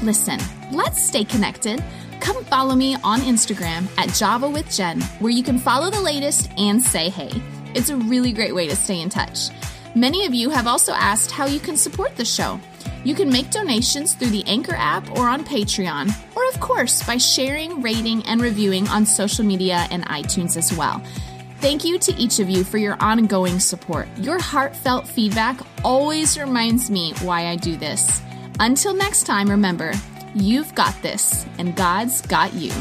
Listen, 0.01 0.39
let's 0.71 1.03
stay 1.03 1.25
connected. 1.25 1.83
Come 2.21 2.45
follow 2.45 2.77
me 2.77 2.97
on 3.03 3.19
Instagram 3.23 3.89
at 3.99 4.15
Java 4.15 4.49
with 4.49 4.71
Jen, 4.71 5.01
where 5.19 5.33
you 5.33 5.43
can 5.43 5.59
follow 5.59 5.91
the 5.91 6.01
latest 6.01 6.49
and 6.57 6.81
say 6.81 7.09
hey. 7.09 7.33
It's 7.75 7.91
a 7.91 7.97
really 7.97 8.33
great 8.33 8.55
way 8.55 8.69
to 8.69 8.77
stay 8.77 9.01
in 9.01 9.09
touch. 9.09 9.49
Many 9.97 10.27
of 10.27 10.33
you 10.33 10.51
have 10.51 10.69
also 10.69 10.93
asked 10.93 11.33
how 11.33 11.47
you 11.47 11.59
can 11.59 11.77
support 11.77 12.15
the 12.15 12.25
show. 12.25 12.61
You 13.03 13.17
can 13.17 13.29
make 13.29 13.51
donations 13.51 14.15
through 14.15 14.31
the 14.31 14.47
Anchor 14.47 14.77
app 14.77 15.11
or 15.19 15.29
on 15.29 15.45
Patreon, 15.45 16.15
or 16.37 16.47
of 16.49 16.61
course 16.61 17.03
by 17.03 17.17
sharing, 17.17 17.83
rating, 17.83 18.23
and 18.27 18.41
reviewing 18.41 18.87
on 18.87 19.05
social 19.05 19.45
media 19.45 19.89
and 19.91 20.07
iTunes 20.07 20.57
as 20.57 20.73
well. 20.73 21.03
Thank 21.61 21.85
you 21.85 21.99
to 21.99 22.17
each 22.17 22.39
of 22.39 22.49
you 22.49 22.65
for 22.65 22.79
your 22.79 22.97
ongoing 23.01 23.61
support. 23.61 24.09
Your 24.17 24.41
heartfelt 24.41 25.07
feedback 25.07 25.61
always 25.85 26.39
reminds 26.39 26.91
me 26.91 27.13
why 27.21 27.49
I 27.49 27.57
do 27.57 27.77
this. 27.77 28.23
Until 28.59 28.95
next 28.95 29.25
time, 29.25 29.47
remember, 29.47 29.93
you've 30.35 30.75
got 30.75 30.95
this, 31.03 31.45
and 31.59 31.77
God's 31.77 32.23
got 32.23 32.55
you. 32.55 32.73